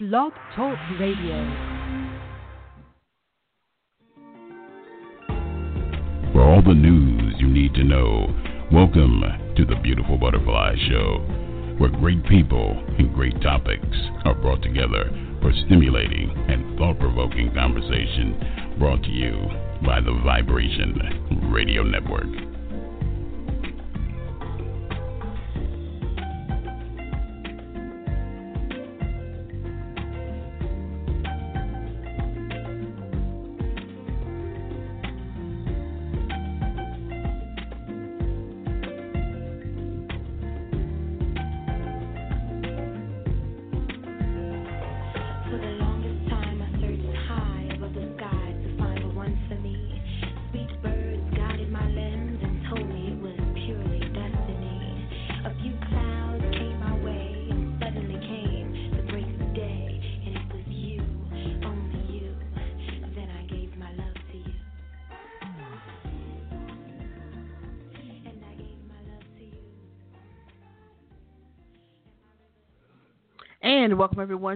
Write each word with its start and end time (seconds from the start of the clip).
Blog 0.00 0.32
Talk 0.56 0.78
Radio. 0.98 1.44
For 6.32 6.40
all 6.40 6.62
the 6.62 6.72
news 6.72 7.34
you 7.36 7.46
need 7.46 7.74
to 7.74 7.84
know, 7.84 8.34
welcome 8.72 9.20
to 9.58 9.64
the 9.66 9.76
Beautiful 9.82 10.16
Butterfly 10.16 10.76
Show, 10.88 11.18
where 11.76 11.90
great 11.90 12.24
people 12.24 12.82
and 12.98 13.12
great 13.12 13.42
topics 13.42 13.94
are 14.24 14.34
brought 14.34 14.62
together 14.62 15.10
for 15.42 15.52
stimulating 15.66 16.30
and 16.48 16.78
thought 16.78 16.98
provoking 16.98 17.52
conversation 17.52 18.76
brought 18.78 19.02
to 19.02 19.10
you 19.10 19.36
by 19.84 20.00
the 20.00 20.18
Vibration 20.24 21.52
Radio 21.52 21.82
Network. 21.82 22.49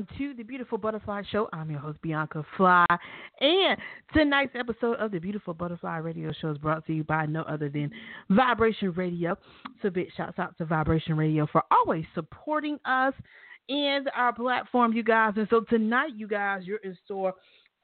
To 0.02 0.34
the 0.34 0.42
Beautiful 0.42 0.76
Butterfly 0.76 1.22
Show. 1.30 1.48
I'm 1.52 1.70
your 1.70 1.78
host, 1.78 2.02
Bianca 2.02 2.44
Fly. 2.56 2.84
And 3.40 3.78
tonight's 4.12 4.54
episode 4.58 4.94
of 4.94 5.12
the 5.12 5.20
Beautiful 5.20 5.54
Butterfly 5.54 5.98
Radio 5.98 6.32
Show 6.40 6.50
is 6.50 6.58
brought 6.58 6.84
to 6.86 6.92
you 6.92 7.04
by 7.04 7.26
no 7.26 7.42
other 7.42 7.68
than 7.68 7.92
Vibration 8.28 8.92
Radio. 8.92 9.38
So 9.82 9.90
big 9.90 10.08
shouts 10.16 10.40
out 10.40 10.58
to 10.58 10.64
Vibration 10.64 11.16
Radio 11.16 11.46
for 11.46 11.62
always 11.70 12.04
supporting 12.12 12.78
us 12.84 13.14
and 13.68 14.10
our 14.16 14.32
platform, 14.32 14.92
you 14.94 15.04
guys. 15.04 15.34
And 15.36 15.46
so 15.48 15.60
tonight, 15.60 16.10
you 16.16 16.26
guys, 16.26 16.62
you're 16.64 16.78
in 16.78 16.98
store 17.04 17.32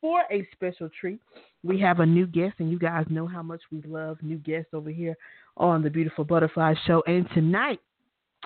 for 0.01 0.23
a 0.33 0.45
special 0.53 0.89
treat. 1.01 1.21
We 1.63 1.79
have 1.81 2.01
a 2.01 2.07
new 2.07 2.27
guest, 2.27 2.57
and 2.59 2.73
you 2.73 2.79
guys 2.79 3.07
know 3.09 3.29
how 3.29 3.43
much 3.43 3.61
we 3.71 3.83
love 3.83 4.19
new 4.21 4.39
guests 4.39 4.71
over 4.73 4.91
here 4.91 5.17
on 5.57 5.83
the 5.83 5.91
Beautiful 5.91 6.25
Butterfly 6.25 6.75
Show. 6.87 7.05
And 7.07 7.29
tonight, 7.35 7.79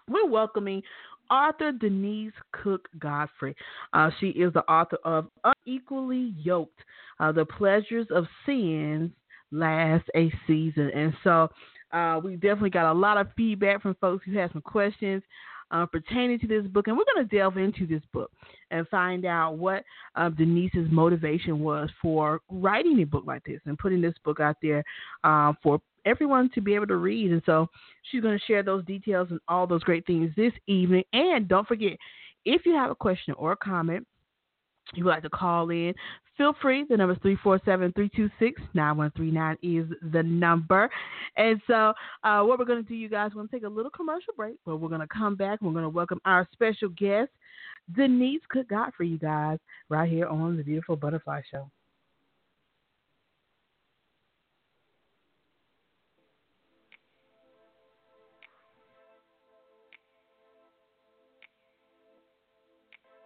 we're 0.07 0.29
welcoming 0.29 0.83
author 1.31 1.73
Denise 1.73 2.33
Cook 2.53 2.89
Godfrey. 2.99 3.55
Uh, 3.93 4.11
she 4.21 4.29
is 4.29 4.53
the 4.53 4.65
author 4.71 4.99
of 5.05 5.27
Unequally 5.67 6.35
Yoked 6.39 6.81
uh, 7.21 7.33
The 7.33 7.45
Pleasures 7.45 8.07
of 8.11 8.27
Sin 8.47 9.13
Last 9.51 10.05
a 10.17 10.33
Season. 10.47 10.91
And 10.95 11.15
so 11.23 11.49
uh, 11.93 12.21
we 12.23 12.35
definitely 12.35 12.71
got 12.71 12.91
a 12.91 12.99
lot 12.99 13.19
of 13.19 13.29
feedback 13.37 13.83
from 13.83 13.95
folks 14.01 14.25
who 14.25 14.37
had 14.37 14.53
some 14.53 14.63
questions. 14.63 15.23
Uh, 15.71 15.87
pertaining 15.87 16.39
to 16.39 16.47
this 16.47 16.65
book, 16.67 16.87
and 16.87 16.97
we're 16.97 17.05
going 17.15 17.27
to 17.27 17.37
delve 17.37 17.57
into 17.57 17.87
this 17.87 18.03
book 18.13 18.31
and 18.71 18.87
find 18.89 19.25
out 19.25 19.57
what 19.59 19.83
uh, 20.15 20.29
Denise's 20.29 20.89
motivation 20.91 21.61
was 21.61 21.89
for 22.01 22.41
writing 22.49 23.01
a 23.01 23.05
book 23.05 23.25
like 23.27 23.43
this 23.45 23.61
and 23.65 23.79
putting 23.79 24.01
this 24.01 24.15
book 24.25 24.39
out 24.39 24.57
there 24.63 24.85
uh, 25.25 25.53
for 25.63 25.81
everyone 26.05 26.51
to 26.55 26.61
be 26.61 26.75
able 26.75 26.87
to 26.87 26.97
read. 26.97 27.33
And 27.33 27.43
so 27.47 27.69
she's 28.11 28.21
going 28.21 28.39
to 28.39 28.45
share 28.45 28.63
those 28.63 28.85
details 28.85 29.29
and 29.31 29.41
all 29.49 29.67
those 29.67 29.83
great 29.83 30.07
things 30.07 30.31
this 30.37 30.53
evening. 30.67 31.03
And 31.13 31.49
don't 31.49 31.67
forget, 31.67 31.97
if 32.45 32.67
you 32.67 32.75
have 32.75 32.91
a 32.91 32.95
question 32.95 33.35
or 33.37 33.53
a 33.53 33.57
comment, 33.57 34.07
you 34.93 35.05
would 35.05 35.11
like 35.11 35.23
to 35.23 35.31
call 35.31 35.71
in, 35.71 35.95
feel 36.37 36.55
free. 36.61 36.85
The 36.89 36.97
number 36.97 37.15
is 37.15 37.19
347 37.23 37.93
326 37.93 38.63
9139 38.75 39.57
is 39.63 40.13
the 40.13 40.23
number. 40.23 40.91
And 41.37 41.61
so, 41.67 41.93
uh, 42.23 42.43
what 42.43 42.59
we're 42.59 42.65
going 42.65 42.83
to 42.83 42.89
do, 42.89 42.95
you 42.95 43.09
guys, 43.09 43.31
we're 43.35 43.43
going 43.43 43.49
to 43.49 43.57
take 43.57 43.65
a 43.65 43.69
little 43.69 43.91
commercial 43.91 44.35
break, 44.37 44.57
but 44.65 44.77
we're 44.77 44.89
going 44.89 45.01
to 45.01 45.07
come 45.07 45.37
back. 45.37 45.61
We're 45.63 45.73
going 45.73 45.85
to 45.85 45.89
welcome 45.89 46.21
our 46.25 46.49
special 46.53 46.89
guest, 46.91 47.31
Denise 47.95 48.43
Cook 48.49 48.67
for 48.97 49.05
you 49.05 49.19
guys, 49.19 49.59
right 49.89 50.11
here 50.11 50.27
on 50.27 50.57
the 50.57 50.63
Beautiful 50.63 50.97
Butterfly 50.97 51.43
Show. 51.51 51.71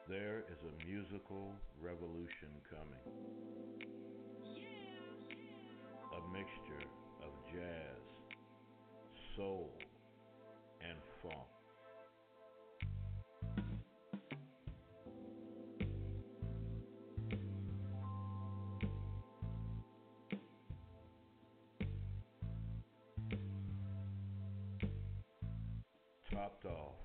There 0.09 0.43
is 0.51 0.57
a 0.65 0.87
musical 0.89 1.53
revolution 1.83 2.18
soul, 9.39 9.71
and 10.81 10.99
funk. 11.23 11.37
Topped 26.29 26.65
off 26.65 26.98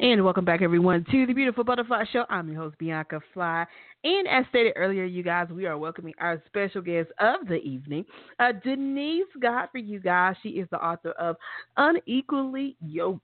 And 0.00 0.24
welcome 0.24 0.44
back, 0.44 0.60
everyone, 0.60 1.06
to 1.12 1.24
the 1.24 1.32
Beautiful 1.32 1.62
Butterfly 1.62 2.04
Show. 2.12 2.24
I'm 2.28 2.48
your 2.48 2.62
host, 2.62 2.76
Bianca 2.78 3.20
Fly. 3.32 3.64
And 4.02 4.26
as 4.26 4.44
stated 4.48 4.72
earlier, 4.74 5.04
you 5.04 5.22
guys, 5.22 5.46
we 5.50 5.66
are 5.66 5.78
welcoming 5.78 6.14
our 6.18 6.42
special 6.46 6.82
guest 6.82 7.10
of 7.20 7.46
the 7.46 7.56
evening, 7.56 8.04
uh, 8.40 8.52
Denise 8.64 9.22
Godfrey, 9.40 9.82
you 9.82 10.00
guys. 10.00 10.34
She 10.42 10.50
is 10.50 10.66
the 10.72 10.84
author 10.84 11.12
of 11.12 11.36
Unequally 11.76 12.76
Yoked 12.84 13.20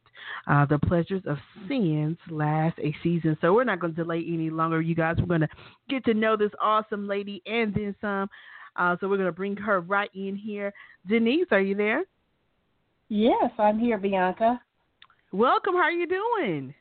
uh, 0.46 0.64
The 0.66 0.78
Pleasures 0.78 1.22
of 1.26 1.38
Sin's 1.66 2.18
Last 2.30 2.78
a 2.78 2.94
Season. 3.02 3.36
So 3.40 3.52
we're 3.52 3.64
not 3.64 3.80
going 3.80 3.94
to 3.96 4.04
delay 4.04 4.24
any 4.28 4.48
longer, 4.48 4.80
you 4.80 4.94
guys. 4.94 5.16
We're 5.18 5.26
going 5.26 5.40
to 5.40 5.48
get 5.88 6.04
to 6.04 6.14
know 6.14 6.36
this 6.36 6.52
awesome 6.62 7.08
lady 7.08 7.42
and 7.46 7.74
then 7.74 7.96
some. 8.00 8.30
Uh, 8.76 8.96
so 9.00 9.08
we're 9.08 9.16
going 9.16 9.26
to 9.26 9.32
bring 9.32 9.56
her 9.56 9.80
right 9.80 10.10
in 10.14 10.36
here. 10.36 10.72
Denise, 11.08 11.48
are 11.50 11.60
you 11.60 11.74
there? 11.74 12.04
Yes, 13.08 13.50
I'm 13.58 13.80
here, 13.80 13.98
Bianca. 13.98 14.60
Welcome. 15.32 15.74
How 15.74 15.82
are 15.82 15.92
you 15.92 16.08
doing? 16.08 16.74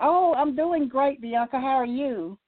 Oh, 0.00 0.32
I'm 0.36 0.54
doing 0.54 0.88
great, 0.88 1.20
Bianca. 1.20 1.58
How 1.58 1.76
are 1.76 1.84
you? 1.84 2.38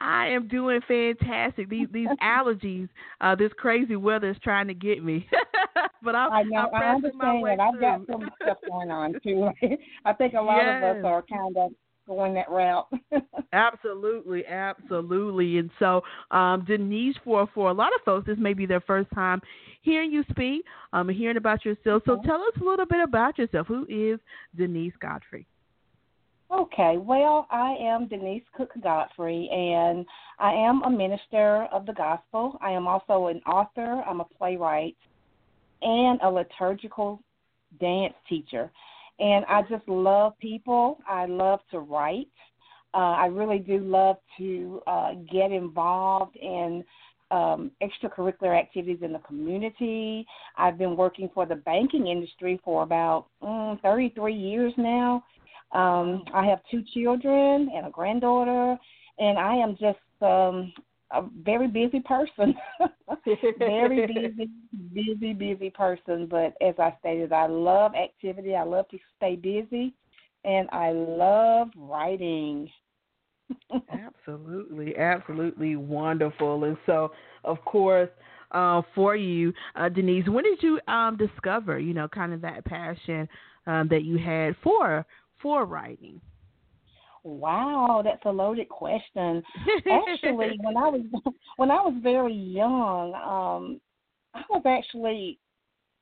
I 0.00 0.28
am 0.28 0.46
doing 0.46 0.80
fantastic. 0.86 1.68
These 1.68 1.88
these 1.92 2.08
allergies, 2.22 2.88
uh, 3.20 3.34
this 3.34 3.50
crazy 3.56 3.96
weather 3.96 4.30
is 4.30 4.36
trying 4.44 4.68
to 4.68 4.74
get 4.74 5.02
me. 5.02 5.26
but 6.02 6.14
I'm, 6.14 6.32
I 6.32 6.42
know. 6.44 6.68
I'm 6.72 6.82
I 6.82 6.94
understand 6.94 7.44
that. 7.46 7.60
I've 7.60 7.80
got 7.80 8.06
through. 8.06 8.14
some 8.14 8.30
stuff 8.42 8.58
going 8.70 8.90
on 8.90 9.14
too. 9.24 9.48
I 10.04 10.12
think 10.12 10.34
a 10.34 10.40
lot 10.40 10.60
of 10.60 10.82
us 10.82 11.04
are 11.04 11.22
kind 11.22 11.56
of 11.56 11.72
going 12.06 12.34
that 12.34 12.50
route. 12.50 12.86
Absolutely, 13.52 14.44
absolutely. 14.46 15.58
And 15.58 15.70
so, 15.78 16.02
um, 16.30 16.64
Denise, 16.66 17.16
for 17.24 17.48
for 17.54 17.70
a 17.70 17.72
lot 17.72 17.94
of 17.94 18.04
folks, 18.04 18.26
this 18.26 18.36
may 18.38 18.52
be 18.52 18.66
their 18.66 18.82
first 18.82 19.08
time 19.14 19.40
hearing 19.82 20.10
you 20.12 20.24
speak, 20.30 20.64
um, 20.92 21.08
hearing 21.08 21.36
about 21.36 21.64
yourself. 21.64 22.02
So, 22.04 22.20
tell 22.24 22.42
us 22.42 22.60
a 22.60 22.64
little 22.64 22.84
bit 22.84 23.02
about 23.02 23.38
yourself. 23.38 23.66
Who 23.68 23.86
is 23.88 24.18
Denise 24.56 24.92
Godfrey? 25.00 25.46
Okay, 26.50 26.96
well, 26.98 27.46
I 27.50 27.74
am 27.80 28.06
Denise 28.06 28.44
Cook 28.56 28.70
Godfrey, 28.80 29.48
and 29.50 30.06
I 30.38 30.52
am 30.52 30.82
a 30.82 30.90
minister 30.90 31.64
of 31.72 31.86
the 31.86 31.92
gospel. 31.92 32.56
I 32.60 32.70
am 32.70 32.86
also 32.86 33.26
an 33.26 33.40
author, 33.46 34.02
I'm 34.06 34.20
a 34.20 34.24
playwright, 34.24 34.96
and 35.82 36.20
a 36.22 36.30
liturgical 36.30 37.20
dance 37.80 38.14
teacher. 38.28 38.70
And 39.18 39.44
I 39.46 39.62
just 39.62 39.88
love 39.88 40.38
people. 40.38 40.98
I 41.08 41.26
love 41.26 41.60
to 41.70 41.80
write. 41.80 42.28
Uh, 42.94 43.14
I 43.18 43.26
really 43.26 43.58
do 43.58 43.78
love 43.78 44.16
to 44.38 44.82
uh, 44.86 45.12
get 45.30 45.52
involved 45.52 46.36
in 46.36 46.84
um, 47.30 47.70
extracurricular 47.82 48.58
activities 48.58 48.98
in 49.02 49.12
the 49.12 49.18
community. 49.20 50.26
I've 50.56 50.78
been 50.78 50.96
working 50.96 51.28
for 51.34 51.46
the 51.46 51.56
banking 51.56 52.06
industry 52.06 52.60
for 52.64 52.82
about 52.82 53.26
mm, 53.42 53.80
33 53.82 54.34
years 54.34 54.72
now. 54.76 55.24
Um, 55.72 56.24
I 56.32 56.46
have 56.46 56.60
two 56.70 56.82
children 56.94 57.68
and 57.74 57.86
a 57.86 57.90
granddaughter, 57.90 58.76
and 59.18 59.38
I 59.38 59.56
am 59.56 59.72
just 59.72 59.98
um, 60.22 60.72
a 61.18 61.28
very 61.42 61.68
busy 61.68 62.00
person. 62.00 62.54
very 63.58 64.06
busy, 64.06 64.48
busy, 64.94 65.32
busy 65.32 65.70
person. 65.70 66.26
But 66.26 66.54
as 66.60 66.74
I 66.78 66.94
stated, 67.00 67.32
I 67.32 67.46
love 67.46 67.94
activity. 67.94 68.54
I 68.54 68.64
love 68.64 68.88
to 68.90 68.98
stay 69.16 69.36
busy, 69.36 69.94
and 70.44 70.68
I 70.72 70.92
love 70.92 71.68
writing. 71.76 72.68
Absolutely, 73.88 74.96
absolutely 74.96 75.76
wonderful. 75.76 76.64
And 76.64 76.76
so, 76.86 77.12
of 77.44 77.64
course, 77.64 78.10
uh, 78.50 78.82
for 78.94 79.16
you, 79.16 79.52
uh, 79.76 79.88
Denise, 79.88 80.28
when 80.28 80.44
did 80.44 80.62
you 80.62 80.80
um, 80.88 81.16
discover, 81.16 81.78
you 81.78 81.94
know, 81.94 82.08
kind 82.08 82.32
of 82.32 82.40
that 82.42 82.64
passion 82.64 83.28
um, 83.66 83.88
that 83.88 84.02
you 84.04 84.18
had 84.18 84.56
for 84.62 85.06
for 85.40 85.64
writing? 85.64 86.20
Wow, 87.26 88.02
that's 88.04 88.24
a 88.24 88.30
loaded 88.30 88.68
question. 88.68 89.42
actually 89.90 90.56
when 90.62 90.76
I 90.76 90.88
was 90.88 91.02
when 91.56 91.70
I 91.72 91.80
was 91.80 91.94
very 92.02 92.34
young, 92.34 93.14
um 93.14 93.80
I 94.32 94.42
was 94.50 94.62
actually 94.64 95.38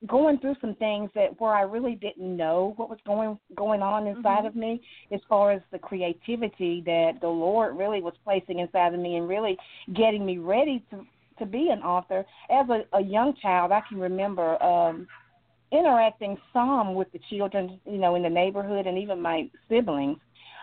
going 0.06 0.38
through 0.38 0.56
some 0.61 0.75
things 0.75 1.09
that 1.15 1.41
where 1.41 1.55
I 1.55 1.62
really 1.62 1.94
didn't 1.94 2.37
know 2.37 2.75
what 2.76 2.91
was 2.91 2.99
going 3.06 3.38
going 3.56 3.81
on 3.81 4.06
inside 4.06 4.44
Mhm. 4.44 4.49
of 4.49 4.55
me 4.55 4.82
as 5.12 5.21
far 5.29 5.50
as 5.50 5.62
the 5.73 5.79
creativity 5.79 6.82
that 6.85 7.12
the 7.23 7.29
Lord 7.29 7.75
really 7.76 8.03
was 8.03 8.15
placing 8.23 8.59
inside 8.59 8.93
of 8.93 9.00
me 9.00 9.17
and 9.17 9.26
really 9.26 9.56
getting 9.94 10.26
me 10.26 10.37
ready 10.37 10.85
to 10.91 11.06
to 11.38 11.47
be 11.47 11.71
an 11.71 11.82
author. 11.82 12.26
As 12.50 12.69
a, 12.69 12.85
a 12.93 13.00
young 13.00 13.35
child 13.41 13.73
I 13.73 13.81
can 13.88 13.99
remember 13.99 14.62
um 14.62 15.09
interacting 15.73 16.37
some 16.53 16.94
with 16.94 17.11
the 17.12 17.21
children, 17.31 17.81
you 17.87 17.99
know, 17.99 18.15
in 18.15 18.23
the 18.23 18.29
neighborhood 18.29 18.87
and 18.87 18.99
even 18.99 19.21
my 19.21 19.49
siblings. 19.71 20.19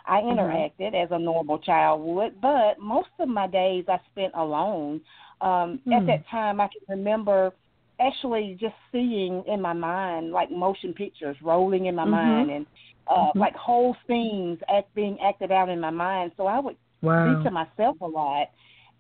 I 0.06 0.22
interacted 0.22 0.94
as 0.96 1.10
a 1.12 1.20
normal 1.20 1.60
child 1.60 2.02
would, 2.04 2.40
but 2.42 2.80
most 2.80 3.10
of 3.20 3.28
my 3.30 3.48
days 3.48 3.86
I 3.88 4.00
spent 4.12 4.34
alone. 4.36 5.02
Um, 5.42 5.82
At 5.92 6.02
Hmm. 6.02 6.08
that 6.08 6.28
time, 6.30 6.60
I 6.62 6.68
can 6.68 6.98
remember 6.98 7.54
actually 8.00 8.58
just 8.60 8.76
seeing 8.92 9.44
in 9.48 9.62
my 9.62 9.74
mind 9.74 10.32
like 10.32 10.50
motion 10.52 10.94
pictures 10.94 11.38
rolling 11.42 11.86
in 11.86 11.96
my 11.96 12.06
Mhm. 12.06 12.10
mind 12.12 12.50
and 12.52 12.68
uh, 13.08 13.32
Mhm. 13.34 13.40
like 13.40 13.56
whole 13.56 13.96
scenes 14.08 14.60
act 14.70 14.94
being 14.96 15.20
acted 15.22 15.52
out 15.52 15.70
in 15.70 15.80
my 15.80 15.90
mind. 15.92 16.32
So 16.38 16.48
I 16.48 16.60
would 16.60 16.78
wow. 17.02 17.24
be 17.26 17.36
to 17.44 17.52
myself 17.52 17.98
a 18.02 18.08
lot. 18.08 18.48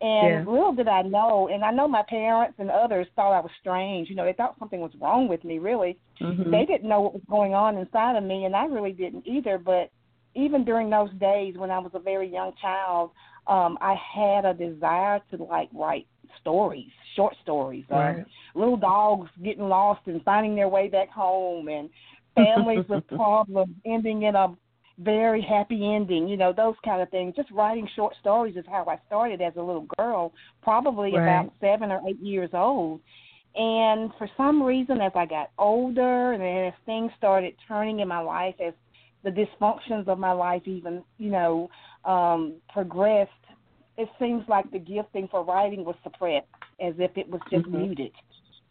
And 0.01 0.47
little 0.47 0.73
did 0.73 0.87
I 0.87 1.03
know, 1.03 1.47
and 1.49 1.63
I 1.63 1.71
know 1.71 1.87
my 1.87 2.03
parents 2.03 2.55
and 2.59 2.71
others 2.71 3.07
thought 3.15 3.33
I 3.33 3.39
was 3.39 3.51
strange. 3.59 4.09
You 4.09 4.15
know, 4.15 4.25
they 4.25 4.33
thought 4.33 4.57
something 4.57 4.79
was 4.81 4.95
wrong 4.99 5.27
with 5.27 5.43
me, 5.43 5.59
really 5.59 5.97
Mhm. 6.21 6.51
they 6.51 6.65
didn't 6.65 6.89
know 6.89 7.01
what 7.01 7.13
was 7.13 7.23
going 7.29 7.53
on 7.53 7.77
inside 7.77 8.15
of 8.15 8.23
me 8.23 8.45
and 8.45 8.55
I 8.55 8.65
really 8.65 8.91
didn't 8.93 9.25
either 9.27 9.57
but 9.57 9.89
even 10.35 10.63
during 10.63 10.89
those 10.89 11.11
days 11.19 11.55
when 11.57 11.71
I 11.71 11.79
was 11.79 11.91
a 11.93 11.99
very 11.99 12.31
young 12.31 12.53
child 12.61 13.11
um 13.47 13.77
I 13.81 13.95
had 14.15 14.45
a 14.45 14.53
desire 14.53 15.19
to 15.31 15.43
like 15.43 15.69
write 15.73 16.07
stories 16.39 16.89
short 17.15 17.35
stories 17.41 17.85
Right. 17.89 18.25
little 18.55 18.77
dogs 18.77 19.29
getting 19.43 19.67
lost 19.67 20.01
and 20.05 20.23
finding 20.23 20.55
their 20.55 20.69
way 20.69 20.87
back 20.87 21.09
home 21.09 21.67
and 21.67 21.89
families 22.35 22.85
with 22.87 23.05
problems 23.07 23.75
ending 23.85 24.23
in 24.23 24.35
a 24.35 24.55
very 24.99 25.41
happy 25.41 25.93
ending 25.95 26.27
you 26.27 26.37
know 26.37 26.53
those 26.53 26.75
kind 26.85 27.01
of 27.01 27.09
things 27.09 27.35
just 27.35 27.49
writing 27.51 27.87
short 27.95 28.13
stories 28.19 28.55
is 28.55 28.65
how 28.67 28.85
I 28.87 28.97
started 29.07 29.41
as 29.41 29.53
a 29.57 29.61
little 29.61 29.87
girl 29.97 30.31
probably 30.61 31.15
Right. 31.15 31.23
about 31.23 31.53
7 31.59 31.91
or 31.91 32.01
8 32.07 32.19
years 32.19 32.51
old 32.53 33.01
and 33.55 34.11
for 34.17 34.29
some 34.37 34.63
reason, 34.63 35.01
as 35.01 35.11
I 35.13 35.25
got 35.25 35.51
older 35.57 36.31
and 36.31 36.41
as 36.67 36.73
things 36.85 37.11
started 37.17 37.53
turning 37.67 37.99
in 37.99 38.07
my 38.07 38.19
life, 38.19 38.55
as 38.65 38.73
the 39.23 39.29
dysfunctions 39.29 40.07
of 40.07 40.19
my 40.19 40.31
life 40.31 40.63
even, 40.65 41.03
you 41.17 41.29
know, 41.29 41.69
um, 42.05 42.55
progressed, 42.69 43.31
it 43.97 44.09
seems 44.19 44.43
like 44.47 44.69
the 44.71 44.79
gifting 44.79 45.27
for 45.29 45.43
writing 45.43 45.85
was 45.85 45.95
suppressed, 46.03 46.47
as 46.79 46.93
if 46.97 47.15
it 47.17 47.29
was 47.29 47.41
just 47.49 47.65
Mhm. 47.65 47.71
muted, 47.71 48.11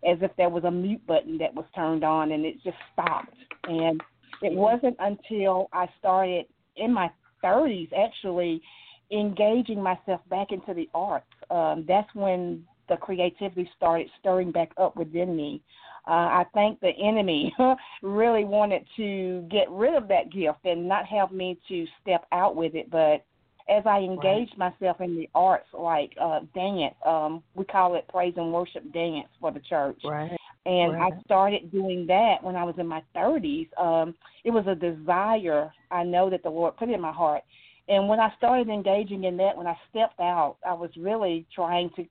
as 0.05 0.21
if 0.23 0.35
there 0.37 0.49
was 0.49 0.65
a 0.65 0.71
mute 0.71 1.07
button 1.07 1.39
that 1.39 1.55
was 1.55 1.67
turned 1.75 2.05
on 2.05 2.33
and 2.33 2.45
it 2.45 2.61
just 2.63 2.79
stopped. 2.93 3.37
And 3.65 4.03
it 4.43 4.53
wasn't 4.53 4.97
until 4.99 5.69
I 5.73 5.89
started 5.99 6.47
in 6.77 6.93
my 6.93 7.11
30s 7.43 7.93
actually 7.93 8.63
engaging 9.11 9.83
myself 9.83 10.21
back 10.29 10.53
into 10.53 10.75
the 10.75 10.89
arts. 10.95 11.27
Um, 11.51 11.85
that's 11.87 12.13
when 12.15 12.67
the 12.89 12.97
creativity 12.97 13.71
started 13.77 14.11
stirring 14.19 14.51
back 14.51 14.73
up 14.77 14.97
within 14.97 15.37
me. 15.37 15.63
Uh, 16.07 16.43
I 16.43 16.45
think 16.55 16.81
the 16.81 16.91
enemy 16.91 17.55
really 18.03 18.45
wanted 18.45 18.87
to 18.97 19.47
get 19.51 19.71
rid 19.71 19.95
of 19.95 20.09
that 20.09 20.33
gift 20.33 20.65
and 20.65 20.89
not 20.89 21.07
have 21.07 21.33
me 21.33 21.59
to 21.69 21.87
step 22.01 22.27
out 22.33 22.57
with 22.57 22.75
it. 22.75 22.91
But 22.91 23.25
as 23.69 23.85
I 23.87 23.99
engaged 24.01 24.57
myself 24.59 25.01
in 25.01 25.17
the 25.17 25.29
arts, 25.35 25.69
like 25.73 26.13
uh, 26.21 26.41
dance, 26.55 26.95
um, 27.07 27.43
we 27.55 27.65
call 27.65 27.95
it 27.95 28.09
praise 28.09 28.35
and 28.37 28.53
worship 28.53 28.91
dance 28.93 29.29
for 29.41 29.53
the 29.53 29.61
church. 29.61 30.01
Right. 30.05 30.37
And 30.67 30.93
Right. 30.93 31.13
I 31.13 31.21
started 31.23 31.71
doing 31.71 32.07
that 32.07 32.43
when 32.43 32.57
I 32.57 32.65
was 32.65 32.75
in 32.79 32.87
my 32.87 33.03
30s. 33.17 33.69
Um, 33.79 34.15
it 34.45 34.51
was 34.51 34.67
a 34.67 34.75
desire 34.75 35.73
I 35.91 36.05
know 36.05 36.29
that 36.31 36.43
the 36.43 36.51
Lord 36.51 36.77
put 36.77 36.91
in 36.91 37.01
my 37.01 37.13
heart. 37.13 37.43
And 37.89 38.09
when 38.09 38.21
I 38.21 38.33
started 38.37 38.69
engaging 38.69 39.25
in 39.25 39.37
that, 39.39 39.57
when 39.57 39.67
I 39.67 39.77
stepped 39.91 40.21
out, 40.21 40.57
I 40.67 40.75
was 40.75 40.91
really 40.97 41.47
trying 41.53 41.91
to 41.97 42.05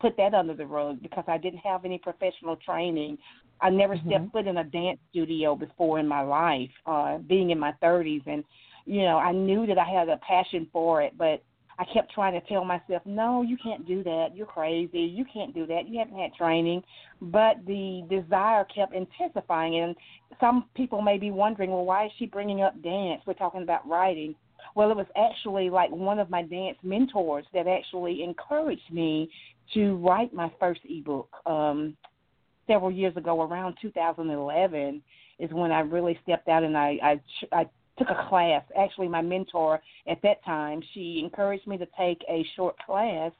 put 0.00 0.16
that 0.16 0.34
under 0.34 0.54
the 0.54 0.66
rug 0.66 1.00
because 1.02 1.24
I 1.28 1.38
didn't 1.38 1.60
have 1.60 1.84
any 1.84 1.98
professional 1.98 2.56
training. 2.56 3.18
I 3.60 3.70
never 3.70 3.96
Mhm. 3.96 4.06
stepped 4.06 4.32
foot 4.32 4.46
in 4.46 4.56
a 4.56 4.64
dance 4.64 4.98
studio 5.10 5.54
before 5.54 5.98
in 5.98 6.08
my 6.08 6.22
life, 6.22 6.72
uh, 6.86 7.18
being 7.18 7.50
in 7.50 7.58
my 7.58 7.72
30s. 7.72 8.22
And, 8.26 8.44
you 8.86 9.02
know, 9.02 9.18
I 9.18 9.32
knew 9.32 9.66
that 9.66 9.78
I 9.78 9.84
had 9.84 10.08
a 10.08 10.16
passion 10.18 10.66
for 10.72 11.02
it, 11.02 11.16
but 11.18 11.42
I 11.78 11.84
kept 11.84 12.12
trying 12.12 12.34
to 12.38 12.46
tell 12.46 12.64
myself, 12.64 13.04
no, 13.06 13.42
you 13.42 13.56
can't 13.56 13.86
do 13.86 14.02
that. 14.02 14.34
You're 14.34 14.46
crazy. 14.46 15.00
You 15.00 15.24
can't 15.24 15.54
do 15.54 15.66
that. 15.66 15.88
You 15.88 15.98
haven't 15.98 16.18
had 16.18 16.34
training. 16.34 16.82
But 17.22 17.64
the 17.66 18.04
desire 18.08 18.64
kept 18.64 18.94
intensifying. 18.94 19.76
And 19.76 19.96
some 20.40 20.68
people 20.74 21.00
may 21.00 21.16
be 21.16 21.30
wondering, 21.30 21.70
well, 21.70 21.86
why 21.86 22.06
is 22.06 22.12
she 22.18 22.26
bringing 22.26 22.60
up 22.60 22.80
dance? 22.82 23.22
We're 23.26 23.34
talking 23.34 23.62
about 23.62 23.88
writing. 23.88 24.34
Well, 24.74 24.90
it 24.90 24.96
was 24.96 25.06
actually 25.16 25.70
like 25.70 25.90
one 25.90 26.18
of 26.18 26.28
my 26.28 26.42
dance 26.42 26.76
mentors 26.82 27.46
that 27.54 27.66
actually 27.66 28.22
encouraged 28.22 28.92
me 28.92 29.30
to 29.74 29.96
write 29.96 30.32
my 30.32 30.50
first 30.58 30.80
ebook 30.88 31.28
um, 31.46 31.96
several 32.66 32.90
years 32.90 33.16
ago, 33.16 33.42
around 33.42 33.76
2011, 33.82 35.02
is 35.38 35.50
when 35.52 35.72
I 35.72 35.80
really 35.80 36.18
stepped 36.22 36.48
out 36.48 36.62
and 36.62 36.76
I, 36.76 36.98
I, 37.02 37.20
I 37.52 37.66
took 37.98 38.10
a 38.10 38.28
class. 38.28 38.62
Actually, 38.78 39.08
my 39.08 39.22
mentor 39.22 39.80
at 40.06 40.20
that 40.22 40.44
time, 40.44 40.80
she 40.94 41.20
encouraged 41.22 41.66
me 41.66 41.78
to 41.78 41.86
take 41.98 42.22
a 42.28 42.44
short 42.56 42.76
class 42.78 43.32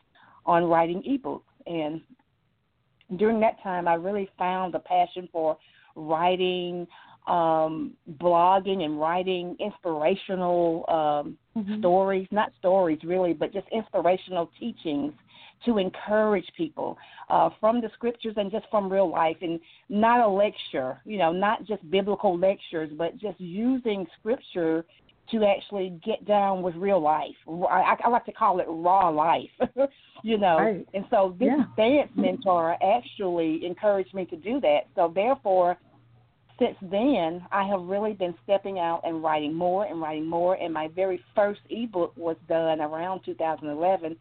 on 0.46 0.64
writing 0.64 1.02
ebooks. 1.02 1.42
And 1.66 2.00
during 3.18 3.40
that 3.40 3.62
time, 3.62 3.88
I 3.88 3.94
really 3.94 4.28
found 4.38 4.75
a 4.75 4.78
passion 4.78 5.28
for 5.32 5.56
writing, 5.96 6.87
um, 7.26 7.92
blogging, 8.18 8.82
and 8.84 9.00
writing 9.00 9.56
inspirational 9.58 10.84
um, 10.88 11.38
Mhm. 11.56 11.78
stories, 11.80 12.28
not 12.30 12.52
stories 12.58 13.02
really, 13.02 13.32
but 13.32 13.52
just 13.52 13.66
inspirational 13.68 14.49
teachings 14.58 15.12
to 15.64 15.79
encourage 15.79 16.47
people 16.57 16.97
uh, 17.29 17.50
from 17.61 17.81
the 17.81 17.90
scriptures 17.95 18.35
and 18.37 18.50
just 18.50 18.67
from 18.71 18.90
real 18.90 19.11
life, 19.11 19.37
and 19.43 19.61
not 19.88 20.21
a 20.21 20.29
lecture, 20.29 21.00
you 21.05 21.19
know, 21.19 21.33
not 21.33 21.64
just 21.67 21.88
biblical 21.90 22.38
lectures, 22.38 22.90
but 22.97 23.17
just 23.19 23.38
using 23.40 24.07
scripture 24.19 24.85
to 25.31 25.45
actually 25.45 26.00
get 26.05 26.25
down 26.26 26.62
with 26.62 26.75
real 26.75 27.00
life. 27.00 27.37
I, 27.49 27.97
I 28.05 28.09
like 28.09 28.25
to 28.25 28.33
call 28.33 28.59
it 28.61 28.67
raw 28.69 29.09
life, 29.09 29.50
you 30.23 30.38
know. 30.38 30.59
Right. 30.59 30.88
And 30.93 31.05
so 31.11 31.37
this 31.38 31.49
Yeah. 31.49 31.64
dance 31.76 32.11
mentor 32.17 32.76
actually 32.83 33.64
encouraged 33.64 34.12
me 34.12 34.25
to 34.26 34.37
do 34.37 34.61
that. 34.61 34.88
So 34.97 35.12
therefore, 35.14 35.79
since 36.59 36.76
then, 36.83 37.47
I 37.52 37.64
have 37.64 37.81
really 37.83 38.12
been 38.12 38.35
stepping 38.43 38.79
out 38.79 39.00
and 39.05 39.23
writing 39.23 39.55
more 39.55 39.87
and 39.87 40.00
writing 40.00 40.26
more. 40.26 40.55
And 40.55 40.75
my 40.75 40.88
very 40.88 41.23
first 41.35 41.61
ebook 41.71 42.12
was 42.17 42.37
done 42.49 42.81
around 42.81 43.21
2011, 43.25 44.17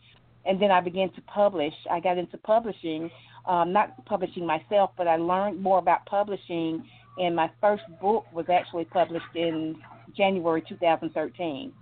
and 0.46 0.62
then 0.62 0.72
I 0.72 0.82
began 0.82 1.12
to 1.14 1.22
publish. 1.24 1.74
I 1.92 2.00
got 2.00 2.18
into 2.18 2.38
publishing, 2.38 3.10
um, 3.46 3.74
not 3.74 4.06
publishing 4.06 4.46
myself, 4.46 4.92
but 4.98 5.08
I 5.08 5.18
learned 5.18 5.62
more 5.62 5.80
about 5.80 6.06
publishing. 6.06 6.84
And 7.18 7.36
my 7.36 7.50
first 7.60 7.84
book 8.02 8.26
was 8.32 8.46
actually 8.50 8.86
published 8.86 9.36
in 9.36 9.76
January 10.16 10.62
2013. 10.68 11.74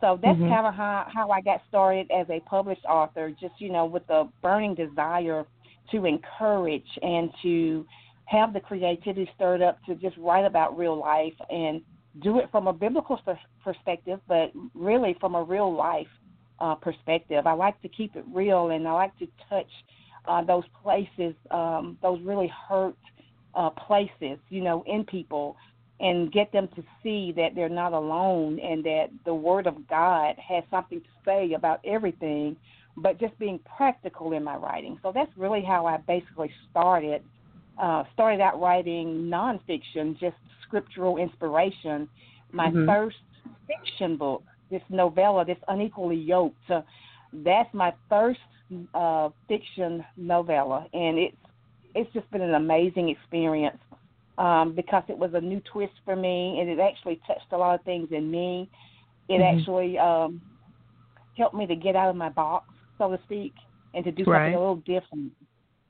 So 0.00 0.18
that's 0.22 0.38
Mhm. 0.38 0.48
kind 0.48 0.66
of 0.66 0.74
how 0.74 1.06
how 1.12 1.30
I 1.30 1.40
got 1.42 1.60
started 1.68 2.10
as 2.10 2.28
a 2.30 2.40
published 2.40 2.84
author. 2.86 3.30
Just 3.30 3.60
you 3.60 3.70
know, 3.70 3.84
with 3.84 4.08
a 4.10 4.28
burning 4.42 4.74
desire 4.74 5.46
to 5.90 6.06
encourage 6.06 6.98
and 7.02 7.30
to 7.42 7.86
have 8.26 8.52
the 8.52 8.60
creativity 8.60 9.30
stirred 9.34 9.60
up 9.60 9.82
to 9.84 9.94
just 9.96 10.16
write 10.16 10.44
about 10.44 10.78
real 10.78 10.96
life 10.96 11.34
and 11.50 11.82
do 12.22 12.38
it 12.38 12.50
from 12.50 12.66
a 12.66 12.72
biblical 12.72 13.20
perspective, 13.62 14.20
but 14.26 14.52
really 14.74 15.14
from 15.20 15.34
a 15.34 15.42
real 15.42 15.72
life 15.72 16.06
uh, 16.60 16.74
perspective. 16.74 17.46
I 17.46 17.52
like 17.52 17.80
to 17.82 17.88
keep 17.88 18.16
it 18.16 18.24
real, 18.32 18.70
and 18.70 18.86
I 18.86 18.92
like 18.92 19.16
to 19.18 19.28
touch 19.48 19.70
uh, 20.28 20.42
those 20.44 20.64
places, 20.82 21.34
um, 21.50 21.96
those 22.02 22.20
really 22.22 22.52
hurt 22.68 22.96
uh, 23.54 23.70
places, 23.70 24.38
you 24.48 24.62
know, 24.62 24.84
in 24.86 25.04
people, 25.04 25.56
and 26.00 26.32
get 26.32 26.52
them 26.52 26.68
to 26.76 26.82
see 27.02 27.32
that 27.32 27.54
they're 27.54 27.68
not 27.68 27.92
alone, 27.92 28.58
and 28.60 28.84
that 28.84 29.06
the 29.24 29.34
Word 29.34 29.66
of 29.66 29.86
God 29.88 30.34
has 30.36 30.64
something 30.70 31.00
to 31.00 31.06
say 31.24 31.52
about 31.54 31.80
everything, 31.84 32.56
but 32.96 33.18
just 33.18 33.38
being 33.38 33.60
practical 33.76 34.32
in 34.32 34.44
my 34.44 34.56
writing. 34.56 34.98
So 35.02 35.12
that's 35.14 35.30
really 35.36 35.62
how 35.62 35.86
I 35.86 35.98
basically 35.98 36.50
started. 36.70 37.22
Uh, 37.78 38.04
started 38.12 38.42
out 38.42 38.60
writing 38.60 39.30
nonfiction, 39.30 40.18
just 40.18 40.36
scriptural 40.64 41.16
inspiration. 41.16 42.08
My 42.52 42.70
Mhm. 42.70 42.86
first 42.86 43.16
fiction 43.66 44.16
book, 44.16 44.44
this 44.70 44.82
novella, 44.88 45.44
this 45.44 45.58
unequally 45.68 46.16
yoked. 46.16 46.70
Uh, 46.70 46.82
that's 47.32 47.72
my 47.74 47.92
first 48.08 48.40
uh, 48.94 49.28
fiction 49.48 50.04
novella, 50.16 50.86
and 50.92 51.18
it's 51.18 51.36
it's 51.94 52.12
just 52.12 52.30
been 52.30 52.42
an 52.42 52.54
amazing 52.54 53.08
experience 53.08 53.78
um, 54.38 54.74
because 54.74 55.02
it 55.08 55.18
was 55.18 55.34
a 55.34 55.40
new 55.40 55.60
twist 55.72 55.92
for 56.04 56.14
me, 56.16 56.60
and 56.60 56.68
it 56.68 56.78
actually 56.78 57.20
touched 57.26 57.52
a 57.52 57.56
lot 57.56 57.74
of 57.74 57.84
things 57.84 58.08
in 58.12 58.30
me. 58.30 58.70
It 59.28 59.40
Mhm. 59.40 59.58
actually 59.58 59.98
um, 59.98 60.40
helped 61.36 61.54
me 61.54 61.66
to 61.66 61.74
get 61.76 61.96
out 61.96 62.10
of 62.10 62.16
my 62.16 62.28
box, 62.28 62.66
so 62.98 63.10
to 63.10 63.22
speak, 63.24 63.54
and 63.94 64.04
to 64.04 64.12
do 64.12 64.24
something 64.24 64.32
Right. 64.42 64.54
a 64.54 64.58
little 64.58 64.76
different. 64.76 65.32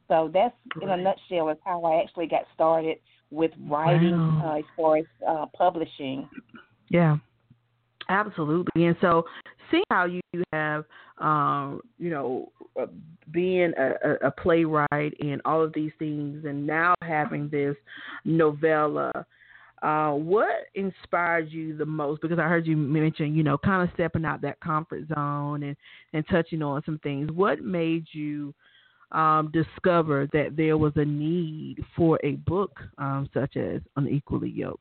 So 0.09 0.29
that's 0.33 0.57
in 0.81 0.89
a 0.91 0.97
nutshell 0.97 1.51
is 1.51 1.59
how 1.65 1.85
I 1.85 2.03
actually 2.03 2.27
got 2.27 2.43
started 2.55 2.99
with 3.31 3.53
writing 3.69 4.13
Wow. 4.13 4.43
uh, 4.45 4.59
as 4.59 4.65
far 4.77 4.97
as 4.97 5.07
uh, 5.27 5.47
publishing. 5.57 6.29
Yeah, 6.89 7.19
absolutely. 8.11 8.87
And 8.87 8.97
so, 9.01 9.25
seeing 9.71 9.85
how 9.91 10.05
you 10.05 10.21
have, 10.53 10.85
um, 11.19 11.81
you 11.99 12.11
know, 12.11 12.53
uh, 12.81 12.87
being 13.31 13.73
a, 13.79 14.27
a, 14.27 14.31
playwright 14.31 15.15
and 15.21 15.41
all 15.45 15.63
of 15.63 15.73
these 15.73 15.93
things, 15.99 16.45
and 16.45 16.67
now 16.67 16.95
having 17.03 17.49
this 17.49 17.77
novella, 18.25 19.13
uh, 19.83 20.11
what 20.11 20.67
inspired 20.75 21.51
you 21.51 21.77
the 21.77 21.87
most? 21.87 22.21
Because 22.21 22.39
I 22.39 22.49
heard 22.49 22.67
you 22.67 22.77
mention, 22.77 23.35
you 23.35 23.43
know, 23.43 23.57
kind 23.57 23.83
of 23.83 23.95
stepping 23.95 24.25
out 24.25 24.43
that 24.43 24.61
comfort 24.61 25.05
zone 25.15 25.63
and 25.63 25.77
and 26.13 26.25
touching 26.29 26.63
on 26.63 26.83
some 26.85 26.99
things. 27.03 27.31
What 27.33 27.63
made 27.63 28.07
you 28.13 28.55
um, 29.13 29.51
discover 29.53 30.29
that 30.33 30.57
there 30.57 30.77
was 30.77 30.93
a 30.97 31.05
need 31.05 31.85
for 31.97 32.19
a 32.23 32.33
book 32.33 32.79
um, 32.99 33.29
such 33.33 33.57
as 33.57 33.81
Unequally 33.97 34.51
Yoked? 34.51 34.81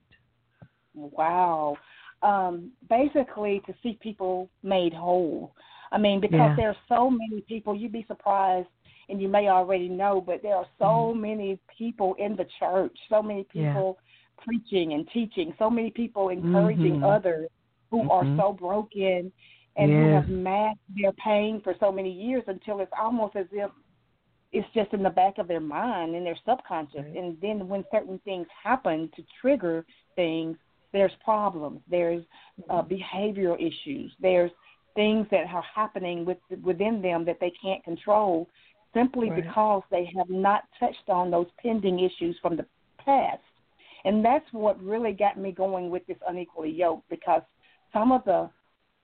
Wow. 0.94 1.78
Um, 2.22 2.72
basically, 2.90 3.62
to 3.66 3.74
see 3.82 3.98
people 4.02 4.50
made 4.62 4.94
whole. 4.94 5.56
I 5.92 5.98
mean, 5.98 6.20
because 6.20 6.50
Yeah. 6.50 6.56
there 6.56 6.70
are 6.70 6.78
so 6.88 7.10
many 7.10 7.42
people, 7.42 7.76
you'd 7.76 7.94
be 7.94 8.04
surprised, 8.08 8.68
and 9.08 9.22
you 9.22 9.30
may 9.30 9.48
already 9.48 9.88
know, 9.88 10.22
but 10.22 10.42
there 10.42 10.56
are 10.56 10.68
so 10.78 11.14
many 11.14 11.60
people 11.76 12.14
in 12.16 12.36
the 12.36 12.46
church, 12.60 12.96
so 13.10 13.24
many 13.24 13.44
Mm-hmm. 13.44 13.60
Yeah. 13.60 13.72
people 13.72 13.98
preaching 14.38 14.94
and 14.94 15.08
teaching, 15.10 15.54
so 15.58 15.70
many 15.70 15.92
people 15.92 16.30
encouraging 16.30 16.98
Mhm. 16.98 17.04
others 17.04 17.50
who 17.90 18.10
are 18.10 18.26
Mhm. 18.26 18.38
so 18.38 18.54
broken 18.54 19.32
and 19.76 19.92
who 19.92 20.14
have 20.14 20.28
masked 20.30 20.80
their 21.02 21.14
pain 21.14 21.62
for 21.62 21.74
so 21.76 21.92
many 21.92 22.12
years 22.12 22.44
until 22.48 22.82
it's 22.82 22.92
almost 23.00 23.36
as 23.36 23.48
if 23.52 23.72
it's 24.52 24.70
just 24.74 24.94
in 24.94 25.04
the 25.04 25.10
back 25.10 25.38
of 25.38 25.48
their 25.48 25.60
mind 25.60 26.16
and 26.16 26.26
their 26.26 26.36
subconscious. 26.46 27.06
Right. 27.06 27.16
And 27.16 27.40
then 27.40 27.68
when 27.68 27.84
certain 27.92 28.20
things 28.20 28.48
happen 28.64 29.10
to 29.16 29.24
trigger 29.40 29.86
things, 30.16 30.58
there's 30.94 31.12
problems. 31.24 31.82
There's 31.90 32.24
uh, 32.70 32.82
behavioral 32.84 33.56
issues. 33.56 34.12
There's 34.20 34.52
things 34.96 35.28
that 35.32 35.46
are 35.54 35.64
happening 35.76 36.26
with, 36.26 36.38
within 36.64 37.02
them 37.02 37.26
that 37.26 37.40
they 37.40 37.52
can't 37.62 37.84
control 37.84 38.48
simply 38.94 39.30
Right. 39.30 39.44
because 39.44 39.84
they 39.92 40.10
have 40.18 40.30
not 40.30 40.64
touched 40.80 41.10
on 41.10 41.30
those 41.30 41.48
pending 41.62 42.00
issues 42.00 42.38
from 42.42 42.58
the 42.58 42.66
past. 42.98 43.42
And 44.06 44.24
that's 44.24 44.46
what 44.52 44.82
really 44.82 45.12
got 45.12 45.38
me 45.38 45.52
going 45.52 45.90
with 45.90 46.06
this 46.08 46.18
unequally 46.28 46.72
yoked 46.72 47.08
because 47.10 47.42
some 47.94 48.12
of 48.12 48.24
the 48.26 48.50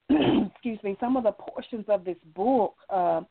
excuse 0.09 0.81
me, 0.83 0.95
some 0.99 1.17
of 1.17 1.23
the 1.23 1.31
portions 1.31 1.85
of 1.87 2.05
this 2.05 2.17
book 2.35 2.75
uh, 2.89 3.21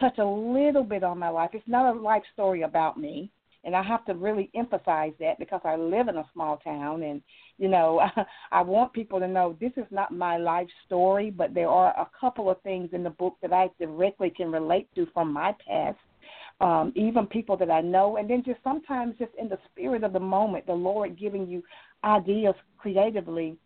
touch 0.00 0.18
a 0.18 0.24
little 0.24 0.82
bit 0.82 1.04
on 1.04 1.18
my 1.18 1.28
life. 1.28 1.50
It's 1.52 1.68
not 1.68 1.94
a 1.94 1.98
life 1.98 2.22
story 2.32 2.62
about 2.62 2.98
me, 2.98 3.30
and 3.64 3.74
I 3.74 3.82
have 3.82 4.04
to 4.06 4.14
really 4.14 4.50
emphasize 4.54 5.12
that 5.20 5.38
because 5.38 5.60
I 5.64 5.76
live 5.76 6.08
in 6.08 6.16
a 6.16 6.28
small 6.32 6.58
town, 6.58 7.02
and 7.02 7.22
you 7.58 7.68
know, 7.68 8.00
I 8.52 8.62
want 8.62 8.92
people 8.92 9.20
to 9.20 9.28
know 9.28 9.56
this 9.60 9.72
is 9.76 9.86
not 9.90 10.12
my 10.12 10.36
life 10.36 10.68
story, 10.86 11.30
but 11.30 11.54
there 11.54 11.68
are 11.68 11.90
a 11.98 12.08
couple 12.18 12.50
of 12.50 12.60
things 12.62 12.90
in 12.92 13.02
the 13.02 13.10
book 13.10 13.36
that 13.42 13.52
I 13.52 13.70
directly 13.78 14.30
can 14.30 14.50
relate 14.52 14.88
to 14.94 15.06
from 15.12 15.32
my 15.32 15.54
past. 15.66 15.98
Um, 16.60 16.92
even 16.94 17.26
people 17.26 17.56
that 17.56 17.70
I 17.70 17.80
know, 17.80 18.16
and 18.16 18.30
then 18.30 18.42
just 18.44 18.62
sometimes 18.62 19.16
just 19.18 19.32
in 19.38 19.48
the 19.48 19.58
spirit 19.70 20.04
of 20.04 20.12
the 20.12 20.20
moment, 20.20 20.66
the 20.66 20.72
Lord 20.72 21.18
giving 21.18 21.48
you 21.48 21.62
ideas 22.04 22.54
creatively 22.78 23.56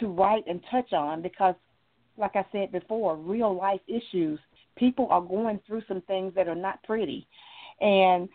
to 0.00 0.06
write 0.06 0.44
and 0.46 0.60
touch 0.70 0.92
on 0.92 1.20
because 1.20 1.54
like 2.18 2.36
I 2.36 2.44
said 2.52 2.72
before, 2.72 3.16
real 3.16 3.56
life 3.56 3.80
issues. 3.86 4.38
People 4.76 5.08
are 5.10 5.20
going 5.20 5.60
through 5.66 5.82
some 5.88 6.02
things 6.02 6.34
that 6.34 6.48
are 6.48 6.54
not 6.54 6.82
pretty. 6.82 7.26
And 7.80 8.28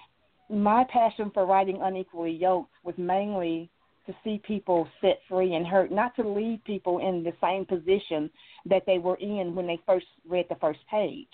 my 0.50 0.86
passion 0.92 1.32
for 1.34 1.46
writing 1.46 1.80
Unequally 1.82 2.32
Yoked 2.32 2.72
was 2.84 2.96
mainly 2.98 3.70
to 4.06 4.14
see 4.24 4.42
people 4.46 4.88
set 5.02 5.20
free 5.30 5.54
and 5.54 5.66
hurt, 5.66 5.92
not 5.92 6.16
to 6.18 6.28
leave 6.28 6.64
people 6.66 7.00
in 7.00 7.24
the 7.24 7.34
same 7.42 7.66
position 7.66 8.30
that 8.66 8.84
they 8.86 8.98
were 8.98 9.16
in 9.16 9.56
when 9.56 9.66
they 9.66 9.80
first 9.86 10.06
read 10.28 10.46
the 10.50 10.56
first 10.56 10.80
page. 10.92 11.30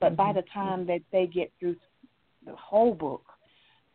But 0.00 0.16
by 0.16 0.32
the 0.32 0.44
time 0.52 0.86
that 0.86 1.00
they 1.12 1.26
get 1.26 1.52
through 1.58 1.76
the 2.44 2.54
whole 2.54 2.94
book, 2.94 3.24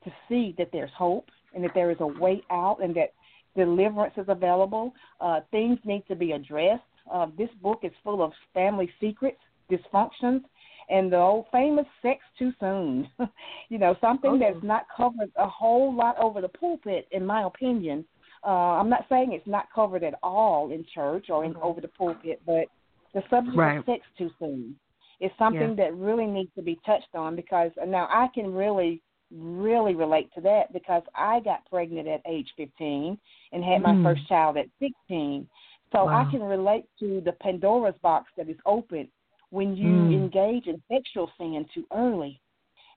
to 0.04 0.12
see 0.28 0.56
that 0.58 0.70
there's 0.72 0.92
hope 0.98 1.30
and 1.54 1.64
that 1.64 1.72
there 1.74 1.92
is 1.92 1.98
a 2.00 2.08
way 2.08 2.42
out 2.50 2.78
and 2.82 2.96
that 2.96 3.14
deliverance 3.56 4.14
is 4.18 4.26
available, 4.28 4.94
uh, 5.20 5.42
things 5.52 5.78
need 5.84 6.04
to 6.08 6.16
be 6.16 6.32
addressed. 6.32 6.84
Uh, 7.12 7.28
this 7.38 7.50
book 7.62 7.80
is 7.84 7.92
full 8.04 8.24
of 8.24 8.32
family 8.54 8.90
secrets, 9.00 9.40
dysfunctions, 9.70 10.42
and 10.90 11.12
the 11.12 11.18
old 11.18 11.46
famous 11.52 11.86
sex 12.02 12.22
too 12.38 12.52
soon. 12.60 13.08
you 13.70 13.78
know, 13.78 13.96
something 14.02 14.34
Oh. 14.34 14.40
that's 14.40 14.64
not 14.64 14.86
covered 14.96 15.32
a 15.36 15.48
whole 15.48 15.94
lot 15.94 16.18
over 16.18 16.42
the 16.42 16.50
pulpit, 16.50 17.08
in 17.12 17.26
my 17.26 17.44
opinion. 17.44 18.06
Uh, 18.46 18.78
I'm 18.80 18.90
not 18.90 19.06
saying 19.10 19.34
it's 19.34 19.48
not 19.48 19.68
covered 19.74 20.04
at 20.04 20.16
all 20.24 20.72
in 20.72 20.86
church 20.94 21.30
or 21.30 21.44
in 21.46 21.56
over 21.58 21.82
the 21.82 21.90
pulpit, 21.90 22.42
but 22.46 22.68
the 23.14 23.22
subject 23.30 23.58
Right. 23.58 23.78
of 23.80 23.86
sex 23.86 24.06
too 24.18 24.32
soon 24.40 24.80
is 25.20 25.32
something 25.38 25.76
that 25.76 25.94
really 25.96 26.26
needs 26.26 26.54
to 26.56 26.62
be 26.62 26.80
touched 26.86 27.14
on 27.14 27.36
because 27.36 27.72
now 27.86 28.08
I 28.10 28.28
can 28.34 28.54
really 28.54 29.02
really 29.32 29.94
relate 29.94 30.34
to 30.34 30.42
that 30.42 30.74
because 30.74 31.04
I 31.14 31.40
got 31.42 31.64
pregnant 31.70 32.08
at 32.08 32.20
age 32.26 32.52
15 32.58 33.16
and 33.52 33.64
had 33.64 33.80
my 33.80 33.94
Mm. 33.94 34.02
first 34.02 34.28
child 34.28 34.58
at 34.58 34.66
16. 34.80 35.48
So 35.92 36.06
Wow. 36.06 36.22
I 36.22 36.26
can 36.26 36.42
relate 36.42 36.86
to 36.98 37.22
the 37.22 37.34
Pandora's 37.34 37.98
box 38.00 38.32
that 38.38 38.50
is 38.50 38.58
open 38.66 39.08
when 39.52 39.76
you 39.76 40.10
Mm. 40.10 40.14
engage 40.14 40.68
in 40.68 40.82
sexual 40.92 41.30
sin 41.38 41.66
too 41.74 41.86
early 41.94 42.40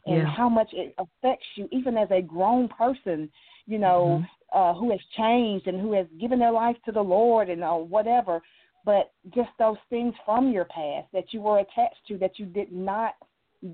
and 0.06 0.18
Yeah. 0.18 0.26
how 0.26 0.48
much 0.48 0.68
it 0.72 0.94
affects 0.98 1.46
you 1.56 1.68
even 1.70 1.96
as 1.96 2.10
a 2.10 2.20
grown 2.20 2.68
person, 2.68 3.30
you 3.66 3.78
know, 3.78 4.20
Mhm. 4.20 4.28
uh 4.52 4.74
who 4.74 4.90
has 4.90 5.00
changed 5.16 5.66
and 5.66 5.80
who 5.80 5.92
has 5.92 6.06
given 6.20 6.38
their 6.38 6.50
life 6.52 6.76
to 6.84 6.92
the 6.92 7.00
Lord 7.02 7.48
and 7.48 7.62
uh, 7.62 7.72
whatever, 7.74 8.40
but 8.84 9.12
just 9.34 9.50
those 9.58 9.78
things 9.88 10.14
from 10.24 10.50
your 10.50 10.64
past 10.66 11.08
that 11.12 11.32
you 11.32 11.40
were 11.40 11.60
attached 11.60 12.04
to 12.08 12.18
that 12.18 12.38
you 12.38 12.46
did 12.46 12.72
not 12.72 13.14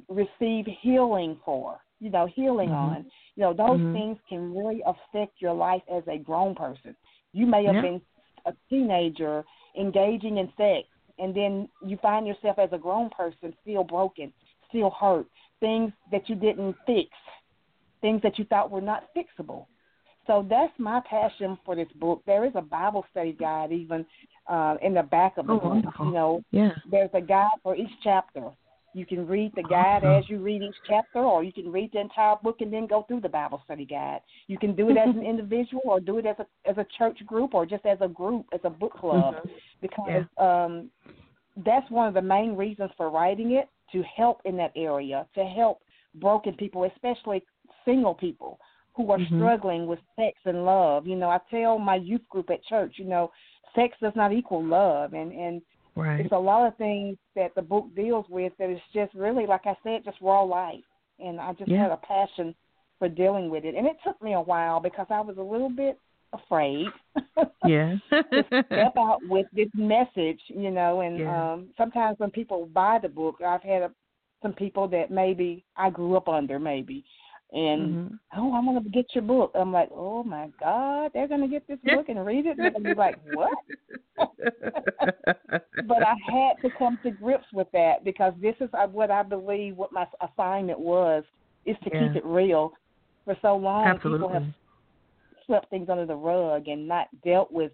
receive 0.09 0.67
healing 0.83 1.39
for, 1.45 1.81
you 1.99 2.11
know, 2.11 2.27
healing 2.27 2.69
Mhm. 2.69 2.75
on. 2.75 3.07
You 3.37 3.43
know, 3.45 3.55
those 3.55 3.81
Mhm. 3.81 3.93
things 3.93 4.19
can 4.29 4.55
really 4.55 4.83
affect 4.87 5.41
your 5.41 5.55
life 5.55 5.83
as 5.91 6.03
a 6.09 6.19
grown 6.19 6.55
person. 6.55 6.95
You 7.33 7.47
may 7.47 7.65
have 7.65 7.75
Yeah. 7.77 7.83
been 7.83 8.01
a 8.47 8.53
teenager 8.69 9.45
engaging 9.79 10.37
in 10.39 10.53
sex, 10.57 10.87
and 11.19 11.35
then 11.35 11.69
you 11.85 11.97
find 11.99 12.27
yourself 12.27 12.59
as 12.59 12.71
a 12.73 12.79
grown 12.79 13.11
person 13.11 13.55
still 13.63 13.85
broken, 13.85 14.33
still 14.69 14.91
hurt, 14.91 15.27
things 15.61 15.93
that 16.13 16.29
you 16.29 16.35
didn't 16.35 16.77
fix, 16.87 17.09
things 18.01 18.21
that 18.23 18.39
you 18.39 18.45
thought 18.45 18.71
were 18.71 18.81
not 18.81 19.05
fixable. 19.17 19.67
So 20.27 20.47
that's 20.49 20.73
my 20.79 21.01
passion 21.09 21.59
for 21.65 21.75
this 21.75 21.89
book. 21.99 22.23
There 22.27 22.45
is 22.45 22.53
a 22.55 22.61
Bible 22.61 23.05
study 23.11 23.33
guide 23.33 23.73
even 23.73 24.05
uh, 24.47 24.77
in 24.83 24.95
the 24.95 25.03
back 25.03 25.39
of 25.39 25.47
the 25.47 25.55
Oh, 25.55 25.59
book. 25.61 25.71
wonderful. 25.71 26.07
You 26.07 26.13
know, 26.13 26.45
Yeah. 26.51 26.73
there's 26.91 27.11
a 27.15 27.21
guide 27.21 27.49
for 27.63 27.75
each 27.75 27.91
chapter. 28.03 28.51
You 28.95 29.05
can 29.07 29.27
read 29.27 29.53
the 29.55 29.63
guide 29.63 30.03
as 30.05 30.29
you 30.29 30.39
read 30.39 30.63
each 30.63 30.77
chapter, 30.87 31.21
or 31.21 31.45
you 31.45 31.53
can 31.53 31.71
read 31.71 31.93
the 31.93 32.01
entire 32.01 32.37
book 32.43 32.61
and 32.61 32.73
then 32.73 32.87
go 32.87 33.03
through 33.03 33.21
the 33.21 33.29
Bible 33.29 33.61
study 33.65 33.85
guide. 33.85 34.21
You 34.47 34.59
can 34.59 34.75
do 34.75 34.89
it 34.89 34.97
as 34.97 35.15
an 35.15 35.23
individual, 35.27 35.83
or 35.85 36.01
do 36.01 36.19
it 36.19 36.27
as 36.27 36.37
a 36.39 36.47
as 36.69 36.79
a 36.79 36.87
church 36.97 37.25
group, 37.27 37.55
or 37.55 37.67
just 37.67 37.85
as 37.85 37.99
a 38.01 38.09
group, 38.09 38.47
as 38.53 38.61
a 38.65 38.71
book 38.71 38.95
club, 38.95 39.35
Mhm. 39.35 39.51
because 39.81 40.25
um, 40.39 40.91
that's 41.65 41.89
one 41.91 42.09
of 42.09 42.15
the 42.15 42.23
main 42.23 42.57
reasons 42.57 42.91
for 42.97 43.11
writing 43.11 43.53
it 43.53 43.69
to 43.93 44.03
help 44.05 44.41
in 44.45 44.57
that 44.57 44.73
area, 44.75 45.27
to 45.35 45.45
help 45.45 45.83
broken 46.15 46.55
people, 46.55 46.85
especially 46.85 47.45
single 47.85 48.15
people 48.15 48.59
who 48.95 49.11
are 49.13 49.19
Mhm. 49.19 49.37
struggling 49.37 49.87
with 49.87 50.01
sex 50.17 50.41
and 50.45 50.65
love. 50.65 51.07
You 51.07 51.17
know, 51.17 51.31
I 51.31 51.39
tell 51.51 51.79
my 51.79 51.97
youth 51.97 52.27
group 52.29 52.51
at 52.51 52.65
church, 52.65 52.99
you 52.99 53.05
know, 53.05 53.31
sex 53.75 53.97
does 54.01 54.17
not 54.17 54.33
equal 54.33 54.65
love, 54.65 55.13
and 55.13 55.31
and 55.33 55.63
Right. 55.99 56.21
it's 56.21 56.33
a 56.33 56.39
lot 56.39 56.67
of 56.67 56.77
things 56.77 57.17
that 57.35 57.55
the 57.55 57.63
book 57.63 57.95
deals 57.95 58.27
with 58.29 58.53
that 58.59 58.71
is 58.71 58.81
just 58.95 59.15
really, 59.15 59.47
like 59.47 59.67
I 59.67 59.77
said, 59.83 60.05
just 60.05 60.21
raw 60.21 60.43
life. 60.43 60.85
And 61.19 61.41
I 61.41 61.53
just 61.55 61.71
Yeah. 61.71 61.83
had 61.83 61.93
a 61.93 61.97
passion 61.99 62.55
for 62.99 63.09
dealing 63.09 63.51
with 63.51 63.65
it. 63.65 63.75
And 63.75 63.87
it 63.87 63.97
took 64.05 64.21
me 64.23 64.35
a 64.35 64.41
while 64.41 64.81
because 64.81 65.07
I 65.11 65.21
was 65.21 65.37
a 65.39 65.43
little 65.43 65.71
bit 65.71 65.99
afraid 66.33 66.89
Yeah. 67.65 67.97
to 68.11 68.45
step 68.67 68.93
out 68.97 69.21
with 69.29 69.47
this 69.53 69.69
message, 69.75 70.41
you 70.49 70.71
know. 70.71 71.01
And 71.01 71.19
Yeah. 71.19 71.53
um 71.53 71.69
sometimes 71.77 72.19
when 72.19 72.31
people 72.31 72.67
buy 72.67 72.99
the 73.01 73.09
book, 73.09 73.37
I've 73.45 73.63
had 73.63 73.83
a, 73.83 73.91
some 74.43 74.53
people 74.53 74.87
that 74.89 75.11
maybe 75.11 75.65
I 75.77 75.91
grew 75.91 76.17
up 76.17 76.29
under, 76.29 76.59
maybe. 76.59 77.05
And 77.53 77.97
Mhm. 77.97 78.19
oh, 78.37 78.55
I'm 78.55 78.67
gonna 78.67 78.81
get 78.83 79.15
your 79.15 79.23
book. 79.23 79.53
I'm 79.55 79.73
like, 79.73 79.91
oh 79.93 80.23
my 80.23 80.51
God, 80.61 81.13
they're 81.15 81.29
gonna 81.29 81.49
get 81.49 81.67
this 81.67 81.81
book 81.81 82.09
and 82.09 82.25
read 82.25 82.47
it. 82.47 82.59
And 82.59 82.85
be 82.85 82.95
like, 82.95 83.19
what? 83.25 83.53
but 85.85 86.03
I 86.03 86.15
had 86.27 86.61
to 86.63 86.71
come 86.77 86.99
to 87.03 87.11
grips 87.11 87.47
with 87.53 87.69
that 87.73 88.05
because 88.05 88.35
this 88.41 88.57
is 88.61 88.69
uh, 88.75 88.87
what 88.87 89.11
I 89.11 89.23
believe 89.23 89.77
what 89.77 89.93
my 89.93 90.07
assignment 90.21 90.79
was 90.79 91.25
is 91.65 91.77
to 91.85 91.91
Yeah. 91.91 92.09
keep 92.09 92.17
it 92.17 92.25
real. 92.27 92.73
For 93.25 93.37
so 93.43 93.57
long, 93.57 93.99
people 93.99 94.29
have 94.29 94.45
swept 95.47 95.71
things 95.71 95.89
under 95.89 96.07
the 96.07 96.17
rug 96.17 96.69
and 96.69 96.87
not 96.87 97.09
dealt 97.25 97.51
with 97.53 97.73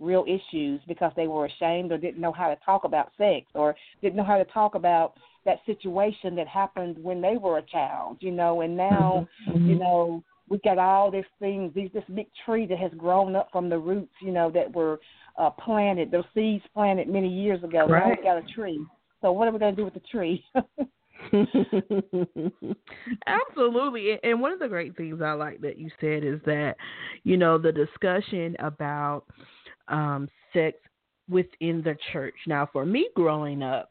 real 0.00 0.24
issues 0.26 0.80
because 0.88 1.12
they 1.16 1.28
were 1.28 1.46
ashamed 1.46 1.92
or 1.92 1.98
didn't 1.98 2.20
know 2.20 2.32
how 2.32 2.48
to 2.48 2.56
talk 2.64 2.84
about 2.84 3.12
sex 3.16 3.46
or 3.54 3.74
didn't 4.02 4.16
know 4.16 4.24
how 4.24 4.38
to 4.38 4.44
talk 4.46 4.74
about 4.74 5.14
that 5.44 5.58
situation 5.66 6.34
that 6.36 6.46
happened 6.48 6.96
when 7.02 7.20
they 7.20 7.36
were 7.36 7.58
a 7.58 7.62
child, 7.62 8.16
you 8.20 8.30
know, 8.30 8.60
and 8.60 8.76
now, 8.76 9.26
Mhm. 9.48 9.68
you 9.68 9.78
know, 9.78 10.22
we 10.48 10.58
got 10.58 10.78
all 10.78 11.10
these 11.10 11.24
things, 11.38 11.72
these 11.74 11.90
this 11.92 12.04
big 12.14 12.26
tree 12.44 12.66
that 12.66 12.78
has 12.78 12.92
grown 12.96 13.34
up 13.36 13.48
from 13.52 13.68
the 13.68 13.78
roots, 13.78 14.12
you 14.20 14.32
know, 14.32 14.50
that 14.50 14.74
were 14.74 15.00
uh 15.38 15.50
planted, 15.50 16.10
those 16.10 16.24
seeds 16.34 16.64
planted 16.74 17.08
many 17.08 17.28
years 17.28 17.62
ago. 17.62 17.86
Now 17.86 17.92
Right. 17.92 18.18
we 18.18 18.22
got 18.22 18.38
a 18.38 18.42
tree. 18.54 18.84
So 19.20 19.32
what 19.32 19.48
are 19.48 19.52
we 19.52 19.58
gonna 19.58 19.76
do 19.76 19.84
with 19.84 19.94
the 19.94 20.00
tree? 20.00 20.44
Absolutely. 23.26 24.18
And 24.22 24.40
one 24.40 24.52
of 24.52 24.58
the 24.58 24.68
great 24.68 24.96
things 24.96 25.20
I 25.22 25.32
like 25.32 25.60
that 25.60 25.78
you 25.78 25.90
said 26.00 26.24
is 26.24 26.40
that, 26.46 26.76
you 27.24 27.36
know, 27.36 27.58
the 27.58 27.72
discussion 27.72 28.56
about 28.58 29.24
um, 29.88 30.28
sex 30.52 30.76
within 31.28 31.82
the 31.82 31.96
church. 32.12 32.34
Now, 32.46 32.68
for 32.72 32.84
me 32.84 33.08
growing 33.14 33.62
up, 33.62 33.90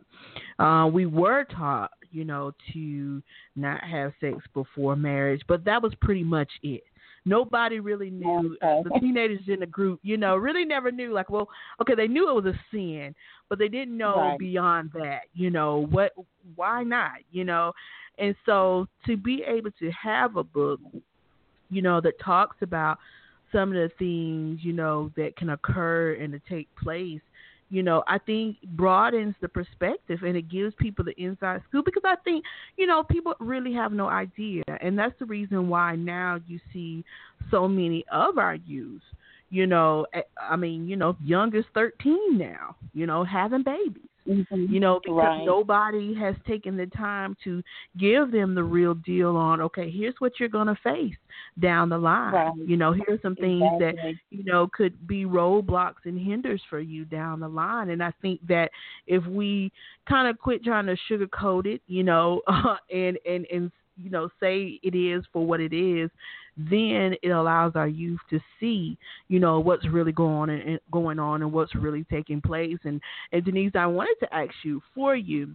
uh, 0.62 0.88
we 0.88 1.06
were 1.06 1.43
taught, 1.45 1.91
you 2.12 2.24
know, 2.26 2.52
to 2.74 3.21
not 3.56 3.84
have 3.84 4.13
sex 4.21 4.38
before 4.54 4.95
marriage, 4.95 5.41
but 5.47 5.65
that 5.65 5.82
was 5.82 5.93
pretty 6.02 6.24
much 6.24 6.50
it. 6.62 6.84
Nobody 7.24 7.80
really 7.80 8.10
knew. 8.10 8.58
Okay. 8.63 8.89
The 8.89 9.00
teenagers 9.00 9.47
in 9.47 9.60
the 9.60 9.65
group, 9.67 10.00
you 10.04 10.17
know, 10.17 10.36
really 10.36 10.65
never 10.65 10.91
knew. 10.91 11.13
Like, 11.13 11.30
well, 11.30 11.47
okay, 11.80 11.93
they 11.95 12.08
knew 12.08 12.30
it 12.30 12.43
was 12.43 12.54
a 12.54 12.60
sin, 12.71 13.13
but 13.47 13.60
they 13.60 13.67
didn't 13.67 13.95
know 13.95 14.15
Right. 14.17 14.39
beyond 14.39 14.91
that. 14.93 15.21
You 15.34 15.52
know 15.52 15.86
what? 15.91 16.13
Why 16.56 16.84
not? 16.84 17.19
You 17.32 17.43
know, 17.43 17.74
and 18.17 18.36
so 18.45 18.88
to 19.06 19.17
be 19.17 19.43
able 19.43 19.71
to 19.80 19.91
have 19.91 20.36
a 20.36 20.43
book, 20.43 20.80
you 21.69 21.82
know, 21.82 22.02
that 22.02 22.19
talks 22.19 22.58
about 22.62 22.97
some 23.52 23.69
of 23.69 23.76
the 23.76 23.91
things 24.00 24.60
you 24.63 24.74
know 24.74 25.12
that 25.15 25.36
can 25.36 25.50
occur 25.52 26.13
and 26.13 26.34
to 26.34 26.39
take 26.50 26.67
place 26.76 27.21
you 27.71 27.81
know, 27.81 28.03
I 28.05 28.17
think 28.17 28.57
broadens 28.75 29.34
the 29.39 29.47
perspective 29.47 30.19
and 30.23 30.36
it 30.36 30.49
gives 30.49 30.75
people 30.75 31.05
the 31.05 31.19
inside 31.19 31.62
scoop 31.69 31.86
because 31.86 32.03
I 32.05 32.17
think, 32.17 32.43
you 32.75 32.86
know, 32.86 33.01
people 33.01 33.34
really 33.39 33.73
have 33.73 33.93
no 33.93 34.07
idea. 34.07 34.63
And 34.81 34.99
that's 34.99 35.17
the 35.19 35.25
reason 35.25 35.69
why 35.69 35.95
now 35.95 36.39
you 36.47 36.60
see 36.73 37.05
so 37.49 37.69
many 37.69 38.03
of 38.12 38.38
our 38.38 38.55
youth, 38.55 39.01
you 39.49 39.67
know, 39.67 40.05
eh, 40.13 40.21
I 40.39 40.57
mean, 40.57 40.88
you 40.88 40.97
know, 40.97 41.15
young 41.23 41.55
as 41.55 41.63
13 41.73 42.38
now, 42.38 42.75
you 42.93 43.05
know, 43.05 43.23
having 43.23 43.63
babies. 43.63 44.11
You 44.25 44.79
know, 44.79 44.99
because 45.03 45.17
Right. 45.17 45.45
nobody 45.45 46.13
has 46.15 46.36
taken 46.47 46.77
the 46.77 46.86
time 46.88 47.36
to 47.43 47.63
give 47.97 48.31
them 48.31 48.53
the 48.53 48.63
real 48.63 48.93
deal 48.93 49.36
on, 49.36 49.62
okay, 49.62 49.89
here's 49.89 50.13
what 50.19 50.39
you're 50.39 50.49
going 50.49 50.67
to 50.67 50.77
face 50.84 51.15
down 51.60 51.89
the 51.89 51.97
line. 51.97 52.34
Right. 52.34 52.51
You 52.65 52.77
know, 52.77 52.93
here's 52.93 53.21
some 53.21 53.36
things 53.36 53.63
that 53.79 53.95
you 54.29 54.43
know, 54.43 54.67
could 54.73 55.07
be 55.07 55.25
roadblocks 55.25 56.05
and 56.05 56.19
hinders 56.19 56.62
for 56.69 56.79
you 56.79 57.05
down 57.05 57.39
the 57.39 57.47
line. 57.47 57.89
And 57.89 58.03
I 58.03 58.12
think 58.21 58.45
that 58.47 58.71
if 59.07 59.25
we 59.25 59.71
kind 60.07 60.27
of 60.27 60.39
quit 60.39 60.63
trying 60.63 60.86
to 60.86 60.97
sugarcoat 61.10 61.65
it, 61.65 61.81
you 61.88 62.03
know, 62.03 62.41
uh, 62.47 62.75
and 62.93 63.17
and 63.25 63.45
and 63.51 63.71
you 63.97 64.10
know, 64.10 64.29
say 64.39 64.79
it 64.81 64.95
is 64.95 65.23
for 65.34 65.45
what 65.45 65.60
it 65.60 65.73
is, 65.73 66.10
then 66.69 67.15
it 67.21 67.30
allows 67.30 67.74
our 67.76 67.88
youth 67.88 68.19
to 68.30 68.39
see, 68.60 68.97
you 69.28 69.39
know, 69.39 69.60
what's 69.60 69.88
really 69.88 70.12
going 70.12 70.50
on 70.50 70.50
and 70.50 70.80
going 70.91 71.19
on 71.19 71.41
and 71.41 71.52
what's 71.52 71.76
really 71.76 72.06
taking 72.12 72.41
place. 72.41 72.78
And 72.84 73.02
and 73.32 73.43
Denise, 73.43 73.74
I 73.76 73.86
wanted 73.86 74.15
to 74.21 74.34
ask 74.34 74.54
you 74.63 74.82
for 74.93 75.15
you 75.15 75.54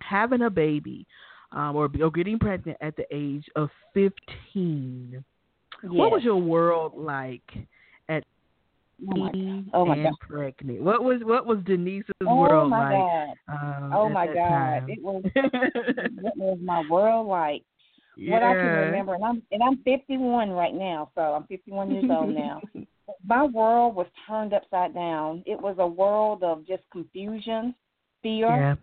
having 0.00 0.42
a 0.42 0.50
baby. 0.50 1.06
Um, 1.52 1.76
or, 1.76 1.88
or 2.02 2.10
getting 2.10 2.36
pregnant 2.40 2.78
at 2.80 2.96
the 2.96 3.04
age 3.12 3.44
of 3.54 3.70
15. 3.92 5.24
What 5.84 6.10
was 6.10 6.24
your 6.24 6.38
world 6.38 6.94
like 6.96 7.42
at 8.08 8.24
Oh 9.08 9.16
my, 9.16 9.26
15 9.26 9.70
oh 9.74 9.84
my 9.84 9.94
and 9.94 10.04
God. 10.04 10.18
pregnant? 10.18 10.82
What 10.82 11.04
was 11.04 11.20
what 11.22 11.46
was 11.46 11.58
Denise's 11.64 12.04
oh 12.22 12.34
world 12.34 12.70
my 12.70 12.78
like? 12.78 12.90
God. 12.90 13.36
Um, 13.48 13.92
Oh 13.94 14.08
my 14.08 14.26
God. 14.26 14.34
time? 14.34 14.86
It 14.88 15.02
was 15.02 15.22
what 16.20 16.36
was 16.36 16.58
my 16.62 16.80
world 16.88 17.26
like? 17.28 17.62
Yeah. 18.16 18.32
What 18.32 18.42
I 18.42 18.54
can 18.54 18.72
remember, 18.72 19.14
and 19.14 19.24
I'm 19.24 19.42
and 19.50 19.62
I'm 19.62 19.76
51 19.84 20.50
right 20.50 20.74
now, 20.74 21.10
so 21.14 21.20
I'm 21.20 21.44
51 21.44 21.90
years 21.90 22.04
old 22.10 22.34
now. 22.34 22.62
My 23.26 23.44
world 23.44 23.94
was 23.94 24.06
turned 24.26 24.54
upside 24.54 24.94
down. 24.94 25.42
It 25.46 25.60
was 25.60 25.76
a 25.78 25.86
world 25.86 26.42
of 26.42 26.66
just 26.66 26.82
confusion, 26.90 27.74
fear. 28.22 28.48
Yeah. 28.48 28.74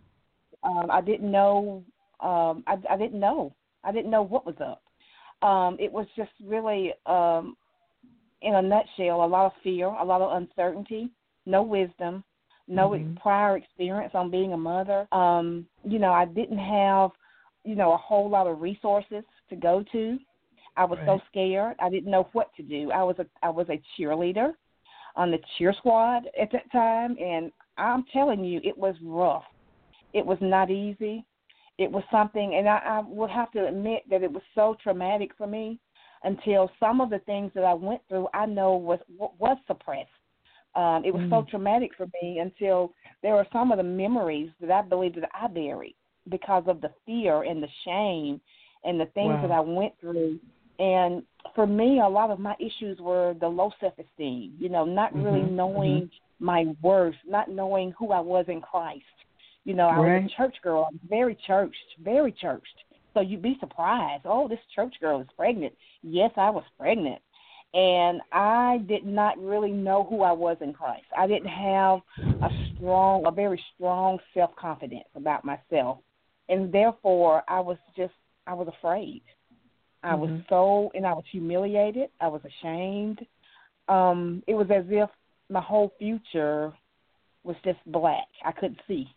Um, 0.64 0.92
I 0.92 1.02
didn't 1.02 1.32
know. 1.32 1.84
Um, 2.20 2.64
I, 2.68 2.78
I 2.90 2.98
didn't 2.98 3.20
know. 3.20 3.54
I 3.84 3.92
didn't 3.92 4.12
know 4.12 4.22
what 4.22 4.46
was 4.46 4.56
up. 4.62 4.84
Um, 5.48 5.76
it 5.80 5.92
was 5.92 6.06
just 6.16 6.30
really, 6.46 6.94
um, 7.08 7.58
in 8.44 8.56
a 8.56 8.62
nutshell, 8.62 9.24
a 9.24 9.26
lot 9.26 9.48
of 9.48 9.54
fear, 9.64 9.88
a 9.88 10.06
lot 10.06 10.22
of 10.22 10.32
uncertainty, 10.40 11.10
no 11.48 11.64
wisdom, 11.64 12.24
no 12.68 12.90
Mhm. 12.90 13.20
prior 13.20 13.58
experience 13.58 14.14
on 14.14 14.30
being 14.30 14.54
a 14.54 14.58
mother. 14.58 15.08
Um, 15.12 15.66
you 15.84 15.98
know, 15.98 16.12
I 16.14 16.26
didn't 16.26 16.60
have, 16.60 17.12
you 17.64 17.76
know, 17.76 17.94
a 17.94 17.98
whole 17.98 18.30
lot 18.30 18.48
of 18.48 18.62
resources 18.62 19.24
to 19.50 19.56
go 19.56 19.84
to. 19.92 20.18
I 20.78 20.86
was 20.86 21.00
so 21.06 21.20
scared. 21.30 21.76
I 21.80 21.90
didn't 21.90 22.12
know 22.12 22.28
what 22.34 22.54
to 22.56 22.64
do. 22.64 22.92
I 22.92 23.04
was 23.04 23.18
a 23.20 23.26
I 23.44 23.50
was 23.50 23.68
a 23.70 23.82
cheerleader 23.98 24.54
on 25.16 25.32
the 25.32 25.40
cheer 25.58 25.74
squad 25.78 26.24
at 26.42 26.52
that 26.54 26.72
time, 26.72 27.18
and 27.22 27.52
I'm 27.78 28.06
telling 28.14 28.44
you, 28.44 28.62
it 28.64 28.78
was 28.78 28.96
rough. 29.04 29.44
It 30.14 30.26
was 30.26 30.38
not 30.42 30.72
easy. 30.72 31.26
It 31.78 31.92
was 31.92 32.04
something, 32.12 32.56
and 32.56 32.70
I, 32.70 32.78
I 32.78 33.00
would 33.06 33.30
have 33.30 33.52
to 33.52 33.68
admit 33.68 34.04
that 34.10 34.24
it 34.24 34.32
was 34.32 34.44
so 34.56 34.76
traumatic 34.82 35.32
for 35.38 35.48
me 35.48 35.80
until 36.24 36.70
some 36.80 37.02
of 37.02 37.10
the 37.10 37.20
things 37.20 37.52
that 37.56 37.64
I 37.64 37.74
went 37.74 38.02
through, 38.08 38.28
I 38.34 38.46
know 38.46 38.76
was 38.76 39.00
was 39.18 39.58
suppressed. 39.68 40.10
Um, 40.76 41.04
it 41.06 41.12
was 41.12 41.22
so 41.30 41.42
Mm. 41.42 41.50
traumatic 41.50 41.92
for 41.98 42.08
me 42.22 42.40
until 42.40 42.94
there 43.22 43.34
were 43.34 43.48
some 43.52 43.72
of 43.72 43.78
the 43.78 43.84
memories 43.84 44.52
that 44.62 44.72
I 44.72 44.82
believe 44.82 45.16
that 45.16 45.30
I 45.34 45.48
buried 45.48 45.96
because 46.30 46.64
of 46.68 46.82
the 46.82 46.92
fear 47.06 47.44
and 47.44 47.62
the 47.62 47.68
shame 47.86 48.42
and 48.84 49.00
the 49.00 49.06
things 49.08 49.40
Wow. 49.40 49.42
that 49.42 49.52
I 49.52 49.60
went 49.60 49.94
through. 50.00 50.40
And 50.80 51.24
for 51.56 51.66
me, 51.68 52.00
a 52.00 52.08
lot 52.08 52.32
of 52.32 52.40
my 52.40 52.56
issues 52.60 53.00
were 53.00 53.34
the 53.40 53.48
low 53.48 53.72
self 53.80 53.94
esteem. 54.00 54.56
You 54.60 54.70
know, 54.70 54.86
not 54.86 55.14
really 55.16 55.42
Mhm, 55.42 55.56
knowing 55.56 56.10
my 56.40 56.66
worth, 56.82 57.16
not 57.26 57.50
knowing 57.50 57.92
who 57.98 58.12
I 58.12 58.20
was 58.20 58.46
in 58.48 58.62
Christ. 58.62 59.04
You 59.64 59.74
know, 59.74 59.88
I 59.88 60.00
was 60.00 60.14
a 60.16 60.22
church 60.38 60.56
girl. 60.64 60.86
I 60.86 60.92
was 60.92 61.02
very 61.10 61.36
churched, 61.48 61.76
very 62.04 62.32
churched. 62.32 62.84
So 63.14 63.22
you'd 63.22 63.42
be 63.42 63.58
surprised. 63.60 64.24
Oh, 64.26 64.48
this 64.48 64.60
church 64.74 64.96
girl 65.00 65.20
is 65.22 65.28
pregnant. 65.38 65.74
Yes, 66.02 66.32
I 66.38 66.50
was 66.50 66.64
pregnant. 66.80 67.22
And 67.74 68.22
I 68.32 68.80
did 68.88 69.06
not 69.06 69.38
really 69.40 69.72
know 69.72 70.04
who 70.04 70.22
I 70.24 70.32
was 70.32 70.58
in 70.62 70.74
Christ. 70.74 71.06
I 71.18 71.28
didn't 71.28 71.50
have 71.50 72.00
a 72.42 72.50
strong, 72.76 73.26
a 73.26 73.32
very 73.32 73.62
strong 73.76 74.20
self 74.34 74.56
confidence 74.56 75.08
about 75.16 75.46
myself. 75.46 76.00
And 76.52 76.72
therefore, 76.72 77.44
I 77.48 77.60
was 77.62 77.78
just, 77.96 78.14
I 78.46 78.54
was 78.54 78.68
afraid. 78.68 79.24
I 80.04 80.16
was 80.16 80.30
Mhm. 80.30 80.48
so, 80.50 80.92
and 80.94 81.08
I 81.08 81.14
was 81.14 81.26
humiliated. 81.28 82.12
I 82.20 82.28
was 82.28 82.44
ashamed. 82.44 83.26
Um, 83.88 84.44
it 84.48 84.56
was 84.56 84.70
as 84.70 84.86
if 84.90 85.10
my 85.50 85.62
whole 85.62 85.90
future 85.98 86.74
was 87.44 87.56
just 87.64 87.80
black. 87.88 88.28
I 88.44 88.52
couldn't 88.52 88.82
see. 88.88 89.08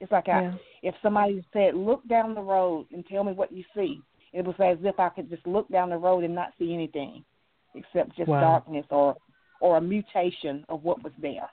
It's 0.00 0.12
like 0.12 0.28
I, 0.28 0.58
if 0.82 0.94
somebody 1.02 1.44
said, 1.52 1.74
"Look 1.74 2.06
down 2.06 2.34
the 2.34 2.40
road 2.40 2.86
and 2.92 3.04
tell 3.06 3.24
me 3.24 3.32
what 3.32 3.50
you 3.50 3.64
see," 3.74 4.00
it 4.32 4.44
was 4.44 4.54
as 4.60 4.78
if 4.84 5.00
I 5.00 5.08
could 5.08 5.28
just 5.28 5.46
look 5.46 5.68
down 5.68 5.90
the 5.90 5.98
road 5.98 6.22
and 6.24 6.34
not 6.34 6.52
see 6.58 6.72
anything, 6.72 7.24
except 7.74 8.14
just 8.16 8.28
Wow. 8.28 8.40
darkness 8.40 8.86
or 8.90 9.16
or 9.60 9.76
a 9.78 9.80
mutation 9.80 10.64
of 10.68 10.84
what 10.84 11.02
was 11.02 11.12
there. 11.18 11.50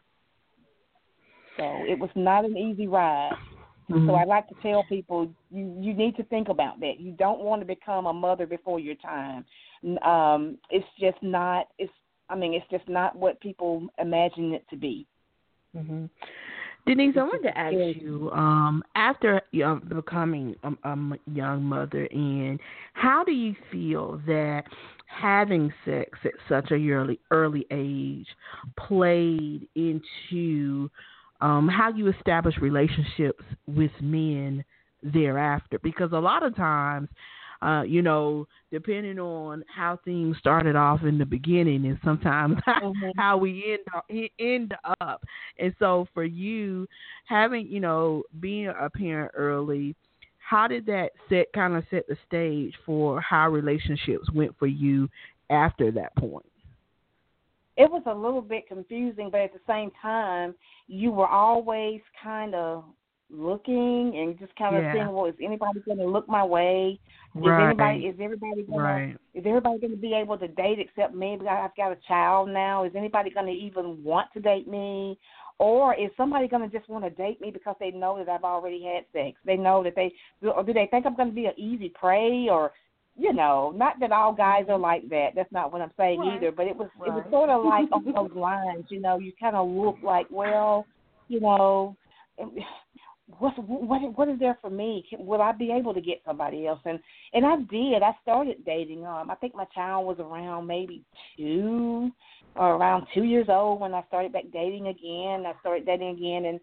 So 1.58 1.86
it 1.88 1.98
was 1.98 2.12
not 2.16 2.46
an 2.46 2.56
easy 2.56 2.88
ride. 2.88 3.36
Mhm. 3.90 4.08
So 4.08 4.16
I 4.16 4.24
like 4.24 4.48
to 4.50 4.56
tell 4.62 4.84
people 4.84 5.30
you 5.52 5.78
you 5.80 5.94
need 5.94 6.16
to 6.18 6.24
think 6.24 6.50
about 6.50 6.80
that. 6.80 7.00
You 7.00 7.12
don't 7.14 7.42
want 7.42 7.62
to 7.62 7.66
become 7.66 8.08
a 8.08 8.14
mother 8.14 8.46
before 8.46 8.80
your 8.80 8.96
time. 8.96 9.46
Um, 10.02 10.58
it's 10.70 10.88
just 11.00 11.22
not. 11.22 11.68
It's 11.78 11.94
I 12.30 12.36
mean 12.36 12.54
it's 12.54 12.70
just 12.72 12.88
not 12.90 13.16
what 13.16 13.40
people 13.42 13.88
imagine 14.00 14.54
it 14.54 14.66
to 14.70 14.76
be. 14.76 15.08
hmm 15.74 16.06
Denise, 16.88 17.16
I 17.18 17.24
wanted 17.24 17.50
to 17.50 17.58
ask 17.58 18.00
you, 18.00 18.30
um, 18.32 18.84
after 18.96 19.42
um, 19.64 19.82
becoming 19.90 20.56
a, 20.62 20.72
a 20.88 21.20
young 21.34 21.64
mother, 21.64 22.08
and 22.12 22.60
how 22.94 23.24
do 23.24 23.32
you 23.32 23.56
feel 23.72 24.22
that 24.28 24.66
having 25.08 25.74
sex 25.84 26.20
at 26.24 26.32
such 26.48 26.72
a 26.72 26.90
early 26.92 27.20
early 27.32 27.66
age 27.72 28.28
played 28.78 29.68
into 29.76 30.90
um, 31.42 31.68
how 31.68 31.90
you 31.90 32.08
establish 32.10 32.58
relationships 32.58 33.44
with 33.68 33.92
men 34.02 34.64
thereafter? 35.04 35.80
Because 35.82 36.12
a 36.12 36.18
lot 36.20 36.44
of 36.44 36.56
times, 36.56 37.10
uh, 37.62 37.84
you 37.88 38.02
know, 38.02 38.48
depending 38.72 39.20
on 39.20 39.64
how 39.74 40.00
things 40.06 40.38
started 40.38 40.76
off 40.76 41.04
in 41.04 41.18
the 41.18 41.26
beginning, 41.26 41.86
and 41.86 41.98
sometimes 42.04 42.58
Mhm. 42.82 43.14
how 43.18 43.38
we 43.38 43.64
end 43.74 43.84
up, 43.96 44.06
end 44.40 44.74
up. 45.02 45.24
And 45.58 45.74
so 45.80 46.08
for 46.14 46.24
you, 46.24 46.88
having 47.26 47.68
you 47.68 47.80
know 47.80 48.24
being 48.40 48.68
a 48.68 48.90
parent 48.90 49.32
early, 49.36 49.96
how 50.40 50.68
did 50.68 50.86
that 50.88 51.12
set 51.30 51.52
kind 51.54 51.76
of 51.76 51.84
set 51.90 52.08
the 52.08 52.18
stage 52.28 52.74
for 52.86 53.20
how 53.22 53.50
relationships 53.50 54.30
went 54.34 54.58
for 54.60 54.68
you 54.68 55.10
after 55.50 55.92
that 55.92 56.16
point? 56.16 56.46
It 57.78 57.90
was 57.90 58.04
a 58.06 58.14
little 58.14 58.42
bit 58.42 58.68
confusing, 58.68 59.30
but 59.32 59.42
at 59.42 59.54
the 59.54 59.60
same 59.68 59.92
time, 60.02 60.56
you 60.88 61.12
were 61.12 61.28
always 61.28 62.02
kind 62.22 62.56
of 62.56 62.86
looking 63.30 64.14
and 64.18 64.38
just 64.38 64.56
kind 64.56 64.76
of 64.76 64.84
Yeah. 64.84 64.94
saying, 64.94 65.12
"Well, 65.12 65.26
is 65.26 65.36
anybody 65.42 65.80
going 65.82 65.98
to 65.98 66.06
look 66.06 66.28
my 66.28 66.44
way? 66.44 67.00
Is 67.36 67.42
Right. 67.44 67.66
anybody 67.66 68.06
is 68.08 68.20
everybody 68.20 68.64
going 68.64 68.84
Right. 68.84 69.14
to 69.34 69.40
is 69.40 69.46
everybody 69.46 69.80
going 69.80 69.92
to 69.92 69.98
be 69.98 70.14
able 70.14 70.38
to 70.38 70.48
date 70.48 70.80
except 70.80 71.14
me? 71.14 71.34
I've 71.34 71.76
got 71.76 71.92
a 71.92 71.98
child 72.08 72.50
now. 72.50 72.84
Is 72.84 72.96
anybody 72.96 73.30
going 73.32 73.48
to 73.48 73.52
even 73.52 74.04
want 74.04 74.32
to 74.34 74.40
date 74.40 74.68
me?" 74.68 75.18
Or 75.58 75.94
is 75.96 76.12
somebody 76.18 76.50
going 76.50 76.70
to 76.70 76.78
just 76.78 76.90
want 76.90 77.06
to 77.06 77.10
date 77.10 77.40
me 77.40 77.50
because 77.50 77.78
they 77.80 77.92
know 77.92 78.18
that 78.18 78.28
I've 78.28 78.44
already 78.44 78.84
had 78.84 79.06
sex? 79.14 79.40
They 79.46 79.56
know 79.56 79.84
that 79.84 79.96
they, 79.96 80.14
or 80.46 80.64
do 80.64 80.74
they 80.74 80.88
think 80.88 81.06
I'm 81.06 81.16
going 81.16 81.30
to 81.30 81.36
be 81.36 81.46
an 81.46 81.54
easy 81.58 81.90
prey? 81.90 82.50
Or, 82.50 82.74
you 83.18 83.34
know, 83.34 83.74
not 83.76 84.00
that 84.00 84.12
all 84.12 84.34
guys 84.34 84.66
are 84.70 84.78
like 84.78 85.08
that. 85.10 85.30
That's 85.36 85.52
not 85.52 85.72
what 85.72 85.82
I'm 85.82 85.92
saying 85.98 86.20
Right. 86.20 86.36
either. 86.38 86.52
But 86.52 86.68
it 86.68 86.76
was, 86.76 86.90
it 87.06 87.10
was 87.10 87.26
sort 87.30 87.50
of 87.50 87.64
like 87.64 87.90
on 87.92 88.04
those 88.16 88.36
lines. 88.36 88.86
You 88.90 89.00
know, 89.00 89.18
you 89.20 89.32
kind 89.40 89.56
of 89.56 89.70
look 89.70 89.98
like, 90.04 90.28
well, 90.30 90.86
you 91.28 91.40
know, 91.40 91.96
what's 93.40 93.58
what 93.58 94.18
what 94.18 94.30
is 94.30 94.40
there 94.40 94.58
for 94.62 94.70
me? 94.70 95.06
Can, 95.10 95.26
will 95.26 95.42
I 95.42 95.52
be 95.52 95.72
able 95.72 95.94
to 95.94 96.02
get 96.02 96.22
somebody 96.26 96.68
else? 96.68 96.82
And 96.86 97.00
and 97.34 97.46
I 97.46 97.56
did. 97.72 98.04
I 98.04 98.12
started 98.22 98.64
dating. 98.66 99.06
Um, 99.06 99.32
I 99.32 99.36
think 99.36 99.56
my 99.56 99.66
child 99.74 100.06
was 100.06 100.18
around 100.20 100.68
maybe 100.68 101.04
two 101.38 102.12
or 102.56 102.76
around 102.76 103.08
two 103.14 103.24
years 103.24 103.48
old 103.50 103.80
when 103.80 103.94
I 103.94 104.04
started 104.08 104.34
back 104.34 104.46
dating 104.54 104.88
again. 104.88 105.46
I 105.46 105.54
started 105.60 105.86
dating 105.86 106.10
again, 106.10 106.46
and 106.46 106.60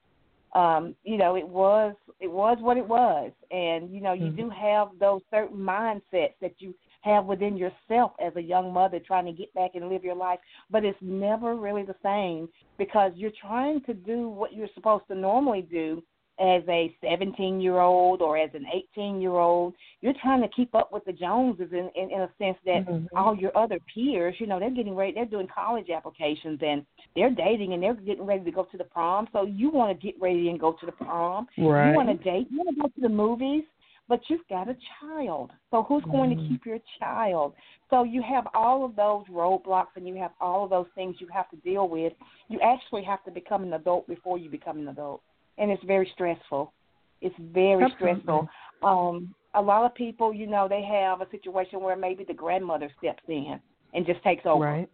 um, 0.55 0.95
you 1.05 1.17
know, 1.17 1.37
it 1.37 1.47
was 1.47 1.95
it 2.21 2.31
was 2.31 2.59
what 2.61 2.77
it 2.77 2.87
was. 2.87 3.33
And 3.51 3.93
you 3.93 4.01
know, 4.01 4.13
you 4.13 4.31
Mhm. 4.31 4.37
do 4.37 4.51
have 4.51 4.89
those 5.01 5.23
certain 5.31 5.57
mindsets 5.59 6.35
that 6.41 6.55
you 6.59 6.75
have 7.03 7.25
within 7.25 7.57
yourself 7.57 8.13
as 8.25 8.35
a 8.37 8.41
young 8.43 8.73
mother 8.73 9.01
trying 9.01 9.27
to 9.27 9.33
get 9.33 9.53
back 9.55 9.73
and 9.75 9.89
live 9.89 10.05
your 10.05 10.15
life, 10.15 10.39
but 10.71 10.85
it's 10.85 10.99
never 11.01 11.57
really 11.57 11.83
the 11.83 11.97
same 12.03 12.49
because 12.79 13.13
you're 13.17 13.33
trying 13.41 13.81
to 13.83 13.95
do 13.95 14.29
what 14.29 14.53
you're 14.53 14.69
supposed 14.75 15.07
to 15.09 15.15
normally 15.15 15.63
do 15.63 16.03
as 16.41 16.63
a 16.69 16.95
17 17.03 17.61
year 17.61 17.79
old 17.79 18.23
or 18.23 18.39
as 18.39 18.51
an 18.55 18.65
18 18.73 19.21
year 19.21 19.33
old. 19.37 19.75
You're 20.01 20.15
trying 20.21 20.41
to 20.43 20.49
keep 20.49 20.75
up 20.75 20.93
with 20.93 21.05
the 21.05 21.13
Joneses 21.13 21.73
in, 21.73 21.91
in, 21.95 22.11
in 22.11 22.21
a 22.23 22.31
sense 22.39 22.59
that 22.65 22.87
Mhm. 22.87 23.07
all 23.15 23.37
your 23.37 23.57
other 23.57 23.79
peers, 23.95 24.35
you 24.41 24.47
know, 24.47 24.59
they're 24.59 24.71
getting 24.71 24.97
ready, 24.97 25.13
they're 25.13 25.25
doing 25.25 25.47
college 25.47 25.91
applications 25.91 26.61
and 26.63 26.85
they're 27.15 27.31
dating 27.31 27.75
and 27.75 27.83
they're 27.83 27.95
getting 27.95 28.25
ready 28.25 28.45
to 28.45 28.51
go 28.51 28.65
to 28.65 28.77
the 28.77 28.85
prom. 28.85 29.29
So 29.33 29.43
you 29.43 29.71
want 29.71 29.91
to 29.99 30.07
get 30.07 30.21
ready 30.21 30.49
and 30.49 30.59
go 30.59 30.73
to 30.73 30.87
the 30.87 30.93
prom. 30.93 31.47
Right. 31.59 31.91
You 31.91 31.97
want 31.97 32.09
to 32.09 32.25
date, 32.25 32.49
you 32.51 32.59
want 32.59 32.75
to 32.75 32.83
go 32.83 32.89
to 32.89 33.01
the 33.01 33.09
movies, 33.09 33.65
but 34.09 34.21
you've 34.29 34.47
got 34.49 34.69
a 34.69 34.77
child. 35.01 35.53
So 35.71 35.83
who's 35.85 36.05
going 36.05 36.31
to 36.31 36.37
Mhm. 36.37 36.49
keep 36.49 36.67
your 36.67 36.81
child? 36.99 37.55
So 37.89 38.03
you 38.03 38.23
have 38.23 38.49
all 38.55 38.85
of 38.85 38.97
those 38.97 39.27
roadblocks 39.27 39.97
and 39.97 40.09
you 40.09 40.17
have 40.17 40.33
all 40.41 40.65
of 40.65 40.71
those 40.71 40.89
things 40.95 41.21
you 41.21 41.29
have 41.29 41.49
to 41.51 41.57
deal 41.57 41.89
with. 41.89 42.15
You 42.49 42.59
actually 42.61 43.03
have 43.05 43.23
to 43.25 43.31
become 43.31 43.63
an 43.63 43.75
adult 43.75 44.07
before 44.09 44.39
you 44.39 44.51
become 44.51 44.79
an 44.79 44.89
adult. 44.89 45.23
And 45.59 45.71
it's 45.71 45.85
very 45.85 46.11
stressful. 46.15 46.73
It's 47.21 47.35
very 47.39 47.91
stressful. 47.97 48.49
Um 48.83 49.35
a 49.55 49.61
lot 49.61 49.85
of 49.85 49.95
people, 49.95 50.33
you 50.33 50.47
know, 50.47 50.67
they 50.67 50.83
have 50.83 51.21
a 51.21 51.29
situation 51.31 51.81
where 51.81 51.97
maybe 51.97 52.25
the 52.25 52.35
grandmother 52.35 52.91
steps 52.99 53.23
in 53.29 53.61
and 53.93 54.07
just 54.07 54.23
takes 54.23 54.47
over. 54.47 54.65
Right. 54.65 54.89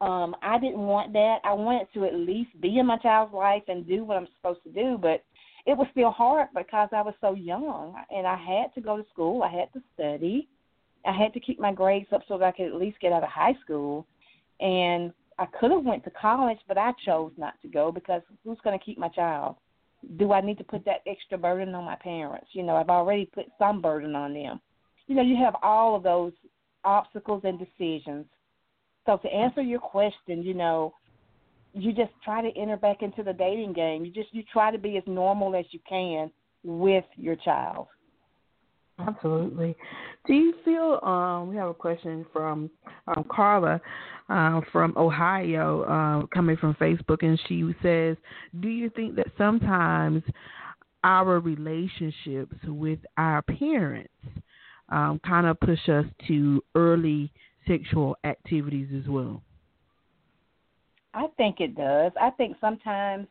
Um, 0.00 0.34
I 0.42 0.58
didn't 0.58 0.80
want 0.80 1.12
that. 1.12 1.38
I 1.44 1.52
wanted 1.52 1.86
to 1.94 2.04
at 2.04 2.14
least 2.14 2.50
be 2.60 2.78
in 2.78 2.86
my 2.86 2.98
child's 2.98 3.32
life 3.32 3.62
and 3.68 3.86
do 3.86 4.04
what 4.04 4.16
I'm 4.16 4.28
supposed 4.36 4.62
to 4.64 4.70
do, 4.70 4.98
but 5.00 5.22
it 5.66 5.76
was 5.78 5.86
still 5.92 6.10
hard 6.10 6.48
because 6.54 6.88
I 6.92 7.00
was 7.00 7.14
so 7.20 7.34
young 7.34 7.94
and 8.10 8.26
I 8.26 8.36
had 8.36 8.74
to 8.74 8.80
go 8.80 8.96
to 8.96 9.08
school. 9.10 9.42
I 9.42 9.48
had 9.48 9.72
to 9.72 9.80
study. 9.94 10.48
I 11.06 11.12
had 11.16 11.32
to 11.34 11.40
keep 11.40 11.60
my 11.60 11.72
grades 11.72 12.08
up 12.12 12.22
so 12.28 12.36
that 12.38 12.46
I 12.46 12.52
could 12.52 12.66
at 12.66 12.74
least 12.74 13.00
get 13.00 13.12
out 13.12 13.22
of 13.22 13.28
high 13.28 13.54
school. 13.62 14.06
And 14.60 15.12
I 15.38 15.46
could 15.46 15.70
have 15.70 15.84
went 15.84 16.04
to 16.04 16.10
college, 16.10 16.58
but 16.68 16.78
I 16.78 16.92
chose 17.04 17.32
not 17.36 17.54
to 17.62 17.68
go 17.68 17.90
because 17.90 18.22
who's 18.44 18.58
going 18.62 18.78
to 18.78 18.84
keep 18.84 18.98
my 18.98 19.08
child? 19.08 19.56
Do 20.16 20.32
I 20.32 20.40
need 20.40 20.58
to 20.58 20.64
put 20.64 20.84
that 20.84 21.02
extra 21.06 21.38
burden 21.38 21.74
on 21.74 21.84
my 21.84 21.96
parents? 21.96 22.48
You 22.52 22.62
know, 22.62 22.76
I've 22.76 22.90
already 22.90 23.26
put 23.26 23.46
some 23.58 23.80
burden 23.80 24.14
on 24.14 24.34
them. 24.34 24.60
You 25.06 25.16
know, 25.16 25.22
you 25.22 25.36
have 25.36 25.56
all 25.62 25.96
of 25.96 26.02
those 26.02 26.32
obstacles 26.84 27.42
and 27.44 27.58
decisions. 27.58 28.26
So 29.06 29.16
to 29.18 29.28
answer 29.28 29.62
your 29.62 29.80
question, 29.80 30.42
you 30.42 30.54
know, 30.54 30.94
you 31.72 31.92
just 31.92 32.12
try 32.24 32.40
to 32.40 32.56
enter 32.58 32.76
back 32.76 33.02
into 33.02 33.22
the 33.22 33.32
dating 33.32 33.72
game. 33.72 34.04
You 34.04 34.12
just 34.12 34.32
you 34.32 34.42
try 34.52 34.70
to 34.70 34.78
be 34.78 34.96
as 34.96 35.02
normal 35.06 35.56
as 35.56 35.64
you 35.70 35.80
can 35.88 36.30
with 36.62 37.04
your 37.16 37.36
child. 37.36 37.88
Absolutely. 38.98 39.74
Do 40.26 40.34
you 40.34 40.54
feel 40.64 41.00
um 41.02 41.48
we 41.48 41.56
have 41.56 41.68
a 41.68 41.74
question 41.74 42.24
from 42.32 42.70
um 43.08 43.24
Carla 43.30 43.80
uh, 44.28 44.60
from 44.72 44.94
Ohio 44.96 45.82
uh, 45.82 46.26
coming 46.34 46.56
from 46.56 46.74
Facebook 46.74 47.22
and 47.22 47.40
she 47.48 47.74
says, 47.82 48.16
"Do 48.60 48.68
you 48.68 48.90
think 48.90 49.16
that 49.16 49.26
sometimes 49.36 50.22
our 51.02 51.38
relationships 51.40 52.56
with 52.66 52.98
our 53.18 53.42
parents 53.42 54.10
um 54.90 55.20
kind 55.26 55.46
of 55.46 55.58
push 55.60 55.88
us 55.88 56.04
to 56.26 56.62
early 56.74 57.30
sexual 57.66 58.16
activities 58.24 58.88
as 58.98 59.08
well?" 59.08 59.42
I 61.12 61.26
think 61.36 61.60
it 61.60 61.76
does. 61.76 62.12
I 62.20 62.30
think 62.30 62.56
sometimes 62.60 63.28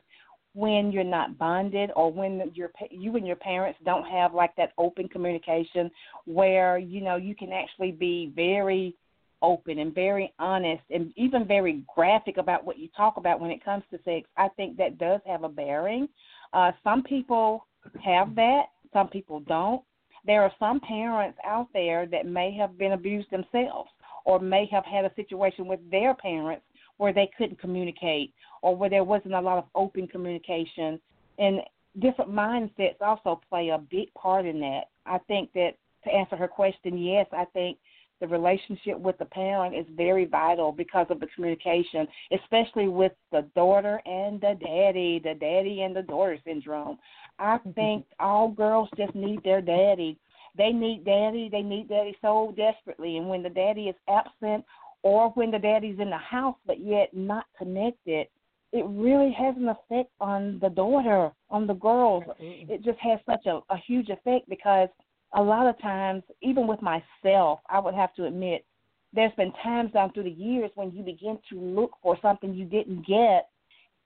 when 0.54 0.92
you're 0.92 1.04
not 1.04 1.38
bonded 1.38 1.92
or 1.96 2.12
when 2.12 2.52
your 2.54 2.72
you 2.92 3.16
and 3.16 3.26
your 3.26 3.36
parents 3.36 3.80
don't 3.84 4.06
have 4.06 4.34
like 4.34 4.56
that 4.56 4.72
open 4.78 5.10
communication 5.10 5.90
where 6.26 6.78
you 6.78 7.02
know 7.02 7.16
you 7.16 7.36
can 7.36 7.52
actually 7.52 7.92
be 7.92 8.32
very 8.36 8.96
open 9.44 9.78
and 9.80 9.94
very 9.94 10.34
honest 10.40 10.82
and 10.90 11.14
even 11.16 11.46
very 11.46 11.84
graphic 11.94 12.38
about 12.38 12.66
what 12.66 12.80
you 12.80 12.88
talk 12.98 13.18
about 13.18 13.40
when 13.40 13.52
it 13.52 13.64
comes 13.64 13.84
to 13.92 14.00
sex 14.04 14.28
i 14.38 14.48
think 14.58 14.78
that 14.78 14.98
does 14.98 15.22
have 15.28 15.44
a 15.44 15.50
bearing. 15.50 16.08
Uh 16.54 16.72
some 16.84 17.04
people 17.04 17.68
have 18.04 18.34
that 18.36 18.64
some 18.94 19.08
people 19.08 19.42
don't. 19.42 19.82
There 20.26 20.44
are 20.44 20.52
some 20.60 20.80
parents 20.80 21.38
out 21.44 21.68
there 21.74 22.06
that 22.06 22.26
may 22.26 22.56
have 22.56 22.78
been 22.78 22.94
abused 22.94 23.30
themselves 23.32 23.90
or 24.24 24.40
may 24.40 24.68
have 24.72 24.86
had 24.86 25.04
a 25.04 25.14
situation 25.16 25.68
with 25.68 25.80
their 25.92 26.14
parents 26.14 26.64
where 26.98 27.12
they 27.12 27.30
couldn't 27.38 27.60
communicate 27.60 28.34
or 28.62 28.76
where 28.76 28.90
there 28.90 29.04
wasn't 29.04 29.34
a 29.34 29.42
lot 29.42 29.58
of 29.58 29.66
open 29.76 30.08
communication. 30.08 31.00
And 31.40 31.60
different 32.00 32.32
mindsets 32.32 33.02
also 33.02 33.42
play 33.50 33.70
a 33.70 33.80
big 33.80 34.14
part 34.14 34.46
in 34.46 34.60
that. 34.62 34.84
I 35.06 35.18
think 35.28 35.52
that 35.54 35.72
to 36.06 36.12
answer 36.12 36.38
her 36.38 36.48
question, 36.48 36.98
yes, 36.98 37.26
I 37.34 37.46
think 37.46 37.78
the 38.24 38.28
relationship 38.30 38.98
with 38.98 39.18
the 39.18 39.26
parent 39.26 39.76
is 39.76 39.86
very 39.98 40.24
vital 40.24 40.72
because 40.72 41.06
of 41.10 41.20
the 41.20 41.28
communication, 41.36 42.08
especially 42.32 42.88
with 42.88 43.12
the 43.34 43.46
daughter 43.54 44.02
and 44.06 44.40
the 44.40 44.58
daddy, 44.62 45.20
the 45.22 45.34
daddy 45.38 45.82
and 45.82 45.94
the 45.94 46.04
daughter 46.04 46.38
syndrome. 46.46 46.98
I 47.38 47.58
mm-hmm. 47.58 47.72
think 47.72 48.06
all 48.22 48.48
girls 48.48 48.88
just 48.96 49.14
need 49.14 49.44
their 49.44 49.60
daddy. 49.60 50.18
They 50.58 50.70
need 50.70 51.04
daddy, 51.04 51.50
they 51.52 51.64
need 51.64 51.90
daddy 51.90 52.16
so 52.22 52.54
desperately. 52.56 53.18
And 53.18 53.28
when 53.28 53.44
the 53.44 53.50
daddy 53.50 53.90
is 53.90 53.96
absent 54.08 54.64
or 55.02 55.32
when 55.32 55.52
the 55.52 55.60
daddy's 55.60 56.00
in 56.00 56.10
the 56.10 56.18
house 56.18 56.56
but 56.66 56.80
yet 56.80 57.14
not 57.14 57.44
connected, 57.58 58.28
it 58.72 58.86
really 58.88 59.36
has 59.38 59.54
an 59.58 59.68
effect 59.68 60.12
on 60.22 60.60
the 60.62 60.70
daughter, 60.70 61.30
on 61.50 61.68
the 61.68 61.74
girls. 61.74 62.24
It 62.40 62.86
just 62.86 63.00
has 63.00 63.20
such 63.26 63.46
a, 63.48 63.60
a 63.70 63.78
huge 63.86 64.08
effect 64.08 64.48
because 64.48 64.88
a 65.36 65.42
lot 65.42 65.68
of 65.68 65.80
times, 65.82 66.24
even 66.42 66.68
with 66.68 66.80
myself, 66.82 67.60
I 67.70 67.80
would 67.80 67.96
have 67.96 68.14
to 68.16 68.26
admit, 68.26 68.66
there's 69.14 69.34
been 69.36 69.52
times 69.64 69.92
down 69.92 70.12
through 70.12 70.24
the 70.24 70.32
years 70.32 70.72
when 70.76 70.92
you 70.92 71.04
begin 71.04 71.38
to 71.50 71.60
look 71.60 71.92
for 72.02 72.18
something 72.22 72.54
you 72.54 72.66
didn't 72.66 73.06
get 73.06 73.50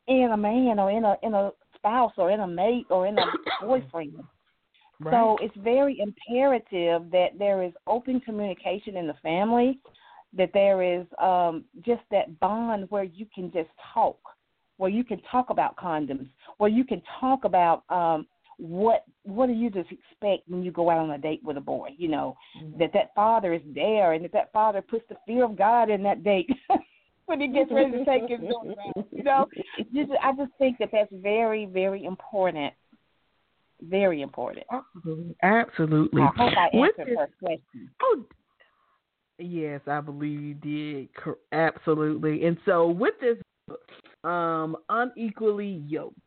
in 0.07 0.29
a 0.33 0.37
man 0.37 0.79
or 0.79 0.91
in 0.91 1.03
a 1.03 1.15
in 1.23 1.33
a 1.33 1.51
spouse 1.75 2.13
or 2.17 2.31
in 2.31 2.41
a 2.41 2.47
mate 2.47 2.85
or 2.89 3.07
in 3.07 3.17
a 3.17 3.25
boyfriend. 3.65 4.15
Right. 4.99 5.11
So 5.11 5.37
it's 5.41 5.55
very 5.57 5.99
imperative 5.99 7.11
that 7.11 7.37
there 7.37 7.63
is 7.63 7.71
open 7.85 8.19
communication 8.19 8.97
in 8.97 9.05
the 9.07 9.13
family, 9.21 9.79
that 10.33 10.49
there 10.53 10.81
is 10.81 11.05
um, 11.21 11.65
just 11.85 12.01
that 12.11 12.39
bond 12.39 12.87
where 12.89 13.03
you 13.03 13.27
can 13.33 13.51
just 13.51 13.69
talk, 13.93 14.17
where 14.77 14.89
you 14.89 15.03
can 15.03 15.21
talk 15.31 15.49
about 15.49 15.75
condoms, 15.77 16.27
where 16.57 16.69
you 16.69 16.83
can 16.83 17.01
talk 17.19 17.45
about 17.45 17.83
um, 17.89 18.25
what 18.57 19.03
what 19.23 19.47
do 19.47 19.53
you 19.53 19.69
just 19.69 19.89
expect 19.91 20.47
when 20.47 20.63
you 20.63 20.71
go 20.71 20.89
out 20.89 20.99
on 20.99 21.11
a 21.11 21.17
date 21.17 21.41
with 21.43 21.57
a 21.57 21.61
boy? 21.61 21.89
You 21.97 22.07
know 22.09 22.35
Mm-hmm. 22.57 22.79
that 22.79 22.93
that 22.93 23.13
father 23.15 23.53
is 23.53 23.61
there, 23.73 24.13
and 24.13 24.23
that 24.23 24.33
that 24.33 24.51
father 24.51 24.81
puts 24.81 25.05
the 25.09 25.15
fear 25.25 25.43
of 25.43 25.57
God 25.57 25.89
in 25.89 26.03
that 26.03 26.23
date. 26.23 26.49
When 27.27 27.41
he 27.41 27.49
gets 27.49 27.69
ready 27.73 27.91
to 27.91 28.05
take 28.05 28.29
his 28.29 28.39
daughter 28.39 28.73
out, 28.87 29.05
you 29.11 29.21
know, 29.21 29.49
just, 29.93 30.11
I 30.23 30.31
just 30.31 30.51
think 30.57 30.77
that 30.77 30.91
that's 30.93 31.11
very, 31.11 31.65
very 31.65 32.05
important. 32.05 32.73
Very 33.81 34.21
important. 34.21 34.65
Absolutely. 34.71 35.35
Absolutely. 35.43 36.21
I 36.21 36.31
hope 36.37 36.53
I 36.57 36.77
answered 36.77 37.17
her 37.17 37.27
question. 37.37 37.91
Oh, 38.01 38.23
yes, 39.39 39.81
I 39.87 39.99
believe 39.99 40.41
you 40.41 40.53
did. 40.53 41.09
Absolutely. 41.51 42.45
And 42.45 42.55
so, 42.65 42.87
with 42.87 43.15
this 43.19 43.37
book, 43.67 43.81
um, 44.23 44.77
unequally 44.87 45.83
yoked, 45.85 46.26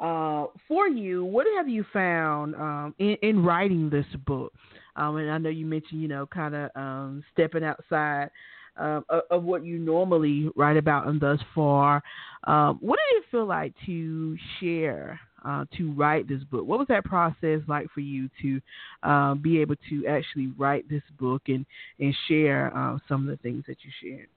uh, 0.00 0.46
for 0.66 0.88
you, 0.88 1.24
what 1.24 1.46
have 1.56 1.68
you 1.68 1.84
found 1.92 2.54
um, 2.54 2.94
in, 2.98 3.16
in 3.22 3.44
writing 3.44 3.90
this 3.90 4.06
book? 4.26 4.52
Um, 4.96 5.16
and 5.16 5.30
I 5.30 5.38
know 5.38 5.50
you 5.50 5.66
mentioned, 5.66 6.02
you 6.02 6.08
know, 6.08 6.26
kind 6.26 6.54
of 6.54 6.70
um, 6.74 7.24
stepping 7.32 7.64
outside 7.64 8.30
um, 8.76 9.04
of, 9.30 9.42
what 9.42 9.64
you 9.64 9.78
normally 9.78 10.48
write 10.56 10.76
about 10.76 11.06
and 11.06 11.20
thus 11.20 11.38
far. 11.54 12.02
Um, 12.44 12.78
what 12.80 12.98
did 13.10 13.18
it 13.18 13.24
feel 13.30 13.46
like 13.46 13.74
to 13.86 14.36
share, 14.58 15.20
uh, 15.44 15.64
to 15.76 15.92
write 15.92 16.28
this 16.28 16.42
book? 16.44 16.66
What 16.66 16.78
was 16.78 16.88
that 16.88 17.04
process 17.04 17.60
like 17.68 17.88
for 17.92 18.00
you 18.00 18.30
to 18.42 18.60
um, 19.02 19.40
be 19.42 19.60
able 19.60 19.76
to 19.90 20.06
actually 20.06 20.48
write 20.56 20.88
this 20.88 21.02
book 21.18 21.42
and 21.48 21.66
and 21.98 22.14
share 22.26 22.76
uh, 22.76 22.98
some 23.08 23.28
of 23.28 23.36
the 23.36 23.42
things 23.42 23.64
that 23.68 23.76
you 23.82 23.90
shared? 24.02 24.28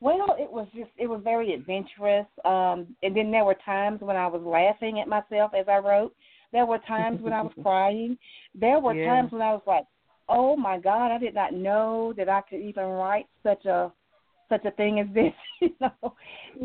Well, 0.00 0.34
it 0.38 0.50
was 0.50 0.66
just 0.74 0.90
it 0.96 1.06
was 1.06 1.20
very 1.22 1.52
adventurous. 1.54 2.26
Um 2.44 2.96
and 3.02 3.14
then 3.16 3.30
there 3.30 3.44
were 3.44 3.56
times 3.64 4.00
when 4.00 4.16
I 4.16 4.26
was 4.26 4.42
laughing 4.42 4.98
at 5.00 5.08
myself 5.08 5.52
as 5.54 5.68
I 5.68 5.78
wrote. 5.78 6.14
There 6.52 6.66
were 6.66 6.78
times 6.78 7.20
when 7.20 7.32
I 7.32 7.42
was 7.42 7.52
crying. 7.62 8.16
There 8.54 8.80
were 8.80 8.94
Yeah. 8.94 9.04
times 9.04 9.32
when 9.32 9.42
I 9.42 9.52
was 9.52 9.62
like, 9.66 9.84
"Oh 10.28 10.56
my 10.56 10.78
god, 10.78 11.12
I 11.12 11.18
did 11.18 11.34
not 11.34 11.52
know 11.52 12.12
that 12.16 12.28
I 12.28 12.40
could 12.42 12.60
even 12.60 12.84
write 12.84 13.26
such 13.42 13.66
a 13.66 13.92
such 14.48 14.64
a 14.64 14.70
thing 14.72 15.00
as 15.00 15.06
this." 15.14 15.34
you 15.60 15.74
know. 15.80 16.14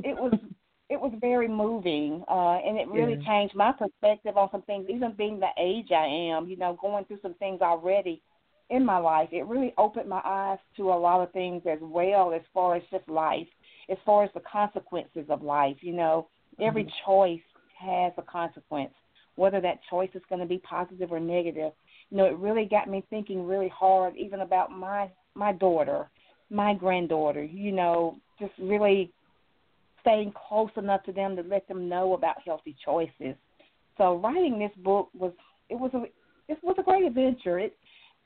It 0.04 0.16
was 0.18 0.34
it 0.90 1.00
was 1.00 1.12
very 1.20 1.48
moving, 1.48 2.24
uh, 2.30 2.58
and 2.66 2.78
it 2.78 2.88
really 2.88 3.18
Yeah. 3.18 3.26
changed 3.26 3.56
my 3.56 3.72
perspective 3.74 4.38
on 4.38 4.50
some 4.52 4.62
things. 4.64 4.88
Even 4.90 5.12
being 5.14 5.40
the 5.40 5.50
age 5.60 5.92
I 5.92 6.06
am, 6.06 6.48
you 6.48 6.56
know, 6.58 6.78
going 6.82 7.06
through 7.06 7.20
some 7.22 7.34
things 7.36 7.62
already 7.62 8.22
in 8.70 8.86
my 8.86 8.98
life, 8.98 9.30
it 9.32 9.46
really 9.46 9.74
opened 9.78 10.10
my 10.10 10.22
eyes 10.26 10.58
to 10.78 10.90
a 10.90 10.96
lot 10.96 11.22
of 11.22 11.32
things 11.32 11.62
as 11.70 11.80
well, 11.82 12.34
as 12.34 12.42
far 12.54 12.76
as 12.76 12.84
just 12.92 13.08
life, 13.08 13.48
as 13.90 13.98
far 14.06 14.24
as 14.24 14.30
the 14.34 14.42
consequences 14.52 15.26
of 15.30 15.44
life. 15.44 15.78
You 15.82 15.94
know, 15.94 16.28
every 16.60 16.84
mm-hmm. 16.84 17.12
choice 17.12 17.42
has 17.80 18.12
a 18.18 18.24
consequence, 18.24 18.94
whether 19.36 19.62
that 19.62 19.80
choice 19.90 20.10
is 20.16 20.22
going 20.30 20.42
to 20.42 20.48
be 20.48 20.58
positive 20.60 21.12
or 21.12 21.20
negative. 21.20 21.74
You 22.10 22.18
know, 22.18 22.26
it 22.26 22.38
really 22.38 22.66
got 22.66 22.90
me 22.90 23.04
thinking 23.10 23.46
really 23.46 23.70
hard, 23.70 24.16
even 24.18 24.42
about 24.42 24.72
my 24.72 25.12
my 25.36 25.52
daughter, 25.52 26.10
my 26.50 26.74
granddaughter. 26.74 27.44
You 27.44 27.72
know, 27.72 28.18
just 28.40 28.54
really 28.60 29.12
staying 30.02 30.34
close 30.48 30.70
enough 30.78 31.04
to 31.04 31.12
them 31.12 31.36
to 31.36 31.44
let 31.44 31.68
them 31.68 31.90
know 31.90 32.14
about 32.14 32.36
healthy 32.46 32.76
choices. 32.84 33.36
So 33.98 34.18
writing 34.18 34.60
this 34.60 34.72
book 34.84 35.10
was 35.14 35.34
it 35.70 35.76
was 35.76 35.92
a 35.94 36.04
it 36.48 36.58
was 36.64 36.76
a 36.80 36.84
great 36.84 37.04
adventure. 37.04 37.60
It 37.60 37.76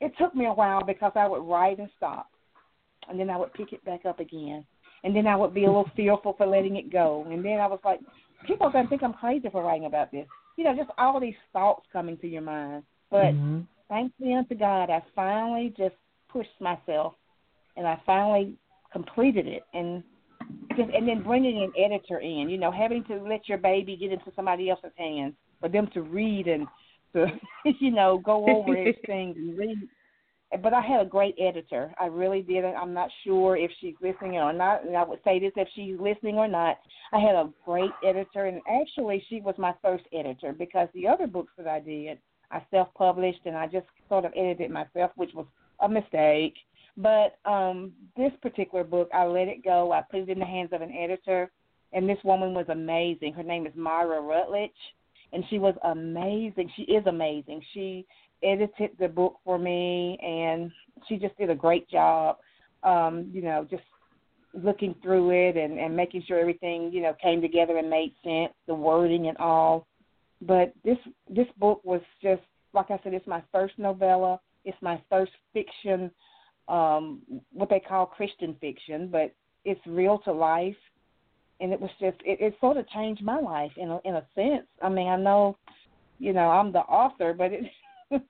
it 0.01 0.13
took 0.17 0.35
me 0.35 0.45
a 0.45 0.53
while 0.53 0.83
because 0.83 1.11
I 1.15 1.27
would 1.27 1.43
write 1.43 1.79
and 1.79 1.89
stop, 1.97 2.29
and 3.09 3.19
then 3.19 3.29
I 3.29 3.37
would 3.37 3.53
pick 3.53 3.73
it 3.73 3.83
back 3.85 4.05
up 4.05 4.19
again, 4.19 4.65
and 5.03 5.15
then 5.15 5.27
I 5.27 5.35
would 5.35 5.53
be 5.53 5.65
a 5.65 5.67
little 5.67 5.89
fearful 5.95 6.33
for 6.37 6.45
letting 6.45 6.77
it 6.77 6.91
go, 6.91 7.25
and 7.29 7.43
then 7.43 7.59
I 7.59 7.67
was 7.67 7.79
like, 7.83 7.99
people 8.45 8.67
are 8.67 8.71
gonna 8.71 8.87
think 8.89 9.03
I'm 9.03 9.13
crazy 9.13 9.49
for 9.51 9.63
writing 9.63 9.85
about 9.85 10.11
this. 10.11 10.27
You 10.57 10.63
know, 10.65 10.75
just 10.75 10.89
all 10.97 11.19
these 11.19 11.35
thoughts 11.53 11.85
coming 11.91 12.17
to 12.17 12.27
your 12.27 12.41
mind. 12.41 12.83
But 13.09 13.33
Mhm. 13.33 13.65
thanks 13.87 14.15
be 14.19 14.33
unto 14.33 14.55
God, 14.55 14.89
I 14.89 15.01
finally 15.15 15.73
just 15.77 15.95
pushed 16.29 16.59
myself, 16.61 17.15
and 17.75 17.87
I 17.87 17.95
finally 18.05 18.57
completed 18.91 19.47
it, 19.47 19.63
and 19.73 20.03
just 20.75 20.89
and 20.93 21.07
then 21.07 21.23
bringing 21.23 21.63
an 21.63 21.73
editor 21.77 22.19
in, 22.19 22.49
you 22.49 22.57
know, 22.57 22.71
having 22.71 23.03
to 23.05 23.15
let 23.23 23.47
your 23.49 23.57
baby 23.57 23.97
get 23.97 24.11
into 24.11 24.31
somebody 24.35 24.69
else's 24.69 24.91
hands 24.95 25.33
for 25.59 25.69
them 25.69 25.87
to 25.93 26.01
read 26.01 26.47
and 26.47 26.67
to 27.13 27.27
you 27.79 27.91
know 27.91 28.19
go 28.23 28.45
over 28.45 28.77
everything 28.77 29.33
and 29.37 29.57
read. 29.57 29.77
But 30.63 30.73
I 30.73 30.81
had 30.81 31.05
a 31.05 31.09
great 31.09 31.35
editor. 31.39 31.93
I 31.99 32.07
really 32.07 32.41
did. 32.41 32.65
I'm 32.65 32.93
not 32.93 33.11
sure 33.23 33.55
if 33.55 33.69
she's 33.79 33.93
listening 34.01 34.37
or 34.37 34.51
not, 34.51 34.83
and 34.83 34.97
I 34.97 35.03
would 35.03 35.19
say 35.23 35.39
this 35.39 35.51
if 35.55 35.67
she's 35.75 35.99
listening 35.99 36.37
or 36.37 36.47
not. 36.47 36.79
I 37.13 37.19
had 37.19 37.35
a 37.35 37.51
great 37.65 37.91
editor, 38.03 38.45
and 38.45 38.59
actually, 38.67 39.23
she 39.29 39.41
was 39.41 39.53
my 39.59 39.75
first 39.83 40.05
editor 40.11 40.51
because 40.51 40.87
the 40.95 41.07
other 41.07 41.27
books 41.27 41.53
that 41.57 41.67
I 41.67 41.79
did, 41.79 42.17
I 42.49 42.63
self-published 42.71 43.41
and 43.45 43.55
I 43.55 43.67
just 43.67 43.85
sort 44.07 44.25
of 44.25 44.33
edited 44.35 44.71
myself, 44.71 45.11
which 45.15 45.33
was 45.35 45.45
a 45.81 45.89
mistake. 45.89 46.55
But 46.97 47.37
um 47.45 47.93
this 48.17 48.31
particular 48.41 48.83
book, 48.83 49.09
I 49.13 49.25
let 49.25 49.47
it 49.47 49.63
go. 49.63 49.91
I 49.91 50.01
put 50.09 50.21
it 50.21 50.29
in 50.29 50.39
the 50.39 50.45
hands 50.45 50.71
of 50.73 50.81
an 50.81 50.91
editor, 50.91 51.51
and 51.93 52.09
this 52.09 52.17
woman 52.23 52.53
was 52.53 52.65
amazing. 52.69 53.33
Her 53.33 53.43
name 53.43 53.65
is 53.65 53.73
Myra 53.75 54.21
Rutledge, 54.21 54.71
and 55.33 55.43
she 55.49 55.59
was 55.59 55.75
amazing. 55.83 56.71
She 56.75 56.83
is 56.83 57.05
amazing. 57.05 57.61
She 57.73 58.05
edited 58.43 58.91
the 58.99 59.07
book 59.07 59.37
for 59.43 59.57
me, 59.57 60.17
and 60.21 60.71
she 61.07 61.17
just 61.17 61.37
did 61.37 61.49
a 61.49 61.55
great 61.55 61.89
job. 61.89 62.37
Um, 62.83 63.29
you 63.33 63.41
know, 63.41 63.67
just 63.69 63.83
looking 64.53 64.95
through 65.03 65.29
it 65.31 65.57
and 65.57 65.77
and 65.77 65.95
making 65.95 66.23
sure 66.27 66.39
everything 66.39 66.91
you 66.91 67.01
know 67.01 67.15
came 67.21 67.41
together 67.41 67.77
and 67.77 67.89
made 67.89 68.13
sense, 68.23 68.53
the 68.67 68.73
wording 68.73 69.27
and 69.27 69.37
all. 69.37 69.87
But 70.41 70.73
this 70.83 70.97
this 71.29 71.47
book 71.57 71.81
was 71.83 72.01
just 72.21 72.41
like 72.73 72.91
I 72.91 72.99
said, 73.03 73.13
it's 73.13 73.27
my 73.27 73.43
first 73.51 73.77
novella. 73.77 74.39
It's 74.65 74.77
my 74.81 75.01
first 75.09 75.31
fiction 75.53 76.11
um, 76.69 77.21
what 77.51 77.69
they 77.69 77.79
call 77.79 78.05
Christian 78.05 78.55
fiction, 78.61 79.09
but 79.11 79.33
it's 79.65 79.81
real 79.87 80.19
to 80.19 80.31
life, 80.31 80.75
and 81.59 81.73
it 81.73 81.79
was 81.79 81.89
just 81.99 82.17
it, 82.25 82.39
it 82.39 82.55
sort 82.59 82.77
of 82.77 82.87
changed 82.89 83.23
my 83.23 83.39
life 83.39 83.71
in 83.77 83.89
a, 83.89 83.99
in 84.05 84.15
a 84.15 84.25
sense. 84.35 84.67
I 84.81 84.89
mean, 84.89 85.07
I 85.07 85.17
know, 85.17 85.57
you 86.19 86.33
know, 86.33 86.49
I'm 86.49 86.71
the 86.71 86.79
author, 86.79 87.33
but 87.33 87.51
it 87.51 87.63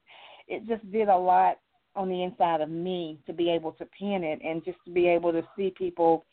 it 0.48 0.68
just 0.68 0.90
did 0.92 1.10
a 1.10 1.18
lot 1.18 1.58
on 1.96 2.10
the 2.10 2.24
inside 2.24 2.62
of 2.62 2.70
me 2.70 3.20
to 3.26 3.34
be 3.34 3.50
able 3.50 3.72
to 3.74 3.86
pen 4.00 4.24
it 4.24 4.40
and 4.44 4.64
just 4.64 4.78
to 4.86 4.92
be 4.92 5.08
able 5.08 5.32
to 5.32 5.44
see 5.56 5.74
people. 5.78 6.26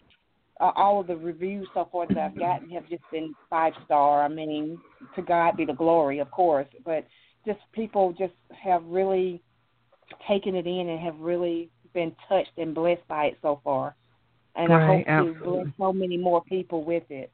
Uh, 0.59 0.72
all 0.74 0.98
of 0.98 1.06
the 1.06 1.14
reviews 1.14 1.68
so 1.74 1.87
far 1.92 2.06
that 2.06 2.16
I've 2.16 2.38
gotten 2.38 2.70
have 2.70 2.88
just 2.88 3.02
been 3.12 3.35
five 3.50 3.74
star. 3.85 4.24
I 4.24 4.28
mean, 4.28 4.78
to 5.14 5.20
God 5.20 5.54
be 5.54 5.66
the 5.66 5.74
glory, 5.74 6.18
of 6.18 6.30
course, 6.30 6.66
but 6.82 7.06
just 7.44 7.59
people 7.72 8.14
just 8.18 8.32
have 8.64 8.82
really 8.87 9.42
taken 10.26 10.54
it 10.54 10.66
in 10.66 10.88
and 10.88 10.98
have 11.00 11.18
really 11.18 11.68
been 11.92 12.14
touched 12.26 12.56
and 12.56 12.74
blessed 12.74 13.06
by 13.06 13.26
it 13.26 13.38
so 13.42 13.61
far. 13.62 13.94
And 14.56 14.72
I 14.72 14.78
Right, 14.78 14.80
hope 14.80 15.06
to 15.16 15.34
absolutely. 15.34 15.44
bless 15.44 15.66
so 15.78 15.92
many 15.92 16.16
more 16.18 16.42
people 16.44 16.84
with 16.84 17.04
it. 17.10 17.32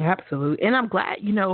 Absolutely, 0.00 0.66
and 0.66 0.76
I'm 0.76 0.88
glad. 0.88 1.18
You 1.20 1.32
know, 1.32 1.52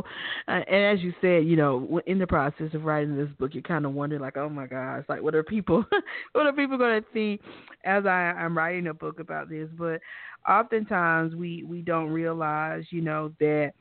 uh, 0.48 0.60
and 0.66 0.98
as 0.98 1.02
you 1.04 1.12
said, 1.20 1.44
you 1.46 1.56
know, 1.56 2.00
in 2.06 2.18
the 2.18 2.26
process 2.26 2.74
of 2.74 2.84
writing 2.84 3.16
this 3.16 3.28
book, 3.38 3.54
you 3.54 3.62
kind 3.62 3.84
of 3.84 3.92
wonder, 3.92 4.18
like, 4.18 4.36
oh 4.36 4.48
my 4.48 4.66
gosh, 4.66 5.04
like, 5.08 5.22
what 5.22 5.34
are 5.34 5.42
people, 5.42 5.84
what 6.32 6.46
are 6.46 6.52
people 6.52 6.78
going 6.78 7.02
to 7.02 7.08
think 7.12 7.40
as 7.84 8.06
I, 8.06 8.32
I'm 8.38 8.56
writing 8.56 8.86
a 8.88 8.94
book 8.94 9.20
about 9.20 9.48
this? 9.48 9.68
But 9.78 10.00
oftentimes, 10.48 11.34
we 11.34 11.64
we 11.64 11.82
don't 11.82 12.10
realize, 12.10 12.84
you 12.90 13.02
know, 13.02 13.32
that 13.40 13.72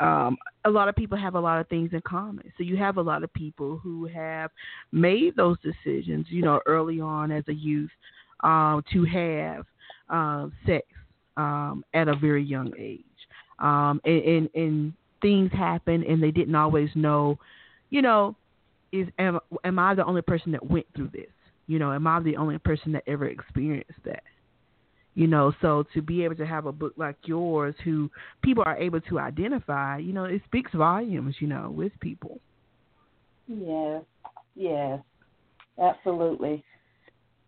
um, 0.00 0.36
a 0.64 0.70
lot 0.70 0.88
of 0.88 0.96
people 0.96 1.16
have 1.18 1.34
a 1.34 1.40
lot 1.40 1.60
of 1.60 1.68
things 1.68 1.90
in 1.92 2.00
common. 2.06 2.52
So 2.56 2.64
you 2.64 2.76
have 2.76 2.96
a 2.98 3.02
lot 3.02 3.22
of 3.24 3.32
people 3.32 3.78
who 3.82 4.06
have 4.06 4.50
made 4.92 5.36
those 5.36 5.56
decisions, 5.62 6.26
you 6.30 6.42
know, 6.42 6.60
early 6.66 7.00
on 7.00 7.30
as 7.30 7.44
a 7.48 7.54
youth, 7.54 7.90
um, 8.42 8.82
to 8.92 9.04
have 9.04 9.64
uh, 10.08 10.48
sex 10.66 10.86
um, 11.36 11.84
at 11.94 12.08
a 12.08 12.16
very 12.16 12.42
young 12.42 12.72
age, 12.78 13.04
um, 13.58 14.00
and, 14.04 14.22
and 14.22 14.50
and 14.54 14.92
things 15.22 15.50
happen, 15.52 16.04
and 16.04 16.22
they 16.22 16.30
didn't 16.30 16.54
always 16.54 16.90
know, 16.94 17.38
you 17.90 18.02
know, 18.02 18.36
is 18.92 19.08
am 19.18 19.38
am 19.64 19.78
I 19.78 19.94
the 19.94 20.04
only 20.04 20.22
person 20.22 20.52
that 20.52 20.64
went 20.64 20.86
through 20.94 21.10
this? 21.12 21.30
You 21.66 21.78
know, 21.78 21.92
am 21.92 22.06
I 22.06 22.20
the 22.20 22.36
only 22.36 22.58
person 22.58 22.92
that 22.92 23.02
ever 23.06 23.26
experienced 23.26 23.98
that? 24.04 24.22
You 25.14 25.26
know, 25.26 25.52
so 25.62 25.84
to 25.94 26.02
be 26.02 26.24
able 26.24 26.36
to 26.36 26.46
have 26.46 26.66
a 26.66 26.72
book 26.72 26.92
like 26.96 27.16
yours, 27.24 27.74
who 27.84 28.10
people 28.42 28.62
are 28.66 28.76
able 28.76 29.00
to 29.02 29.18
identify, 29.18 29.98
you 29.98 30.12
know, 30.12 30.24
it 30.24 30.42
speaks 30.44 30.70
volumes. 30.72 31.36
You 31.40 31.48
know, 31.48 31.72
with 31.74 31.92
people. 32.00 32.38
Yes, 33.48 34.02
yes, 34.54 35.00
absolutely. 35.82 36.62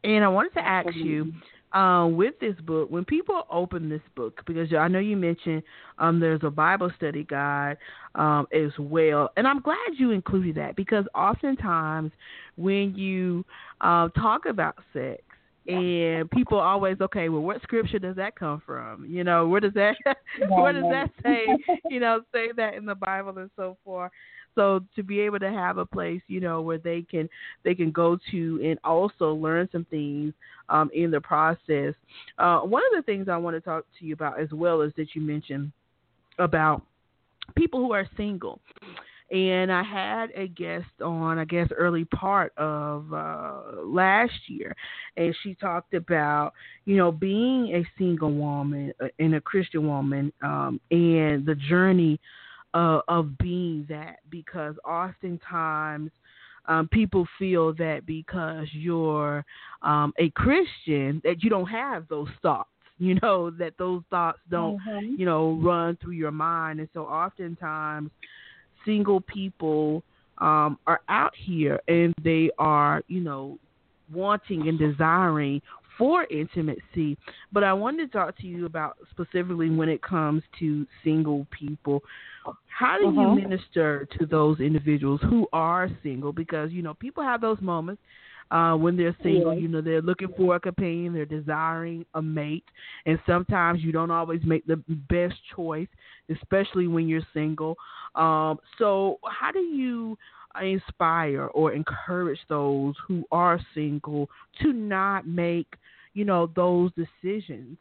And 0.05 0.25
I 0.25 0.29
wanted 0.29 0.55
to 0.55 0.67
ask 0.67 0.95
you, 0.95 1.33
um, 1.73 2.17
with 2.17 2.39
this 2.41 2.55
book, 2.67 2.91
when 2.91 3.05
people 3.05 3.43
open 3.51 3.89
this 3.89 4.03
book, 4.17 4.41
because 4.47 4.73
I 4.73 4.89
know 4.89 4.99
you 4.99 5.17
mentioned 5.17 5.63
um, 5.99 6.21
there's 6.21 6.41
a 6.43 6.51
Bible 6.51 6.91
study 6.97 7.25
guide 7.25 7.77
um, 8.15 8.47
as 8.53 8.71
well, 8.79 9.31
and 9.37 9.47
I'm 9.47 9.61
glad 9.61 9.77
you 9.99 10.11
included 10.13 10.57
that 10.57 10.77
because 10.77 11.05
oftentimes 11.15 12.13
when 12.57 12.95
you 12.97 13.45
uh, 13.81 14.09
talk 14.11 14.47
about 14.47 14.77
sex, 14.93 15.23
and 15.67 16.31
people 16.31 16.59
always 16.59 16.99
okay 16.99 17.29
well 17.29 17.43
what 17.43 17.61
scripture 17.63 17.99
does 17.99 18.17
that 18.17 18.35
come 18.35 18.63
from? 18.65 19.05
You 19.05 19.23
know 19.23 19.47
where 19.47 19.61
does 19.61 19.75
that 19.75 19.97
where 20.49 20.73
does 20.73 20.85
that 20.91 21.11
say 21.23 21.45
you 21.91 22.01
know 22.01 22.23
say 22.33 22.49
that 22.57 22.73
in 22.73 22.87
the 22.87 22.95
bible 22.95 23.37
and 23.37 23.51
so 23.55 23.77
forth 23.85 24.11
so 24.59 24.81
to 24.97 25.05
be 25.05 25.21
able 25.21 25.39
to 25.39 25.51
have 25.51 25.79
a 25.79 25.87
place 25.87 26.21
you 26.27 26.41
know 26.41 26.61
where 26.61 26.79
they 26.79 27.03
can 27.03 27.29
they 27.63 27.77
can 27.77 27.93
go 27.93 28.19
to 28.33 28.61
and 28.65 28.77
also 28.83 29.33
learn 29.33 29.69
some 29.71 29.87
things 29.89 30.35
um, 30.69 30.91
in 30.93 31.13
the 31.13 31.21
process. 31.21 31.95
Uh, 32.39 32.59
one 32.61 32.83
of 32.91 32.97
the 32.97 33.03
things 33.07 33.29
i 33.29 33.37
want 33.37 33.55
to 33.55 33.61
talk 33.61 33.85
to 33.99 34.05
you 34.05 34.15
about 34.15 34.41
as 34.41 34.51
well 34.51 34.81
is 34.81 34.93
that 34.97 35.15
you 35.15 35.23
mentioned 35.23 35.71
about 36.41 36.83
people 37.57 37.79
who 37.81 37.93
are 37.93 38.09
single. 38.17 38.61
And 39.31 39.71
I 39.71 39.83
had 39.83 40.31
a 40.35 40.49
guest 40.49 40.87
on, 41.05 41.39
I 41.39 41.45
guess, 41.45 41.69
early 41.77 42.07
part 42.07 42.57
of 42.57 43.13
uh, 43.13 43.83
last 43.85 44.33
year, 44.47 44.75
and 45.19 45.37
she 45.43 45.55
talked 45.55 45.93
about, 45.93 46.55
you 46.87 46.97
know, 46.97 47.13
being 47.13 47.75
a 47.75 47.85
single 47.99 48.33
woman 48.33 48.95
uh, 49.05 49.09
and 49.19 49.35
a 49.35 49.41
Christian 49.43 49.87
woman, 49.87 50.33
um, 50.43 50.81
and 50.91 51.45
the 51.45 51.57
journey 51.69 52.19
uh, 52.75 53.01
of 53.09 53.37
being 53.39 53.87
that, 53.89 54.19
because 54.31 54.75
oftentimes. 54.85 56.11
Um, 56.67 56.87
people 56.87 57.27
feel 57.39 57.73
that 57.77 58.05
because 58.05 58.67
you're 58.73 59.43
um, 59.81 60.13
a 60.19 60.29
Christian 60.31 61.19
that 61.25 61.43
you 61.43 61.49
don't 61.49 61.67
have 61.67 62.07
those 62.09 62.29
thoughts 62.43 62.69
you 62.99 63.19
know 63.23 63.49
that 63.53 63.79
those 63.79 64.03
thoughts 64.11 64.41
don't 64.51 64.77
Mhm. 64.87 65.19
you 65.19 65.25
know 65.25 65.59
run 65.63 65.97
through 65.97 66.13
your 66.13 66.31
mind 66.31 66.79
and 66.81 66.89
so 66.93 67.07
oftentimes 67.07 68.11
single 68.85 69.21
people 69.21 70.03
um, 70.39 70.79
are 70.87 71.01
out 71.09 71.33
here 71.37 71.81
and 71.89 72.15
they 72.23 72.51
are, 72.59 73.03
you 73.09 73.21
know, 73.21 73.59
wanting 74.13 74.69
and 74.69 74.79
desiring 74.79 75.61
for 75.99 76.25
intimacy. 76.31 77.17
But 77.53 77.65
I 77.65 77.73
wanted 77.73 78.11
to 78.11 78.19
talk 78.19 78.37
to 78.39 78.47
you 78.47 78.67
about 78.67 78.97
specifically 79.11 79.69
when 79.69 79.89
it 79.89 80.01
comes 80.01 80.43
to 80.61 80.87
single 81.03 81.47
people. 81.51 82.03
How 82.67 82.97
do 82.99 83.05
you 83.05 83.11
Mhm. 83.11 83.37
minister 83.49 84.07
to 84.19 84.27
those 84.27 84.61
individuals 84.61 85.21
who 85.23 85.49
are 85.53 85.89
single? 86.03 86.33
Because, 86.33 86.71
you 86.73 86.83
know, 86.83 86.95
people 86.95 87.23
have 87.23 87.41
those 87.41 87.61
moments 87.61 88.03
uh, 88.51 88.75
when 88.77 88.97
they're 88.97 89.17
single, 89.23 89.53
Yeah. 89.53 89.61
you 89.61 89.69
know, 89.69 89.81
they're 89.83 90.01
looking 90.01 90.29
for 90.37 90.57
a 90.57 90.61
companion, 90.61 91.13
they're 91.13 91.27
desiring 91.27 92.07
a 92.15 92.23
mate, 92.23 92.65
and 93.05 93.19
sometimes 93.27 93.83
you 93.83 93.93
don't 93.93 94.11
always 94.11 94.43
make 94.45 94.67
the 94.67 94.77
best 95.11 95.37
choice, 95.55 95.89
especially 96.31 96.87
when 96.87 97.09
you're 97.09 97.27
single. 97.35 97.77
Um, 98.15 98.59
so, 98.79 99.19
how 99.27 99.51
do 99.51 99.61
you 99.61 100.17
inspire 100.61 101.47
or 101.49 101.73
encourage 101.73 102.41
those 102.49 102.95
who 103.07 103.25
are 103.31 103.61
single 103.75 104.31
to 104.63 104.73
not 104.73 105.27
make, 105.27 105.77
you 106.15 106.25
know, 106.25 106.51
those 106.57 106.91
decisions 106.95 107.77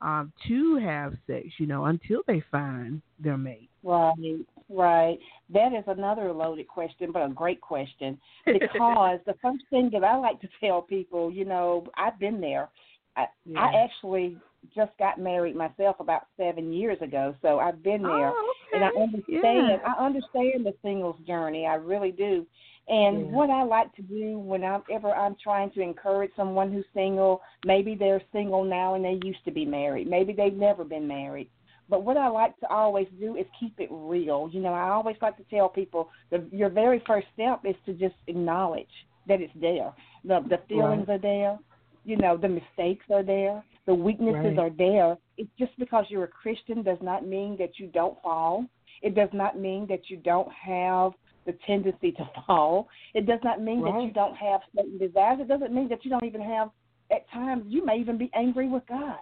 um, 0.00 0.32
to 0.46 0.76
have 0.76 1.14
sex, 1.26 1.48
you 1.58 1.66
know, 1.66 1.86
until 1.86 2.22
they 2.28 2.40
find 2.50 3.02
their 3.18 3.36
mate? 3.36 3.71
Right, 3.84 4.38
right. 4.68 5.18
That 5.52 5.72
is 5.72 5.84
another 5.86 6.32
loaded 6.32 6.68
question, 6.68 7.10
but 7.12 7.22
a 7.22 7.28
great 7.28 7.60
question. 7.60 8.18
Because 8.46 9.20
the 9.26 9.34
first 9.42 9.64
thing 9.70 9.90
that 9.92 10.04
I 10.04 10.16
like 10.16 10.40
to 10.40 10.48
tell 10.60 10.82
people, 10.82 11.30
you 11.32 11.44
know, 11.44 11.86
I've 11.96 12.18
been 12.18 12.40
there. 12.40 12.68
I, 13.16 13.26
Yeah. 13.44 13.60
I 13.60 13.84
actually 13.84 14.36
just 14.74 14.96
got 14.98 15.18
married 15.18 15.56
myself 15.56 15.96
about 15.98 16.22
seven 16.36 16.72
years 16.72 17.00
ago, 17.02 17.34
so 17.42 17.58
I've 17.58 17.82
been 17.82 18.02
there, 18.02 18.32
Oh, 18.32 18.54
and 18.72 18.84
I 18.84 18.88
okay. 18.90 19.02
understand. 19.02 19.68
Yeah. 19.68 19.78
I 19.84 20.04
understand 20.04 20.64
the 20.64 20.74
singles 20.82 21.16
journey. 21.26 21.66
I 21.66 21.74
really 21.74 22.12
do. 22.12 22.46
And 22.88 23.18
Yeah. 23.18 23.24
what 23.32 23.50
I 23.50 23.62
like 23.64 23.92
to 23.96 24.02
do 24.02 24.38
whenever 24.38 25.14
I'm 25.14 25.34
trying 25.36 25.70
to 25.72 25.80
encourage 25.80 26.34
someone 26.36 26.72
who's 26.72 26.86
single, 26.94 27.42
maybe 27.64 27.94
they're 27.94 28.22
single 28.32 28.64
now 28.64 28.94
and 28.94 29.04
they 29.04 29.20
used 29.24 29.44
to 29.44 29.50
be 29.50 29.64
married, 29.64 30.08
maybe 30.08 30.32
they've 30.32 30.56
never 30.56 30.84
been 30.84 31.06
married. 31.06 31.48
But 31.92 32.04
what 32.04 32.16
I 32.16 32.28
like 32.28 32.58
to 32.60 32.68
always 32.70 33.06
do 33.20 33.36
is 33.36 33.44
keep 33.60 33.78
it 33.78 33.90
real. 33.92 34.48
You 34.50 34.60
know, 34.60 34.72
I 34.72 34.88
always 34.88 35.16
like 35.20 35.36
to 35.36 35.44
tell 35.50 35.68
people 35.68 36.08
the, 36.30 36.42
your 36.50 36.70
very 36.70 37.02
first 37.06 37.26
step 37.34 37.60
is 37.66 37.76
to 37.84 37.92
just 37.92 38.14
acknowledge 38.28 38.88
that 39.28 39.42
it's 39.42 39.52
there. 39.60 39.92
The 40.24 40.40
the 40.48 40.60
feelings 40.70 41.04
are 41.10 41.18
there. 41.18 41.58
You 42.06 42.16
know, 42.16 42.38
the 42.38 42.48
mistakes 42.48 43.04
are 43.12 43.22
there. 43.22 43.62
The 43.84 43.94
weaknesses 43.94 44.56
Right. 44.56 44.58
are 44.58 44.70
there. 44.70 45.18
It's 45.36 45.50
just 45.58 45.78
because 45.78 46.06
you're 46.08 46.24
a 46.24 46.28
Christian 46.28 46.82
does 46.82 46.96
not 47.02 47.26
mean 47.26 47.58
that 47.58 47.78
you 47.78 47.88
don't 47.88 48.16
fall. 48.22 48.64
It 49.02 49.14
does 49.14 49.30
not 49.34 49.58
mean 49.58 49.86
that 49.88 50.08
you 50.08 50.16
don't 50.16 50.50
have 50.50 51.12
the 51.44 51.52
tendency 51.66 52.12
to 52.12 52.24
fall. 52.46 52.88
It 53.12 53.26
does 53.26 53.40
not 53.44 53.60
mean 53.60 53.84
that 53.84 54.02
you 54.02 54.12
don't 54.12 54.36
have 54.36 54.62
certain 54.74 54.96
desires. 54.96 55.40
It 55.42 55.48
doesn't 55.48 55.74
mean 55.74 55.90
that 55.90 56.06
you 56.06 56.10
don't 56.10 56.24
even 56.24 56.40
have 56.40 56.70
at 57.10 57.28
times 57.30 57.64
you 57.66 57.84
may 57.84 57.98
even 57.98 58.16
be 58.16 58.30
angry 58.32 58.66
with 58.66 58.86
God. 58.86 59.18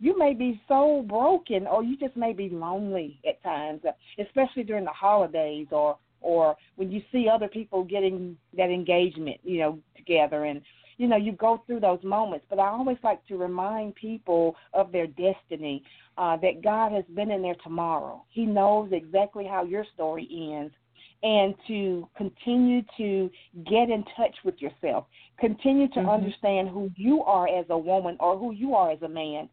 You 0.00 0.18
may 0.18 0.34
be 0.34 0.60
so 0.66 1.04
broken 1.06 1.66
or 1.66 1.84
you 1.84 1.96
just 1.96 2.16
may 2.16 2.32
be 2.32 2.48
lonely 2.48 3.20
at 3.28 3.42
times, 3.42 3.82
especially 4.18 4.64
during 4.64 4.84
the 4.84 4.90
holidays 4.90 5.68
or 5.70 5.96
or 6.22 6.54
when 6.76 6.90
you 6.90 7.00
see 7.10 7.28
other 7.28 7.48
people 7.48 7.82
getting 7.82 8.36
that 8.54 8.68
engagement, 8.68 9.38
you 9.42 9.58
know, 9.58 9.78
together 9.96 10.44
and 10.44 10.60
you 10.98 11.08
know, 11.08 11.16
you 11.16 11.32
go 11.32 11.62
through 11.66 11.80
those 11.80 12.02
moments. 12.04 12.44
But 12.50 12.58
I 12.58 12.68
always 12.68 12.98
like 13.02 13.26
to 13.28 13.38
remind 13.38 13.94
people 13.94 14.54
of 14.74 14.92
their 14.92 15.06
destiny, 15.06 15.82
uh, 16.18 16.36
that 16.42 16.62
God 16.62 16.92
has 16.92 17.06
been 17.14 17.30
in 17.30 17.40
there 17.40 17.56
tomorrow. 17.64 18.22
He 18.28 18.44
knows 18.44 18.90
exactly 18.92 19.46
how 19.46 19.64
your 19.64 19.86
story 19.94 20.28
ends 20.30 20.74
and 21.22 21.54
to 21.68 22.06
continue 22.16 22.82
to 22.98 23.30
get 23.64 23.88
in 23.88 24.04
touch 24.14 24.34
with 24.44 24.60
yourself. 24.60 25.06
Continue 25.38 25.88
to 25.88 26.00
Mhm. 26.00 26.10
understand 26.10 26.68
who 26.68 26.90
you 26.96 27.22
are 27.24 27.48
as 27.48 27.64
a 27.70 27.78
woman 27.78 28.16
or 28.20 28.36
who 28.36 28.52
you 28.52 28.74
are 28.74 28.90
as 28.90 29.00
a 29.02 29.08
man, 29.08 29.48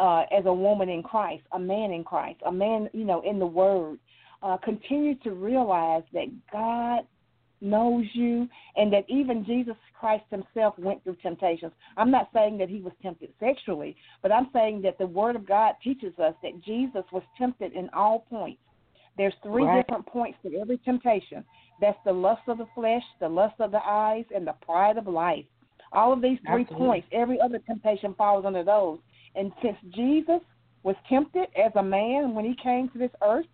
uh, 0.00 0.24
as 0.36 0.46
a 0.46 0.52
woman 0.52 0.88
in 0.88 1.02
Christ, 1.02 1.42
a 1.52 1.58
man 1.58 1.92
in 1.92 2.02
Christ, 2.02 2.40
a 2.46 2.52
man, 2.52 2.88
you 2.92 3.04
know, 3.04 3.20
in 3.20 3.38
the 3.38 3.46
Word. 3.46 3.98
Uh, 4.42 4.56
continue 4.56 5.14
to 5.16 5.32
realize 5.32 6.02
that 6.14 6.24
God 6.50 7.00
knows 7.60 8.06
you 8.14 8.48
and 8.76 8.90
that 8.90 9.04
even 9.08 9.44
Jesus 9.44 9.76
Christ 9.98 10.24
himself 10.30 10.78
went 10.78 11.04
through 11.04 11.16
temptations. 11.22 11.72
I'm 11.98 12.10
not 12.10 12.30
saying 12.32 12.56
that 12.56 12.70
he 12.70 12.80
was 12.80 12.94
tempted 13.02 13.34
sexually, 13.38 13.94
but 14.22 14.32
I'm 14.32 14.48
saying 14.54 14.80
that 14.82 14.96
the 14.96 15.06
Word 15.06 15.36
of 15.36 15.46
God 15.46 15.74
teaches 15.84 16.18
us 16.18 16.34
that 16.42 16.64
Jesus 16.64 17.04
was 17.12 17.22
tempted 17.36 17.74
in 17.74 17.90
all 17.90 18.20
points. 18.30 18.62
There's 19.18 19.34
three 19.42 19.64
Right. 19.64 19.86
different 19.86 20.06
points 20.06 20.38
to 20.42 20.58
every 20.58 20.78
temptation. 20.78 21.44
That's 21.78 21.98
the 22.06 22.12
lust 22.12 22.48
of 22.48 22.56
the 22.56 22.66
flesh, 22.74 23.04
the 23.18 23.28
lust 23.28 23.60
of 23.60 23.72
the 23.72 23.86
eyes, 23.86 24.24
and 24.34 24.46
the 24.46 24.54
pride 24.64 24.96
of 24.96 25.06
life. 25.06 25.44
All 25.92 26.12
of 26.12 26.22
these 26.22 26.38
three 26.46 26.62
Absolutely. 26.62 26.86
points, 26.86 27.08
every 27.12 27.40
other 27.40 27.58
temptation 27.58 28.14
falls 28.14 28.46
under 28.46 28.62
those. 28.62 29.00
And 29.34 29.52
since 29.62 29.76
Jesus 29.90 30.40
was 30.82 30.96
tempted 31.08 31.48
as 31.56 31.72
a 31.76 31.82
man 31.82 32.34
when 32.34 32.44
he 32.44 32.56
came 32.62 32.88
to 32.90 32.98
this 32.98 33.10
earth, 33.22 33.46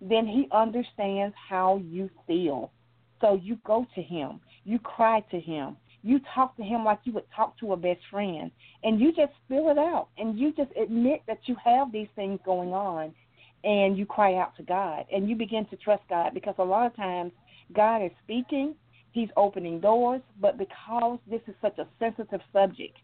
then 0.00 0.26
he 0.26 0.48
understands 0.52 1.34
how 1.48 1.80
you 1.88 2.10
feel. 2.26 2.72
So 3.20 3.38
you 3.40 3.58
go 3.64 3.86
to 3.94 4.02
him, 4.02 4.40
you 4.64 4.78
cry 4.78 5.20
to 5.30 5.38
him, 5.38 5.76
you 6.02 6.20
talk 6.34 6.56
to 6.56 6.62
him 6.62 6.84
like 6.84 6.98
you 7.04 7.12
would 7.12 7.30
talk 7.34 7.56
to 7.60 7.72
a 7.72 7.76
best 7.76 8.00
friend, 8.10 8.50
and 8.82 9.00
you 9.00 9.12
just 9.12 9.32
spill 9.44 9.70
it 9.70 9.78
out, 9.78 10.08
and 10.18 10.36
you 10.36 10.52
just 10.52 10.70
admit 10.76 11.22
that 11.28 11.38
you 11.44 11.56
have 11.64 11.92
these 11.92 12.08
things 12.16 12.40
going 12.44 12.72
on, 12.72 13.14
and 13.62 13.96
you 13.96 14.04
cry 14.04 14.34
out 14.34 14.56
to 14.56 14.64
God, 14.64 15.04
and 15.12 15.28
you 15.28 15.36
begin 15.36 15.64
to 15.66 15.76
trust 15.76 16.02
God. 16.08 16.34
Because 16.34 16.56
a 16.58 16.64
lot 16.64 16.86
of 16.86 16.96
times 16.96 17.30
God 17.72 18.02
is 18.02 18.10
speaking, 18.24 18.74
He's 19.12 19.28
opening 19.36 19.78
doors, 19.78 20.22
but 20.40 20.58
because 20.58 21.18
this 21.30 21.42
is 21.46 21.54
such 21.62 21.78
a 21.78 21.86
sensitive 22.00 22.40
subject, 22.52 22.96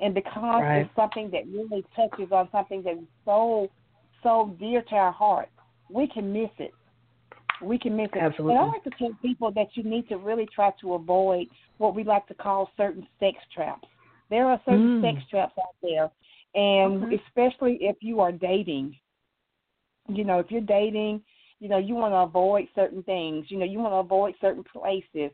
and 0.00 0.14
because 0.14 0.62
Right. 0.62 0.80
it's 0.82 0.96
something 0.96 1.30
that 1.30 1.44
really 1.52 1.84
touches 1.94 2.32
on 2.32 2.48
something 2.52 2.82
that 2.82 2.92
is 2.94 3.08
so 3.24 3.68
so 4.22 4.56
dear 4.58 4.82
to 4.82 4.94
our 4.96 5.12
heart, 5.12 5.48
we 5.88 6.06
can 6.08 6.32
miss 6.32 6.50
it 6.58 6.74
We 7.62 7.78
can 7.78 7.96
miss 7.96 8.08
it. 8.14 8.18
Absolutely. 8.18 8.56
And 8.56 8.64
I 8.64 8.72
like 8.72 8.84
to 8.84 8.90
tell 8.98 9.12
people 9.22 9.50
that 9.52 9.68
you 9.74 9.82
need 9.82 10.08
to 10.08 10.16
really 10.16 10.46
try 10.54 10.70
to 10.80 10.94
avoid 10.94 11.46
what 11.78 11.94
we 11.94 12.04
like 12.04 12.26
to 12.28 12.34
call 12.34 12.70
certain 12.76 13.06
sex 13.20 13.36
traps. 13.54 13.88
There 14.30 14.46
are 14.46 14.60
certain 14.64 14.90
Mm. 14.90 15.00
sex 15.00 15.22
traps 15.30 15.54
out 15.58 15.74
there, 15.82 16.10
and 16.54 17.02
Okay. 17.04 17.20
especially 17.26 17.78
if 17.80 17.96
you 18.00 18.20
are 18.20 18.32
dating. 18.32 18.96
You 20.08 20.24
know, 20.24 20.38
if 20.38 20.50
you're 20.50 20.60
dating, 20.60 21.22
you 21.60 21.68
know, 21.68 21.78
you 21.78 21.94
want 21.94 22.12
to 22.12 22.18
avoid 22.18 22.68
certain 22.74 23.02
things. 23.02 23.50
You 23.50 23.58
know, 23.58 23.64
you 23.66 23.78
want 23.78 23.92
to 23.92 23.96
avoid 23.96 24.34
certain 24.40 24.64
places, 24.64 25.30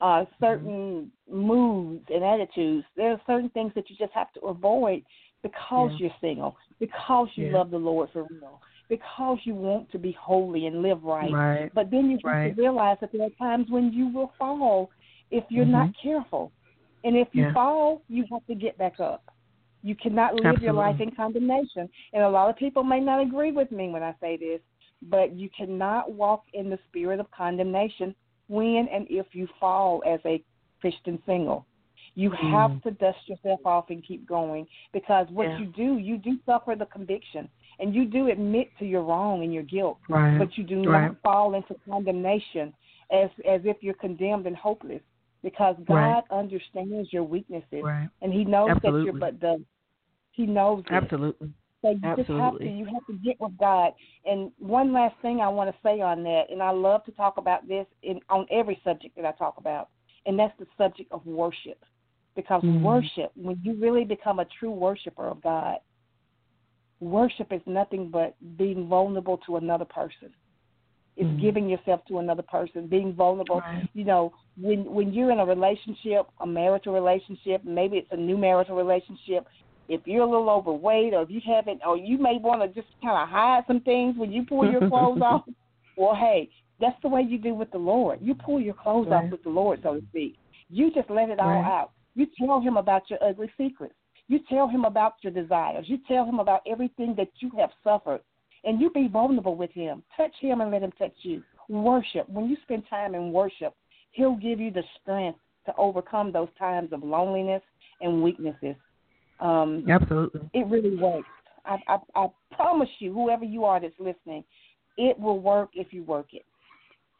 uh, 0.00 0.04
Mm-hmm. 0.04 0.44
certain 0.44 1.12
moods 1.30 2.04
and 2.12 2.24
attitudes. 2.24 2.86
There 2.96 3.12
are 3.12 3.20
certain 3.26 3.50
things 3.50 3.72
that 3.74 3.88
you 3.88 3.96
just 3.96 4.12
have 4.12 4.32
to 4.34 4.40
avoid 4.40 5.02
because 5.42 5.92
Yeah. 5.92 6.06
you're 6.06 6.16
single, 6.20 6.56
because 6.78 7.28
you 7.36 7.46
Yeah. 7.46 7.52
love 7.52 7.70
the 7.70 7.78
Lord 7.78 8.10
for 8.10 8.24
real, 8.24 8.60
because 8.88 9.38
you 9.44 9.54
want 9.54 9.90
to 9.90 9.98
be 9.98 10.12
holy 10.12 10.66
and 10.66 10.82
live 10.82 11.02
right. 11.04 11.32
Right. 11.32 11.72
But 11.74 11.90
then 11.90 12.10
you 12.10 12.18
Right. 12.22 12.56
realize 12.56 12.98
that 13.00 13.12
there 13.12 13.26
are 13.26 13.30
times 13.30 13.70
when 13.70 13.92
you 13.92 14.08
will 14.08 14.32
fall 14.38 14.90
if 15.30 15.44
you're 15.50 15.66
Mhm. 15.66 15.70
not 15.70 15.96
careful. 15.96 16.52
And 17.04 17.16
if 17.16 17.34
you 17.34 17.44
Yeah. 17.44 17.52
fall, 17.52 18.02
you 18.08 18.24
have 18.32 18.44
to 18.46 18.54
get 18.54 18.76
back 18.78 18.98
up. 19.00 19.22
You 19.82 19.94
cannot 19.94 20.34
live 20.34 20.62
your 20.62 20.72
life 20.72 21.00
in 21.00 21.10
condemnation. 21.12 21.88
And 22.12 22.22
a 22.22 22.28
lot 22.28 22.50
of 22.50 22.56
people 22.56 22.82
may 22.82 22.98
not 22.98 23.20
agree 23.20 23.52
with 23.52 23.70
me 23.70 23.88
when 23.88 24.02
I 24.02 24.14
say 24.20 24.36
this, 24.36 24.60
but 25.02 25.32
you 25.32 25.48
cannot 25.50 26.12
walk 26.12 26.44
in 26.52 26.68
the 26.68 26.78
spirit 26.88 27.20
of 27.20 27.30
condemnation 27.30 28.14
when 28.48 28.88
and 28.88 29.06
if 29.10 29.26
you 29.32 29.48
fall 29.58 30.02
as 30.06 30.20
a 30.24 30.42
Christian 30.80 31.22
single. 31.26 31.66
You 32.14 32.30
have 32.30 32.70
Mm. 32.70 32.82
to 32.82 32.90
dust 32.92 33.28
yourself 33.28 33.60
off 33.66 33.90
and 33.90 34.02
keep 34.02 34.26
going 34.26 34.66
because 34.92 35.28
what 35.30 35.48
Yeah. 35.48 35.58
you 35.58 35.66
do, 35.66 35.98
you 35.98 36.16
do 36.16 36.38
suffer 36.46 36.74
the 36.74 36.86
conviction 36.86 37.48
and 37.78 37.94
you 37.94 38.06
do 38.06 38.28
admit 38.28 38.70
to 38.78 38.86
your 38.86 39.02
wrong 39.02 39.42
and 39.42 39.52
your 39.52 39.62
guilt 39.64 39.98
Right. 40.08 40.38
but 40.38 40.56
you 40.56 40.64
do 40.64 40.82
Right. 40.82 41.02
not 41.08 41.20
fall 41.22 41.54
into 41.54 41.74
condemnation 41.88 42.74
as 43.10 43.30
as 43.44 43.64
if 43.64 43.82
you're 43.82 43.94
condemned 43.94 44.46
and 44.46 44.56
hopeless 44.56 45.02
because 45.42 45.76
God 45.84 45.94
Right. 45.94 46.24
understands 46.30 47.12
your 47.12 47.24
weaknesses 47.24 47.84
Right. 47.84 48.08
and 48.22 48.32
he 48.32 48.44
knows 48.44 48.70
Absolutely. 48.70 49.00
that 49.00 49.04
you're 49.04 49.20
but 49.20 49.40
the 49.40 49.64
he 50.32 50.46
knows 50.46 50.84
it. 50.90 51.44
Absolutely. 51.86 52.08
You 52.08 52.24
just 52.24 52.30
have 52.30 52.58
to 52.58 52.68
you 52.68 52.84
have 52.86 53.06
to 53.06 53.12
get 53.24 53.40
with 53.40 53.56
God. 53.58 53.92
And 54.24 54.50
one 54.58 54.92
last 54.92 55.14
thing 55.22 55.40
I 55.40 55.48
want 55.48 55.70
to 55.70 55.76
say 55.82 56.00
on 56.00 56.22
that, 56.24 56.44
and 56.50 56.62
I 56.62 56.70
love 56.70 57.04
to 57.04 57.12
talk 57.12 57.36
about 57.36 57.66
this 57.68 57.86
in 58.02 58.20
on 58.28 58.46
every 58.50 58.80
subject 58.84 59.16
that 59.16 59.24
I 59.24 59.32
talk 59.32 59.54
about, 59.58 59.88
and 60.26 60.38
that's 60.38 60.56
the 60.58 60.66
subject 60.76 61.10
of 61.12 61.24
worship. 61.26 61.84
Because 62.34 62.62
Mhm. 62.62 62.82
worship, 62.82 63.32
when 63.34 63.58
you 63.62 63.74
really 63.74 64.04
become 64.04 64.40
a 64.40 64.44
true 64.44 64.70
worshiper 64.70 65.26
of 65.28 65.40
God, 65.40 65.78
worship 67.00 67.52
is 67.52 67.62
nothing 67.66 68.10
but 68.10 68.34
being 68.56 68.88
vulnerable 68.88 69.38
to 69.38 69.56
another 69.56 69.86
person. 69.86 70.34
It's 71.16 71.30
Mhm. 71.30 71.40
giving 71.40 71.68
yourself 71.68 72.04
to 72.06 72.18
another 72.18 72.42
person, 72.42 72.88
being 72.88 73.14
vulnerable. 73.14 73.60
Right. 73.60 73.88
You 73.94 74.04
know, 74.04 74.34
when 74.60 74.84
when 74.92 75.14
you're 75.14 75.30
in 75.30 75.40
a 75.40 75.46
relationship, 75.46 76.26
a 76.40 76.46
marital 76.46 76.92
relationship, 76.92 77.64
maybe 77.64 77.96
it's 77.96 78.12
a 78.12 78.16
new 78.16 78.36
marital 78.36 78.76
relationship. 78.76 79.48
If 79.88 80.00
you're 80.04 80.22
a 80.22 80.30
little 80.30 80.50
overweight, 80.50 81.14
or 81.14 81.22
if 81.22 81.30
you 81.30 81.40
haven't, 81.46 81.80
or 81.86 81.96
you 81.96 82.18
may 82.18 82.38
want 82.38 82.62
to 82.62 82.68
just 82.68 82.92
kind 83.02 83.16
of 83.22 83.28
hide 83.28 83.64
some 83.66 83.80
things 83.80 84.16
when 84.16 84.32
you 84.32 84.44
pull 84.44 84.70
your 84.70 84.88
clothes 84.88 85.20
off. 85.24 85.42
Well, 85.96 86.14
hey, 86.14 86.48
that's 86.80 87.00
the 87.02 87.08
way 87.08 87.22
you 87.22 87.38
do 87.38 87.54
with 87.54 87.70
the 87.70 87.78
Lord. 87.78 88.18
You 88.20 88.34
pull 88.34 88.60
your 88.60 88.74
clothes 88.74 89.08
Right. 89.08 89.24
off 89.24 89.30
with 89.30 89.42
the 89.42 89.50
Lord, 89.50 89.80
so 89.82 89.94
to 90.00 90.06
speak. 90.08 90.36
You 90.68 90.90
just 90.92 91.08
let 91.10 91.30
it 91.30 91.40
all 91.40 91.62
Right. 91.62 91.64
out. 91.64 91.92
You 92.14 92.26
tell 92.38 92.60
him 92.60 92.76
about 92.76 93.08
your 93.08 93.22
ugly 93.22 93.50
secrets. 93.56 93.94
You 94.28 94.40
tell 94.48 94.66
him 94.66 94.84
about 94.84 95.14
your 95.22 95.32
desires. 95.32 95.88
You 95.88 95.98
tell 96.08 96.24
him 96.24 96.40
about 96.40 96.62
everything 96.66 97.14
that 97.16 97.28
you 97.40 97.50
have 97.56 97.70
suffered. 97.84 98.20
And 98.64 98.80
you 98.80 98.90
be 98.90 99.06
vulnerable 99.06 99.54
with 99.54 99.70
him. 99.70 100.02
Touch 100.16 100.34
him 100.40 100.60
and 100.60 100.70
let 100.72 100.82
him 100.82 100.92
touch 100.92 101.14
you. 101.22 101.42
Worship. 101.68 102.28
When 102.28 102.48
you 102.48 102.56
spend 102.62 102.82
time 102.90 103.14
in 103.14 103.32
worship, 103.32 103.74
he'll 104.12 104.34
give 104.34 104.58
you 104.58 104.70
the 104.72 104.82
strength 105.00 105.38
to 105.66 105.74
overcome 105.76 106.32
those 106.32 106.48
times 106.58 106.92
of 106.92 107.04
loneliness 107.04 107.62
and 108.00 108.22
weaknesses. 108.22 108.74
Um, 109.40 109.84
Absolutely. 109.88 110.48
it 110.54 110.66
really 110.66 110.96
works. 110.96 111.28
I, 111.64 111.76
I, 111.88 111.98
I 112.14 112.26
promise 112.54 112.88
you, 112.98 113.12
whoever 113.12 113.44
you 113.44 113.64
are 113.64 113.80
that's 113.80 113.94
listening, 113.98 114.44
it 114.96 115.18
will 115.18 115.40
work 115.40 115.70
if 115.74 115.92
you 115.92 116.04
work 116.04 116.28
it. 116.32 116.44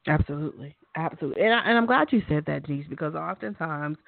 Absolutely, 0.06 0.76
absolutely, 0.96 1.42
and 1.42 1.52
I, 1.52 1.58
and 1.64 1.76
I'm 1.76 1.86
glad 1.86 2.08
you 2.12 2.22
said 2.28 2.44
that, 2.46 2.66
Denise, 2.66 2.86
because 2.88 3.14
oftentimes 3.14 3.98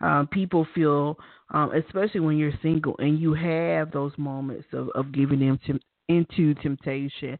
um, 0.00 0.28
people 0.30 0.66
feel, 0.74 1.18
um, 1.54 1.72
especially 1.74 2.20
when 2.20 2.36
you're 2.36 2.52
single 2.62 2.94
and 2.98 3.18
you 3.18 3.32
have 3.34 3.90
those 3.90 4.12
moments 4.18 4.66
of, 4.72 4.90
of 4.94 5.10
giving 5.12 5.40
them 5.40 5.58
to, 5.66 5.78
into 6.08 6.54
temptation, 6.60 7.38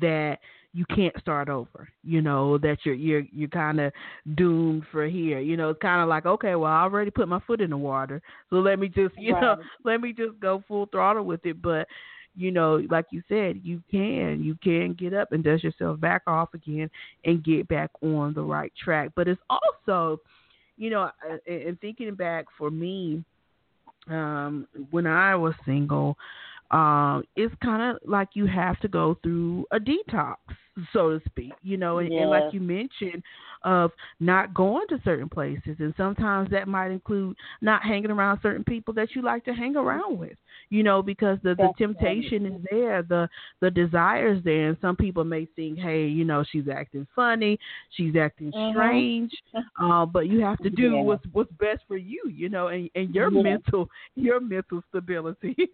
that 0.00 0.38
you 0.76 0.84
can't 0.94 1.18
start 1.18 1.48
over. 1.48 1.88
You 2.04 2.20
know 2.20 2.58
that 2.58 2.78
you're 2.84 2.94
you're 2.94 3.22
you're 3.32 3.48
kind 3.48 3.80
of 3.80 3.92
doomed 4.34 4.84
for 4.92 5.06
here. 5.06 5.40
You 5.40 5.56
know, 5.56 5.70
it's 5.70 5.80
kind 5.80 6.02
of 6.02 6.08
like 6.08 6.26
okay, 6.26 6.54
well, 6.54 6.70
I 6.70 6.82
already 6.82 7.10
put 7.10 7.28
my 7.28 7.40
foot 7.46 7.62
in 7.62 7.70
the 7.70 7.76
water, 7.78 8.20
so 8.50 8.56
let 8.56 8.78
me 8.78 8.88
just 8.88 9.14
you 9.18 9.32
know 9.32 9.56
let 9.84 10.00
me 10.02 10.12
just 10.12 10.38
go 10.38 10.62
full 10.68 10.86
throttle 10.86 11.24
with 11.24 11.44
it. 11.46 11.62
But 11.62 11.88
you 12.34 12.50
know, 12.50 12.82
like 12.90 13.06
you 13.10 13.22
said, 13.26 13.60
you 13.64 13.82
can 13.90 14.42
you 14.42 14.54
can 14.62 14.92
get 14.92 15.14
up 15.14 15.32
and 15.32 15.42
dust 15.42 15.64
yourself 15.64 15.98
back 15.98 16.22
off 16.26 16.52
again 16.52 16.90
and 17.24 17.42
get 17.42 17.66
back 17.68 17.90
on 18.02 18.34
the 18.34 18.42
right 18.42 18.72
track. 18.82 19.10
But 19.16 19.28
it's 19.28 19.40
also, 19.48 20.20
you 20.76 20.90
know, 20.90 21.04
uh, 21.04 21.36
and 21.46 21.80
thinking 21.80 22.14
back 22.14 22.44
for 22.58 22.70
me, 22.70 23.24
um, 24.10 24.68
when 24.90 25.06
I 25.06 25.34
was 25.36 25.54
single, 25.64 26.18
um, 26.70 27.24
it's 27.34 27.54
kind 27.62 27.96
of 27.96 28.08
like 28.08 28.28
you 28.34 28.46
have 28.46 28.78
to 28.80 28.88
go 28.88 29.16
through 29.22 29.64
a 29.70 29.78
detox, 29.78 30.36
so 30.92 31.18
to 31.18 31.20
speak. 31.26 31.52
You 31.62 31.76
know, 31.76 31.98
and, 31.98 32.10
and 32.16 32.30
like 32.30 32.44
you 32.52 32.60
mentioned, 32.60 33.22
of 33.62 33.90
not 34.20 34.54
going 34.54 34.86
to 34.88 35.00
certain 35.04 35.28
places, 35.28 35.76
and 35.78 35.94
sometimes 35.96 36.50
that 36.50 36.68
might 36.68 36.90
include 36.90 37.36
not 37.60 37.82
hanging 37.82 38.10
around 38.10 38.40
certain 38.42 38.64
people 38.64 38.94
that 38.94 39.14
you 39.14 39.22
like 39.22 39.44
to 39.44 39.52
hang 39.52 39.76
around 39.76 40.18
with. 40.18 40.36
You 40.68 40.82
know, 40.82 41.02
because 41.02 41.38
the 41.42 41.50
the 41.50 41.56
That's 41.58 41.74
right. 41.78 41.78
temptation 41.78 42.46
is 42.46 42.60
there, 42.70 43.02
the 43.02 43.28
the 43.60 43.70
desires 43.70 44.42
there, 44.44 44.68
and 44.68 44.76
some 44.80 44.96
people 44.96 45.24
may 45.24 45.46
think, 45.56 45.78
hey, 45.78 46.06
you 46.06 46.24
know, 46.24 46.44
she's 46.50 46.68
acting 46.68 47.06
funny, 47.14 47.58
she's 47.90 48.14
acting 48.16 48.52
Mhm. 48.54 48.70
strange, 48.70 49.32
uh, 49.80 50.04
but 50.06 50.28
you 50.28 50.40
have 50.40 50.58
to 50.60 50.70
do 50.70 50.94
Yeah. 50.94 51.02
what's 51.02 51.24
what's 51.32 51.52
best 51.52 51.82
for 51.88 51.96
you, 51.96 52.22
you 52.32 52.48
know, 52.48 52.68
and 52.68 52.90
and 52.94 53.14
your 53.14 53.30
Yeah. 53.30 53.42
mental 53.42 53.88
your 54.14 54.40
mental 54.40 54.82
stability. 54.88 55.56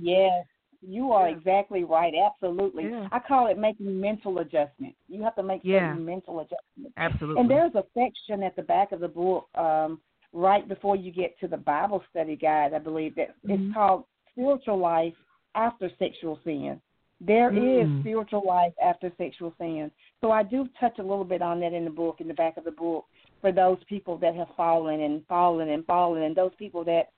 Yes, 0.00 0.46
you 0.80 1.12
are 1.12 1.28
Yeah. 1.28 1.36
exactly 1.36 1.84
right. 1.84 2.14
Absolutely. 2.14 2.88
Yeah. 2.88 3.08
I 3.10 3.18
call 3.18 3.48
it 3.48 3.58
making 3.58 4.00
mental 4.00 4.38
adjustments. 4.38 4.96
You 5.08 5.22
have 5.22 5.34
to 5.36 5.42
make 5.42 5.62
Yeah. 5.64 5.90
certain 5.90 6.04
mental 6.04 6.40
adjustments. 6.40 6.94
Absolutely. 6.96 7.40
And 7.40 7.50
there's 7.50 7.74
a 7.74 7.84
section 7.94 8.42
at 8.42 8.54
the 8.56 8.62
back 8.62 8.92
of 8.92 9.00
the 9.00 9.08
book, 9.08 9.48
um, 9.56 10.00
right 10.32 10.68
before 10.68 10.94
you 10.96 11.10
get 11.10 11.38
to 11.40 11.48
the 11.48 11.56
Bible 11.56 12.02
study 12.10 12.36
guide, 12.36 12.74
I 12.74 12.78
believe 12.78 13.14
that 13.16 13.34
Mhm. 13.44 13.50
it's 13.50 13.74
called 13.74 14.04
Spiritual 14.32 14.76
Life 14.78 15.16
After 15.54 15.88
Sexual 15.98 16.36
Sin. 16.44 16.80
There 17.20 17.50
is 17.50 17.88
Mm. 17.88 18.00
spiritual 18.00 18.42
life 18.46 18.72
after 18.80 19.10
sexual 19.18 19.52
sin. 19.58 19.90
So 20.20 20.30
I 20.30 20.44
do 20.44 20.68
touch 20.78 21.00
a 21.00 21.02
little 21.02 21.24
bit 21.24 21.42
on 21.42 21.58
that 21.60 21.72
in 21.72 21.84
the 21.84 21.90
book, 21.90 22.20
in 22.20 22.28
the 22.28 22.34
back 22.34 22.56
of 22.56 22.62
the 22.62 22.70
book, 22.70 23.06
for 23.40 23.50
those 23.50 23.82
people 23.84 24.16
that 24.18 24.36
have 24.36 24.48
fallen 24.50 25.00
and 25.00 25.26
fallen 25.26 25.70
and 25.70 25.84
fallen, 25.84 26.22
and 26.22 26.36
those 26.36 26.54
people 26.54 26.84
that, 26.84 27.08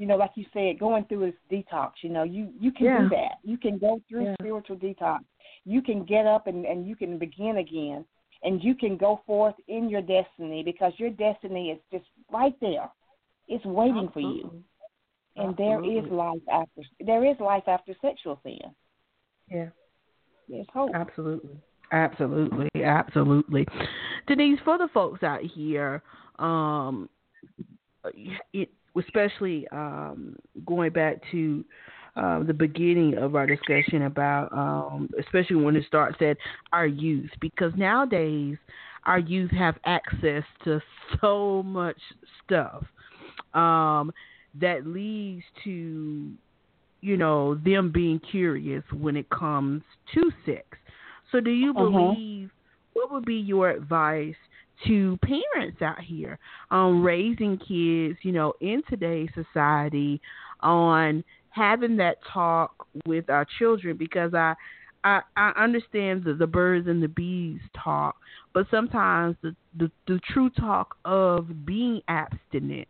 you 0.00 0.06
know, 0.06 0.16
like 0.16 0.30
you 0.34 0.46
said, 0.54 0.78
going 0.78 1.04
through 1.04 1.30
this 1.30 1.34
detox. 1.52 1.90
You 2.02 2.08
know, 2.08 2.22
you 2.22 2.50
you 2.58 2.72
can 2.72 2.86
Yeah. 2.86 3.02
do 3.02 3.08
that. 3.10 3.34
You 3.44 3.58
can 3.58 3.76
go 3.76 4.00
through 4.08 4.24
Yeah. 4.24 4.34
spiritual 4.40 4.76
detox. 4.76 5.20
You 5.66 5.82
can 5.82 6.04
get 6.04 6.26
up 6.26 6.46
and 6.46 6.64
and 6.64 6.88
you 6.88 6.96
can 6.96 7.18
begin 7.18 7.58
again, 7.58 8.06
and 8.42 8.64
you 8.64 8.74
can 8.74 8.96
go 8.96 9.20
forth 9.26 9.54
in 9.68 9.90
your 9.90 10.00
destiny 10.00 10.62
because 10.62 10.98
your 10.98 11.10
destiny 11.10 11.70
is 11.70 11.78
just 11.92 12.06
right 12.32 12.58
there. 12.60 12.88
It's 13.46 13.64
waiting 13.66 14.08
for 14.08 14.20
you. 14.20 14.46
Absolutely. 14.46 14.64
And 15.36 15.56
there 15.58 15.84
is 15.84 16.10
life 16.10 16.48
after 16.50 16.82
there 17.00 17.24
is 17.26 17.38
life 17.38 17.68
after 17.68 17.94
sexual 18.00 18.40
sin. 18.42 18.74
Yeah. 19.48 19.68
There's 20.48 20.66
hope. 20.72 20.92
Absolutely. 20.94 21.60
Absolutely. 21.92 22.70
Absolutely. 22.82 23.66
Denise, 24.26 24.60
for 24.64 24.78
the 24.78 24.88
folks 24.88 25.22
out 25.22 25.42
here, 25.42 26.02
um, 26.38 27.10
it, 28.54 28.70
especially 29.00 29.66
um, 29.72 30.36
going 30.66 30.92
back 30.92 31.16
to 31.32 31.64
uh, 32.16 32.42
the 32.42 32.54
beginning 32.54 33.16
of 33.18 33.34
our 33.36 33.46
discussion 33.46 34.02
about, 34.02 34.52
um, 34.52 35.08
especially 35.20 35.56
when 35.56 35.76
it 35.76 35.84
starts 35.86 36.16
at 36.20 36.36
our 36.72 36.86
youth, 36.86 37.30
because 37.40 37.72
nowadays 37.76 38.56
our 39.04 39.18
youth 39.18 39.50
have 39.52 39.76
access 39.84 40.44
to 40.64 40.80
so 41.20 41.62
much 41.62 41.98
stuff 42.44 42.84
um, 43.54 44.12
that 44.60 44.86
leads 44.86 45.44
to 45.64 46.32
you 47.02 47.16
know, 47.16 47.54
them 47.56 47.90
being 47.92 48.18
curious 48.30 48.82
when 48.92 49.16
it 49.16 49.28
comes 49.30 49.82
to 50.14 50.30
sex. 50.44 50.66
So, 51.32 51.40
do 51.40 51.50
you 51.50 51.74
Uh-huh. 51.76 52.14
believe 52.14 52.50
what 52.92 53.10
would 53.12 53.24
be 53.24 53.36
your 53.36 53.70
advice 53.70 54.34
to 54.86 55.18
parents 55.22 55.82
out 55.82 56.00
here 56.00 56.38
on 56.70 57.02
raising 57.02 57.58
kids, 57.58 58.18
you 58.22 58.32
know, 58.32 58.54
in 58.60 58.82
today's 58.88 59.30
society 59.34 60.20
on 60.60 61.24
having 61.50 61.96
that 61.96 62.16
talk 62.32 62.86
with 63.06 63.28
our 63.28 63.46
children? 63.58 63.96
Because 63.96 64.34
I, 64.34 64.54
I 65.04 65.20
I 65.36 65.52
understand 65.56 66.24
the 66.24 66.34
the 66.34 66.46
birds 66.46 66.88
and 66.88 67.02
the 67.02 67.08
bees 67.08 67.60
talk, 67.82 68.16
but 68.52 68.66
sometimes 68.70 69.36
the 69.42 69.54
the, 69.78 69.90
the 70.06 70.20
true 70.32 70.50
talk 70.50 70.96
of 71.04 71.66
being 71.66 72.00
abstinent 72.08 72.88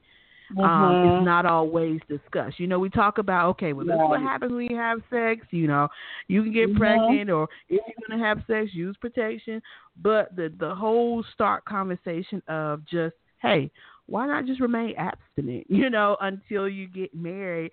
um, 0.58 0.96
Mhm. 0.96 1.20
is 1.20 1.24
not 1.24 1.46
always 1.46 2.00
discussed. 2.08 2.58
You 2.58 2.66
know, 2.66 2.78
we 2.78 2.90
talk 2.90 3.18
about 3.18 3.48
okay, 3.50 3.72
well, 3.72 3.86
this 3.86 3.94
is 3.94 4.08
what 4.08 4.20
happens 4.20 4.52
when 4.52 4.66
you 4.70 4.76
have 4.76 5.02
sex. 5.10 5.46
You 5.50 5.66
know, 5.68 5.88
you 6.28 6.42
can 6.42 6.52
get 6.52 6.72
Mhm. 6.72 6.76
pregnant, 6.76 7.30
or 7.30 7.48
if 7.68 7.80
you're 7.86 8.08
gonna 8.08 8.22
have 8.22 8.44
sex, 8.46 8.74
use 8.74 8.96
protection. 8.96 9.62
But 10.02 10.34
the 10.36 10.48
the 10.58 10.74
whole 10.74 11.22
start 11.34 11.64
conversation 11.64 12.42
of 12.48 12.84
just 12.84 13.14
hey, 13.38 13.70
why 14.06 14.26
not 14.26 14.44
just 14.44 14.60
remain 14.60 14.94
abstinent? 14.96 15.66
You 15.70 15.90
know, 15.90 16.16
until 16.20 16.68
you 16.68 16.86
get 16.88 17.14
married. 17.14 17.72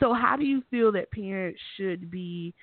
So, 0.00 0.14
how 0.14 0.36
do 0.36 0.44
you 0.44 0.62
feel 0.70 0.90
that 0.92 1.10
parents 1.10 1.60
should 1.76 2.10
be 2.10 2.54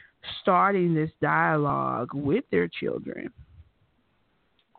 starting 0.42 0.94
this 0.94 1.12
dialogue 1.22 2.10
with 2.14 2.44
their 2.50 2.68
children? 2.68 3.32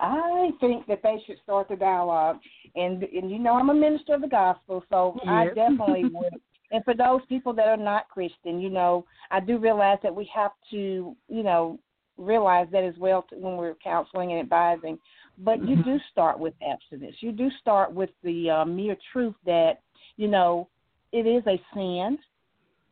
I 0.01 0.51
think 0.61 0.87
that 0.87 1.03
they 1.03 1.23
should 1.27 1.37
start 1.43 1.69
the 1.69 1.77
dialogue, 1.77 2.39
and 2.75 3.03
and 3.03 3.31
you 3.31 3.39
know 3.39 3.55
I'm 3.55 3.71
a 3.71 3.75
minister 3.75 4.15
of 4.15 4.23
the 4.23 4.29
gospel, 4.29 4.85
so 4.89 5.19
I 5.29 5.47
definitely 5.47 6.05
would. 6.15 6.41
And 6.73 6.85
for 6.85 6.95
those 6.95 7.21
people 7.29 7.53
that 7.55 7.67
are 7.67 7.77
not 7.77 8.09
Christian, 8.09 8.61
you 8.61 8.71
know, 8.71 9.05
I 9.31 9.41
do 9.41 9.59
realize 9.59 9.99
that 10.03 10.15
we 10.15 10.31
have 10.35 10.53
to, 10.71 11.17
you 11.29 11.43
know, 11.43 11.79
realize 12.17 12.69
that 12.71 12.85
as 12.85 12.95
well 12.99 13.27
when 13.33 13.57
we're 13.57 13.75
counseling 13.83 14.33
and 14.33 14.41
advising. 14.41 14.99
But 15.39 15.65
you 15.67 15.77
Mhm. 15.77 15.85
do 15.85 15.99
start 16.11 16.39
with 16.39 16.55
abstinence. 16.63 17.17
You 17.23 17.33
do 17.33 17.51
start 17.61 17.93
with 17.93 18.11
the 18.23 18.51
uh, 18.51 18.65
mere 18.65 18.97
truth 19.13 19.35
that, 19.47 19.81
you 20.17 20.29
know, 20.29 20.69
it 21.13 21.27
is 21.27 21.45
a 21.47 21.61
sin. 21.75 22.19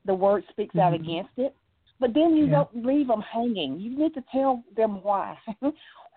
The 0.07 0.15
word 0.15 0.45
speaks 0.49 0.77
out 0.77 0.93
Mhm. 0.93 1.01
against 1.01 1.39
it. 1.39 1.55
But 2.01 2.15
then 2.15 2.37
you 2.37 2.47
Yeah. 2.47 2.65
don't 2.65 2.87
leave 2.87 3.09
them 3.09 3.21
hanging. 3.21 3.79
You 3.79 3.91
need 3.91 4.15
to 4.15 4.23
tell 4.33 4.65
them 4.75 5.03
why. 5.03 5.39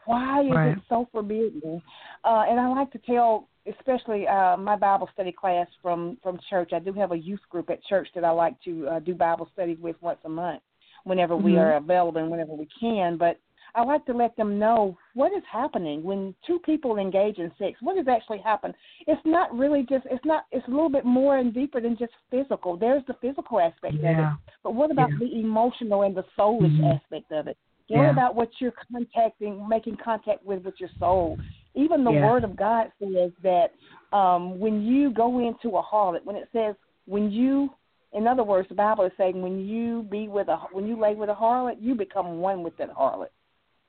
why 0.06 0.41
is 0.43 0.52
Right. 0.52 0.78
it 0.78 0.84
so 0.89 1.08
forbidden? 1.12 1.82
Uh, 2.24 2.43
and 2.47 2.60
I 2.60 2.68
like 2.68 2.91
to 2.91 2.99
tell, 2.99 3.47
especially 3.66 4.28
uh, 4.28 4.58
my 4.58 4.76
Bible 4.76 5.10
study 5.14 5.32
class 5.32 5.68
from 5.82 6.18
from 6.24 6.39
church. 6.49 6.74
I 6.74 6.80
do 6.80 6.93
have 6.93 7.12
a 7.12 7.18
youth 7.18 7.41
group 7.49 7.70
at 7.70 7.84
church 7.84 8.08
that 8.16 8.26
I 8.26 8.32
like 8.32 8.60
to 8.62 8.88
uh, 8.88 8.99
do 8.99 9.14
Bible 9.14 9.49
studies 9.54 9.78
with 9.80 9.95
once 10.02 10.20
a 10.26 10.30
month, 10.30 10.62
whenever 11.04 11.36
we 11.36 11.54
Mhm. 11.54 11.62
are 11.62 11.76
available 11.76 12.22
and 12.22 12.32
whenever 12.32 12.54
we 12.54 12.68
can. 12.80 13.18
But 13.18 13.38
I 13.74 13.84
like 13.84 14.06
to 14.06 14.14
let 14.14 14.36
them 14.36 14.60
know 14.60 14.97
what 15.14 15.32
is 15.32 15.43
happening 15.45 16.04
when 16.04 16.36
two 16.45 16.60
people 16.60 16.97
engage 16.97 17.38
in 17.38 17.52
sex. 17.58 17.82
What 17.82 17.95
has 17.95 18.08
actually 18.08 18.39
happened? 18.39 18.74
It's 19.08 19.24
not 19.26 19.56
really 19.58 19.84
just. 19.84 20.06
It's 20.08 20.26
not. 20.26 20.45
It's 20.52 20.68
a 20.68 20.72
little 20.72 20.89
bit 20.89 21.06
more 21.06 21.38
and 21.38 21.54
deeper 21.54 21.80
than 21.80 21.95
just 21.95 22.14
physical. 22.30 22.76
There's 22.76 23.06
the 23.06 23.14
physical 23.16 23.60
aspect 23.60 23.95
of 23.95 24.04
it, 24.04 24.28
but 24.64 24.74
what 24.74 24.91
about 24.91 25.12
Yeah. 25.12 25.20
the 25.20 25.39
emotional 25.39 26.02
and 26.02 26.16
the 26.16 26.26
soulish 26.38 26.78
Mhm. 26.80 26.95
aspect 26.95 27.32
of 27.32 27.47
it? 27.47 27.58
What 27.92 28.04
Yeah. 28.04 28.12
about 28.12 28.36
what 28.36 28.50
you're 28.60 28.74
contacting, 28.92 29.68
making 29.68 29.98
contact 29.98 30.46
with 30.46 30.64
with 30.64 30.80
your 30.80 30.89
soul? 30.98 31.38
Even 31.74 32.04
the 32.06 32.12
Yeah. 32.12 32.26
Word 32.26 32.44
of 32.46 32.56
God 32.56 32.92
says 33.00 33.32
that 33.44 33.74
um, 34.14 34.60
when 34.60 34.82
you 34.82 35.12
go 35.12 35.39
into 35.39 35.78
a 35.78 35.84
harlot, 35.84 36.24
when 36.24 36.38
it 36.38 36.48
says 36.54 36.76
when 37.06 37.32
you, 37.32 37.70
in 38.14 38.28
other 38.28 38.44
words, 38.44 38.70
the 38.70 38.76
Bible 38.76 39.04
is 39.06 39.12
saying 39.18 39.42
when 39.42 39.60
you 39.60 40.04
be 40.04 40.30
with 40.30 40.48
a 40.48 40.56
when 40.72 40.88
you 40.88 40.98
lay 40.98 41.16
with 41.16 41.30
a 41.30 41.34
harlot, 41.34 41.82
you 41.82 41.94
become 41.96 42.39
one 42.39 42.64
with 42.64 42.78
that 42.78 42.89
harlot. 42.92 43.32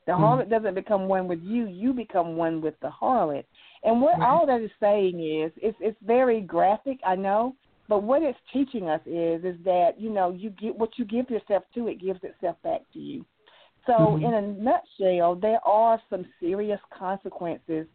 The 0.06 0.12
Mhm. 0.12 0.18
harlot 0.20 0.50
doesn't 0.50 0.74
become 0.74 1.06
one 1.06 1.28
with 1.28 1.40
you; 1.42 1.66
you 1.66 1.92
become 1.92 2.36
one 2.36 2.60
with 2.60 2.78
the 2.80 2.90
harlot. 2.90 3.44
And 3.84 4.00
what 4.02 4.18
Right. 4.18 4.28
all 4.28 4.46
that 4.46 4.60
is 4.60 4.72
saying 4.80 5.20
is, 5.20 5.52
it's 5.56 5.78
it's 5.80 6.00
very 6.00 6.40
graphic, 6.40 6.98
I 7.04 7.14
know, 7.14 7.54
but 7.88 8.02
what 8.02 8.22
it's 8.22 8.38
teaching 8.52 8.88
us 8.88 9.00
is, 9.06 9.44
is 9.44 9.62
that 9.64 10.00
you 10.00 10.10
know 10.10 10.30
you 10.30 10.50
get 10.50 10.74
what 10.76 10.98
you 10.98 11.04
give 11.04 11.30
yourself 11.30 11.62
to, 11.74 11.86
it 11.86 12.00
gives 12.00 12.22
itself 12.24 12.56
back 12.62 12.80
to 12.94 12.98
you. 12.98 13.24
So, 13.86 13.92
Mhm. 13.92 14.22
in 14.22 14.34
a 14.34 14.42
nutshell, 14.42 15.34
there 15.34 15.64
are 15.66 16.00
some 16.08 16.24
serious 16.38 16.80
consequences 16.90 17.86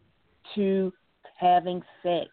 to 0.56 0.94
having 1.36 1.84
sex. 2.04 2.30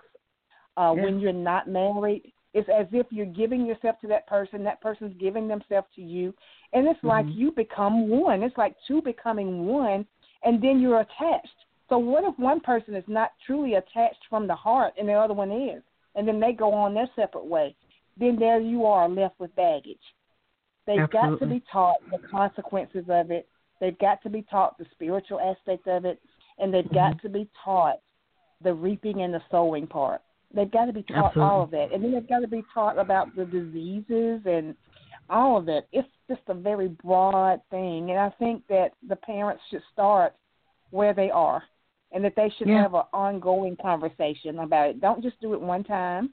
Uh, 0.76 0.92
Yeah. 0.96 1.02
When 1.05 1.20
you're 1.20 1.32
not 1.32 1.68
married, 1.68 2.32
it's 2.52 2.68
as 2.68 2.86
if 2.92 3.12
you're 3.12 3.26
giving 3.26 3.64
yourself 3.64 4.00
to 4.00 4.09
that 4.09 4.26
person, 4.26 4.64
that 4.64 4.80
person's 4.80 5.16
giving 5.18 5.46
themselves 5.46 5.88
to 5.94 6.02
you, 6.02 6.34
and 6.72 6.86
it's 6.88 7.02
like 7.05 7.26
Mhm. 7.26 7.34
you 7.36 7.52
become 7.52 8.09
one. 8.09 8.42
It's 8.42 8.59
like 8.59 8.76
two 8.86 9.02
becoming 9.02 9.66
one, 9.66 10.07
and 10.42 10.61
then 10.61 10.80
you're 10.80 11.00
attached. 11.00 11.66
So, 11.88 11.98
what 11.98 12.24
if 12.24 12.36
one 12.38 12.61
person 12.61 12.94
is 12.94 13.07
not 13.07 13.32
truly 13.46 13.74
attached 13.74 14.24
from 14.26 14.46
the 14.46 14.55
heart 14.55 14.94
and 14.96 15.09
the 15.09 15.12
other 15.12 15.34
one 15.34 15.52
is? 15.52 15.82
And 16.16 16.26
then 16.26 16.40
they 16.40 16.52
go 16.52 16.72
on 16.72 16.94
their 16.94 17.11
separate 17.14 17.44
way. 17.44 17.76
Then 18.16 18.36
there 18.38 18.61
you 18.61 18.86
are 18.86 19.09
left 19.09 19.38
with 19.38 19.55
baggage. 19.57 20.14
They've 20.87 21.11
got 21.11 21.39
to 21.39 21.47
be 21.47 21.62
taught 21.72 21.97
the 22.11 22.18
consequences 22.28 23.05
of 23.09 23.30
it. 23.30 23.49
They've 23.80 23.99
got 23.99 24.22
to 24.22 24.30
be 24.30 24.43
taught 24.43 24.78
the 24.78 24.87
spiritual 24.93 25.41
aspect 25.41 25.89
of 25.89 26.05
it, 26.05 26.20
and 26.59 26.72
they've 26.72 26.93
got 26.93 27.16
mm-hmm. 27.16 27.26
to 27.26 27.32
be 27.32 27.49
taught 27.64 28.01
the 28.62 28.72
reaping 28.72 29.22
and 29.22 29.32
the 29.32 29.43
sowing 29.51 29.87
part. 29.87 30.20
They've 30.55 30.70
got 30.70 30.87
to 30.87 30.93
be 30.93 31.03
taught 31.03 31.37
all 31.37 31.62
of 31.62 31.70
that, 31.72 31.93
and 31.93 32.03
then 32.03 32.12
they've 32.12 32.28
got 32.28 32.41
to 32.41 32.49
be 32.49 32.62
taught 32.72 32.99
about 32.99 33.35
the 33.35 33.45
diseases 33.45 34.43
and 34.47 34.76
all 35.28 35.57
of 35.57 35.68
it. 35.68 35.89
It's 35.93 36.09
just 36.28 36.43
a 36.49 36.55
very 36.55 36.89
broad 36.89 37.61
thing, 37.70 38.11
and 38.11 38.20
I 38.20 38.30
think 38.39 38.62
that 38.68 38.93
the 39.09 39.16
parents 39.16 39.62
should 39.70 39.82
start 39.93 40.35
where 40.91 41.12
they 41.12 41.30
are, 41.30 41.62
and 42.12 42.24
that 42.24 42.37
they 42.37 42.51
should 42.51 42.68
Yeah. 42.68 42.82
have 42.82 42.95
an 42.95 43.03
ongoing 43.12 43.76
conversation 43.76 44.61
about 44.61 44.91
it. 44.91 45.01
Don't 45.01 45.22
just 45.22 45.41
do 45.41 45.55
it 45.55 45.61
one 45.61 45.82
time. 45.82 46.32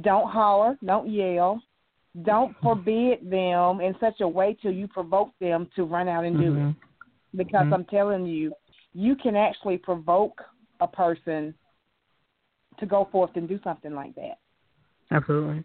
Don't 0.00 0.28
holler. 0.28 0.78
Don't 0.84 1.08
yell. 1.08 1.62
Don't 2.22 2.54
forbid 2.62 3.28
them 3.28 3.80
in 3.80 3.94
such 3.98 4.20
a 4.20 4.28
way 4.28 4.56
till 4.62 4.72
you 4.72 4.86
provoke 4.86 5.30
them 5.40 5.68
to 5.74 5.84
run 5.84 6.08
out 6.08 6.24
and 6.24 6.38
do 6.38 6.54
it. 6.54 6.58
Mhm. 6.58 6.76
Because 7.34 7.66
Mhm. 7.66 7.72
I'm 7.72 7.84
telling 7.86 8.26
you, 8.26 8.54
you 8.92 9.16
can 9.16 9.34
actually 9.34 9.78
provoke 9.78 10.40
a 10.80 10.86
person 10.86 11.54
to 12.78 12.86
go 12.86 13.04
forth 13.06 13.36
and 13.36 13.48
do 13.48 13.58
something 13.64 13.94
like 13.94 14.14
that. 14.14 14.38
Absolutely. 15.10 15.64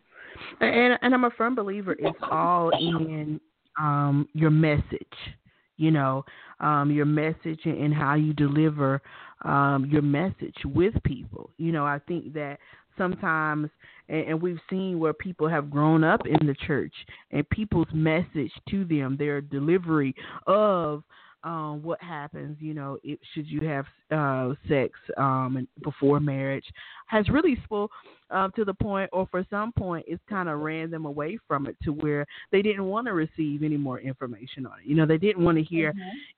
And 0.60 0.98
and 1.02 1.14
I'm 1.14 1.24
a 1.24 1.32
firm 1.32 1.56
believer 1.56 1.96
it's 2.00 2.20
all 2.32 2.72
in 2.80 3.40
um 3.80 4.28
your 4.34 4.52
message. 4.52 5.36
You 5.78 5.92
know, 5.92 6.26
um 6.60 6.92
your 6.92 7.06
message 7.06 7.66
and, 7.66 7.78
and 7.78 7.94
how 7.94 8.16
you 8.16 8.34
deliver 8.34 9.02
um 9.44 9.86
your 9.86 10.02
message 10.02 10.58
with 10.66 10.94
people. 11.04 11.52
You 11.58 11.72
know, 11.72 11.86
I 11.86 12.00
think 12.00 12.34
that 12.34 12.60
sometimes 13.00 13.70
and, 14.10 14.40
we've 14.42 14.60
seen 14.70 15.00
where 15.00 15.14
people 15.14 15.48
have 15.48 15.72
grown 15.72 16.04
up 16.04 16.22
in 16.26 16.46
the 16.46 16.56
church 16.68 16.94
and 17.32 17.50
people's 17.50 17.88
message 17.94 18.52
to 18.70 18.86
them, 18.86 19.16
their 19.18 19.42
delivery 19.42 20.14
of 20.46 21.04
um, 21.44 21.82
what 21.84 22.02
happens, 22.02 22.58
you 22.60 22.74
know, 22.74 22.98
if, 23.04 23.20
should 23.34 23.48
you 23.48 23.62
have 23.62 23.86
uh, 24.12 24.54
sex 24.68 24.94
um, 25.18 25.68
before 25.84 26.20
marriage, 26.20 26.66
has 27.06 27.30
really 27.30 27.58
spoke 27.64 27.92
um, 28.30 28.52
to 28.56 28.66
the 28.66 28.74
point, 28.74 29.10
or 29.14 29.28
for 29.32 29.46
some 29.50 29.72
point, 29.72 30.06
it's 30.08 30.22
kind 30.30 30.50
of 30.50 30.60
ran 30.60 30.92
them 30.92 31.06
away 31.06 31.38
from 31.48 31.66
it 31.66 31.76
to 31.84 31.92
where 31.92 32.26
they 32.52 32.62
didn't 32.62 32.86
want 32.86 33.08
to 33.08 33.14
receive 33.14 33.64
any 33.64 33.78
more 33.78 34.00
information 34.00 34.66
on 34.66 34.74
it. 34.80 34.86
You 34.86 34.96
know, 34.96 35.06
they 35.06 35.18
didn't 35.18 35.44
want 35.44 35.58
to 35.58 35.64
hear 35.64 35.94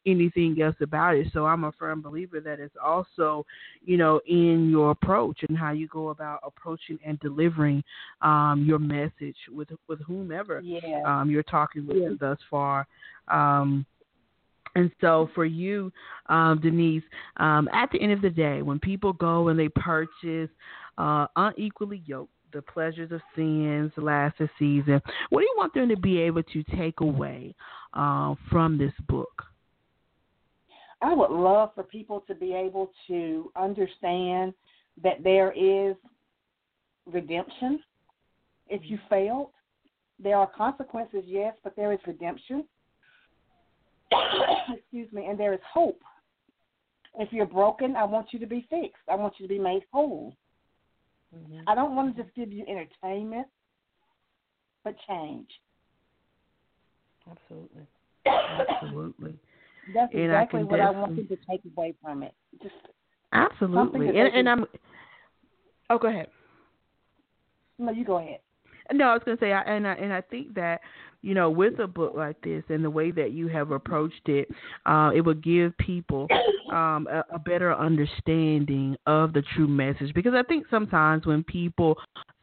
anything 0.05 0.61
else 0.61 0.75
about 0.81 1.15
it. 1.15 1.27
So 1.33 1.45
I'm 1.45 1.63
a 1.63 1.71
firm 1.73 2.01
believer 2.01 2.39
that 2.39 2.59
it's 2.59 2.75
also, 2.81 3.45
you 3.83 3.97
know, 3.97 4.21
in 4.27 4.69
your 4.69 4.91
approach 4.91 5.39
and 5.49 5.57
how 5.57 5.71
you 5.71 5.87
go 5.87 6.09
about 6.09 6.39
approaching 6.43 6.99
and 7.05 7.19
delivering 7.19 7.83
um, 8.21 8.63
your 8.67 8.79
message 8.79 9.35
with 9.49 9.69
with 9.87 9.99
whomever 10.01 10.61
Yeah. 10.61 11.01
um, 11.05 11.29
you're 11.29 11.43
talking 11.43 11.87
with 11.87 11.97
Yeah. 11.97 12.09
thus 12.19 12.37
far. 12.49 12.87
Um, 13.27 13.85
and 14.76 14.91
so 15.01 15.30
for 15.36 15.45
you, 15.45 15.91
um, 16.28 16.59
Denise, 16.61 17.03
um, 17.38 17.67
at 17.74 17.89
the 17.91 18.01
end 18.01 18.11
of 18.11 18.22
the 18.22 18.30
day, 18.30 18.61
when 18.61 18.80
people 18.80 19.13
go 19.13 19.49
and 19.49 19.59
they 19.59 19.69
purchase 19.69 20.49
uh, 20.97 21.28
unequally 21.36 22.01
yoked, 22.05 22.32
the 22.53 22.61
pleasures 22.61 23.11
of 23.11 23.22
sins, 23.36 23.91
last 23.97 24.39
a 24.41 24.49
season, 24.59 25.01
what 25.30 25.39
do 25.39 25.45
you 25.45 25.55
want 25.57 25.74
them 25.74 25.88
to 25.89 25.95
be 25.95 26.19
able 26.19 26.43
to 26.43 26.63
take 26.76 26.99
away 26.99 27.55
uh, 27.93 28.36
from 28.49 28.78
this 28.78 28.91
book? 29.07 29.43
I 31.01 31.13
would 31.13 31.32
love 31.32 31.72
for 31.74 31.84
people 31.84 32.24
to 32.28 32.36
be 32.36 32.53
able 32.53 32.91
to 33.07 33.51
understand 33.55 34.53
that 35.01 35.24
there 35.24 35.51
is 35.53 35.95
redemption 37.05 37.80
if 38.67 38.82
you 38.84 38.99
failed. 39.09 39.49
There 40.22 40.38
are 40.38 40.47
consequences, 40.55 41.24
yes, 41.26 41.55
but 41.63 41.76
there 41.76 41.91
is 41.91 41.99
redemption. 42.05 42.65
Excuse 44.78 45.12
me, 45.12 45.26
and 45.28 45.39
there 45.39 45.53
is 45.53 45.59
hope. 45.72 46.01
If 47.20 47.32
you're 47.34 47.45
broken, 47.45 47.95
I 47.95 48.03
want 48.05 48.28
you 48.32 48.39
to 48.39 48.45
be 48.47 48.66
fixed. 48.70 49.03
I 49.09 49.16
want 49.16 49.34
you 49.38 49.47
to 49.47 49.53
be 49.53 49.59
made 49.59 49.84
whole. 49.91 50.36
Mm-hmm. 51.36 51.59
I 51.68 51.76
don't 51.76 51.95
want 51.95 52.16
to 52.16 52.24
just 52.24 52.34
give 52.36 52.51
you 52.51 52.66
entertainment, 52.68 53.47
but 54.84 54.95
change. 55.07 55.47
Absolutely. 57.30 57.84
Absolutely. 58.26 59.34
That's 59.93 60.14
And 60.14 60.32
I 60.32 60.41
exactly 60.43 60.59
can 60.62 60.68
what 60.70 60.80
I 60.80 60.89
want 60.91 61.16
definitely- 61.16 61.24
you 61.32 61.38
to 61.38 61.45
take 61.49 61.62
away 61.78 61.93
from 62.01 62.24
it. 62.24 62.34
Just 62.62 62.76
Absolutely. 63.34 64.07
And, 64.09 64.34
and 64.36 64.49
I'm. 64.49 64.66
Oh, 65.89 65.97
go 65.97 66.09
ahead. 66.09 66.28
no, 67.80 67.91
you 67.91 68.03
go 68.05 68.18
ahead. 68.18 68.39
No, 68.91 69.09
I 69.09 69.13
was 69.13 69.21
going 69.25 69.37
to 69.37 69.43
say, 69.43 69.53
I, 69.53 69.61
and 69.61 69.87
I, 69.87 69.93
and 69.93 70.13
I 70.13 70.21
think 70.21 70.53
that 70.55 70.81
you 71.21 71.35
know, 71.35 71.49
with 71.49 71.79
a 71.79 71.87
book 71.87 72.13
like 72.15 72.41
this 72.41 72.63
and 72.69 72.83
the 72.83 72.89
way 72.89 73.11
that 73.11 73.31
you 73.31 73.47
have 73.47 73.71
approached 73.71 74.27
it, 74.27 74.49
uh, 74.85 75.11
it 75.15 75.21
will 75.21 75.35
give 75.35 75.77
people 75.77 76.27
um, 76.71 77.07
a, 77.11 77.23
a 77.33 77.39
better 77.39 77.75
understanding 77.75 78.97
of 79.05 79.33
the 79.33 79.43
true 79.55 79.67
message. 79.67 80.13
Because 80.13 80.33
I 80.35 80.43
think 80.43 80.65
sometimes 80.69 81.25
when 81.25 81.43
people 81.43 81.95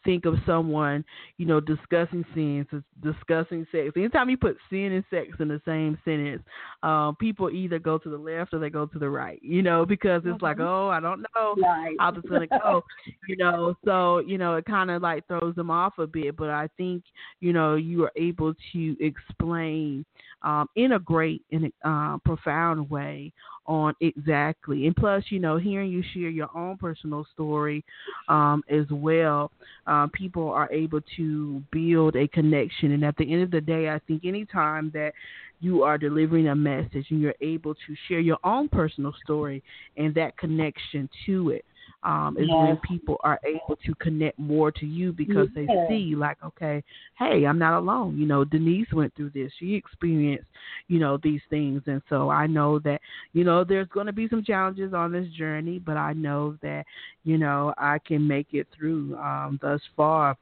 think 0.08 0.24
of 0.24 0.36
someone, 0.46 1.04
you 1.36 1.44
know, 1.44 1.60
discussing 1.60 2.24
sins, 2.34 2.66
discussing 3.02 3.66
sex. 3.70 3.90
Anytime 3.94 4.30
you 4.30 4.38
put 4.38 4.56
sin 4.70 4.92
and 4.92 5.04
sex 5.10 5.36
in 5.38 5.48
the 5.48 5.60
same 5.66 5.98
sentence, 6.02 6.42
um, 6.82 7.14
people 7.20 7.50
either 7.50 7.78
go 7.78 7.98
to 7.98 8.08
the 8.08 8.16
left 8.16 8.54
or 8.54 8.58
they 8.58 8.70
go 8.70 8.86
to 8.86 8.98
the 8.98 9.10
right, 9.10 9.38
you 9.42 9.60
know, 9.60 9.84
because 9.84 10.22
it's 10.24 10.36
mm-hmm. 10.36 10.44
like, 10.46 10.60
oh, 10.60 10.88
I 10.88 10.98
don't 10.98 11.20
know 11.20 11.54
right. 11.62 11.92
is 12.16 12.24
going 12.26 12.48
to 12.48 12.58
go, 12.58 12.82
you 13.28 13.36
know. 13.36 13.74
So, 13.84 14.20
you 14.20 14.38
know, 14.38 14.54
it 14.54 14.64
kind 14.64 14.90
of 14.90 15.02
like 15.02 15.26
throws 15.26 15.54
them 15.56 15.70
off 15.70 15.98
a 15.98 16.06
bit. 16.06 16.38
But 16.38 16.48
I 16.48 16.70
think, 16.78 17.04
you 17.40 17.52
know, 17.52 17.74
you 17.74 18.04
are 18.04 18.12
able 18.16 18.54
to 18.72 18.96
explain 19.04 20.06
um, 20.40 20.68
in 20.74 20.92
a 20.92 20.98
great 20.98 21.42
and 21.52 21.70
uh, 21.84 22.16
profound 22.24 22.88
way 22.88 23.34
on 23.68 23.94
exactly. 24.00 24.86
And 24.86 24.96
plus, 24.96 25.22
you 25.28 25.38
know, 25.38 25.58
hearing 25.58 25.92
you 25.92 26.02
share 26.14 26.30
your 26.30 26.48
own 26.56 26.78
personal 26.78 27.26
story 27.34 27.84
um, 28.28 28.64
as 28.68 28.86
well, 28.90 29.52
uh, 29.86 30.08
people 30.12 30.50
are 30.50 30.72
able 30.72 31.00
to 31.16 31.62
build 31.70 32.16
a 32.16 32.26
connection. 32.28 32.92
And 32.92 33.04
at 33.04 33.16
the 33.18 33.30
end 33.30 33.42
of 33.42 33.50
the 33.50 33.60
day, 33.60 33.90
I 33.90 34.00
think 34.08 34.24
anytime 34.24 34.90
that 34.94 35.12
you 35.60 35.82
are 35.82 35.98
delivering 35.98 36.48
a 36.48 36.54
message 36.54 37.06
and 37.10 37.20
you're 37.20 37.34
able 37.40 37.74
to 37.74 37.94
share 38.08 38.20
your 38.20 38.38
own 38.42 38.68
personal 38.68 39.12
story 39.22 39.62
and 39.96 40.14
that 40.14 40.36
connection 40.38 41.08
to 41.26 41.50
it, 41.50 41.64
um, 42.02 42.36
is 42.38 42.46
yes. 42.48 42.56
when 42.56 42.76
people 42.78 43.16
are 43.24 43.40
able 43.44 43.76
to 43.84 43.94
connect 43.96 44.38
more 44.38 44.70
to 44.70 44.86
you 44.86 45.12
because 45.12 45.48
they 45.54 45.66
see 45.88 46.14
like, 46.14 46.36
okay, 46.44 46.82
hey, 47.18 47.44
I'm 47.44 47.58
not 47.58 47.78
alone. 47.78 48.18
You 48.18 48.26
know, 48.26 48.44
Denise 48.44 48.86
went 48.92 49.14
through 49.14 49.30
this. 49.30 49.50
She 49.58 49.74
experienced, 49.74 50.48
you 50.86 50.98
know, 50.98 51.18
these 51.22 51.40
things, 51.50 51.82
and 51.86 52.00
so 52.08 52.30
I 52.30 52.46
know 52.46 52.78
that, 52.80 53.00
you 53.32 53.44
know, 53.44 53.64
there's 53.64 53.88
going 53.88 54.06
to 54.06 54.12
be 54.12 54.28
some 54.28 54.44
challenges 54.44 54.94
on 54.94 55.12
this 55.12 55.28
journey, 55.30 55.78
but 55.78 55.96
I 55.96 56.12
know 56.12 56.56
that, 56.62 56.84
you 57.24 57.38
know, 57.38 57.74
I 57.76 57.98
can 57.98 58.26
make 58.26 58.48
it 58.52 58.68
through 58.76 59.16
um, 59.16 59.58
thus 59.60 59.80
far 59.96 60.36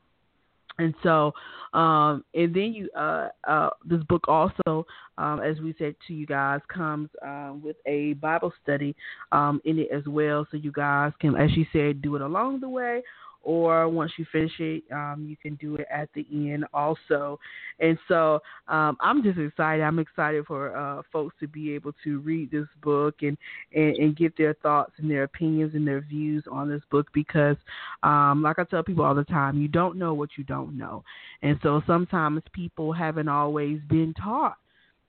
and 0.79 0.95
so, 1.03 1.33
um, 1.73 2.25
and 2.35 2.55
then 2.55 2.73
you, 2.75 2.91
uh, 2.97 3.29
uh, 3.49 3.71
this 3.85 4.03
book 4.09 4.25
also, 4.29 4.87
um, 5.19 5.41
as 5.41 5.59
we 5.61 5.75
said 5.79 5.95
to 6.07 6.15
you 6.15 6.27
guys, 6.27 6.61
comes 6.69 7.09
um, 7.23 7.63
with 7.65 7.77
a 7.87 8.15
Bible 8.15 8.53
study 8.63 8.95
um, 9.33 9.61
in 9.65 9.79
it 9.79 9.89
as 9.91 10.07
well. 10.07 10.47
So 10.51 10.57
you 10.57 10.73
guys 10.73 11.13
can, 11.21 11.35
as 11.37 11.51
she 11.53 11.67
said, 11.73 12.03
do 12.03 12.17
it 12.17 12.23
along 12.23 12.61
the 12.61 12.69
way 12.69 13.03
or 13.47 13.89
once 13.89 14.11
you 14.19 14.27
finish 14.33 14.51
it, 14.59 14.83
um, 14.93 15.25
you 15.29 15.37
can 15.37 15.55
do 15.55 15.77
it 15.77 15.87
at 15.89 16.09
the 16.15 16.27
end 16.33 16.65
also. 16.75 17.39
And 17.79 17.97
so 18.09 18.41
um, 18.67 18.97
I'm 19.01 19.23
just 19.23 19.39
excited. 19.39 19.85
I'm 19.85 20.01
excited 20.01 20.45
for 20.47 20.77
uh, 20.77 21.03
folks 21.13 21.37
to 21.39 21.47
be 21.47 21.73
able 21.73 21.93
to 22.03 22.19
read 22.21 22.51
this 22.51 22.67
book 22.83 23.15
and, 23.23 23.39
and, 23.73 23.97
and 23.97 24.17
get 24.17 24.37
their 24.37 24.55
thoughts 24.55 24.95
and 24.99 25.09
their 25.09 25.23
opinions 25.23 25.77
and 25.77 25.87
their 25.87 26.01
views 26.01 26.43
on 26.51 26.69
this 26.69 26.83
book 26.91 27.07
because, 27.15 27.57
um, 28.03 28.43
like 28.43 28.59
I 28.59 28.65
tell 28.65 28.83
people 28.83 29.05
all 29.05 29.15
the 29.15 29.23
time, 29.23 29.63
you 29.63 29.69
don't 29.69 29.97
know 29.97 30.13
what 30.13 30.31
you 30.37 30.43
don't 30.43 30.77
know. 30.77 31.05
And 31.43 31.57
so 31.63 31.83
sometimes 31.87 32.43
people 32.53 32.93
haven't 32.93 33.29
always 33.29 33.79
been 33.89 34.13
taught 34.21 34.57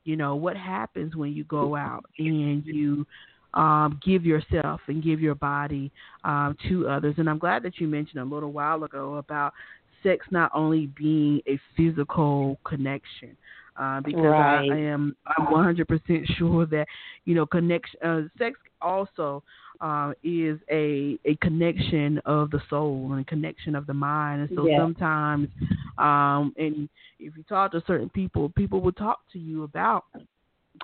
you 0.03 0.15
know 0.15 0.37
what 0.37 0.55
happens 0.55 1.17
when 1.17 1.33
you 1.33 1.43
go 1.43 1.75
out 1.75 2.05
and 2.17 2.65
you 2.65 3.05
um, 3.53 3.99
give 4.05 4.25
yourself 4.25 4.81
and 4.87 5.03
give 5.03 5.19
your 5.19 5.35
body 5.35 5.91
um, 6.23 6.55
to 6.69 6.87
others. 6.87 7.15
And 7.17 7.29
I'm 7.29 7.39
glad 7.39 7.63
that 7.63 7.79
you 7.79 7.87
mentioned 7.87 8.21
a 8.21 8.25
little 8.25 8.51
while 8.51 8.83
ago 8.83 9.15
about 9.15 9.53
sex 10.03 10.25
not 10.31 10.51
only 10.53 10.87
being 10.97 11.41
a 11.47 11.59
physical 11.75 12.59
connection. 12.63 13.35
Uh, 13.79 14.01
because 14.01 14.23
right. 14.23 14.71
I, 14.71 14.73
I 14.73 14.77
am 14.77 15.15
I'm 15.37 15.45
100% 15.47 16.25
sure 16.37 16.65
that 16.65 16.87
you 17.25 17.35
know 17.35 17.45
connection 17.45 17.99
uh, 18.03 18.21
sex 18.39 18.59
also 18.81 19.43
uh, 19.81 20.13
is 20.23 20.59
a 20.71 21.19
a 21.25 21.35
connection 21.41 22.19
of 22.25 22.49
the 22.49 22.59
soul 22.71 23.09
and 23.11 23.21
a 23.21 23.23
connection 23.25 23.75
of 23.75 23.85
the 23.85 23.93
mind 23.93 24.41
and 24.41 24.49
so 24.57 24.65
yeah. 24.65 24.79
sometimes 24.79 25.47
um 25.99 26.53
and 26.57 26.89
if 27.19 27.37
you 27.37 27.43
talk 27.47 27.71
to 27.71 27.83
certain 27.85 28.09
people 28.09 28.49
people 28.49 28.81
will 28.81 28.91
talk 28.91 29.19
to 29.31 29.37
you 29.37 29.63
about 29.63 30.05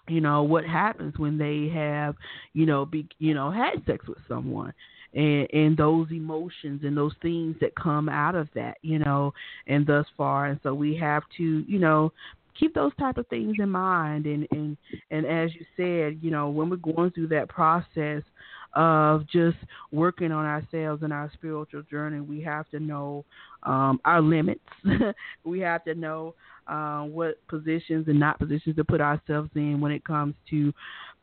you 0.07 0.21
know 0.21 0.43
what 0.43 0.65
happens 0.65 1.13
when 1.17 1.37
they 1.37 1.69
have 1.73 2.15
you 2.53 2.65
know 2.65 2.85
be 2.85 3.07
you 3.19 3.33
know 3.33 3.51
had 3.51 3.83
sex 3.85 4.07
with 4.07 4.17
someone 4.27 4.73
and 5.13 5.47
and 5.53 5.77
those 5.77 6.07
emotions 6.11 6.81
and 6.83 6.97
those 6.97 7.13
things 7.21 7.55
that 7.61 7.75
come 7.75 8.09
out 8.09 8.35
of 8.35 8.47
that 8.55 8.77
you 8.81 8.99
know 8.99 9.33
and 9.67 9.85
thus 9.85 10.05
far. 10.17 10.47
And 10.47 10.59
so 10.63 10.73
we 10.73 10.95
have 10.97 11.23
to 11.37 11.63
you 11.67 11.79
know 11.79 12.11
keep 12.59 12.73
those 12.75 12.95
type 12.99 13.17
of 13.17 13.27
things 13.27 13.55
in 13.59 13.69
mind. 13.69 14.25
And 14.25 14.47
and 14.51 14.77
and 15.11 15.25
as 15.25 15.51
you 15.53 15.65
said 15.77 16.19
you 16.21 16.31
know 16.31 16.49
when 16.49 16.69
we're 16.69 16.77
going 16.77 17.11
through 17.11 17.27
that 17.29 17.49
process 17.49 18.23
of 18.75 19.27
just 19.27 19.57
working 19.91 20.31
on 20.31 20.45
ourselves 20.45 21.03
and 21.03 21.13
our 21.13 21.29
spiritual 21.33 21.83
journey 21.83 22.19
we 22.19 22.41
have 22.41 22.67
to 22.69 22.79
know 22.79 23.23
um 23.65 23.99
our 24.05 24.21
limits 24.21 24.61
we 25.43 25.59
have 25.59 25.83
to 25.83 25.95
know 25.95 26.33
uh, 26.67 27.01
what 27.01 27.45
positions 27.47 28.07
and 28.07 28.19
not 28.19 28.39
positions 28.39 28.75
to 28.75 28.83
put 28.83 29.01
ourselves 29.01 29.49
in 29.55 29.81
when 29.81 29.91
it 29.91 30.03
comes 30.05 30.35
to 30.49 30.73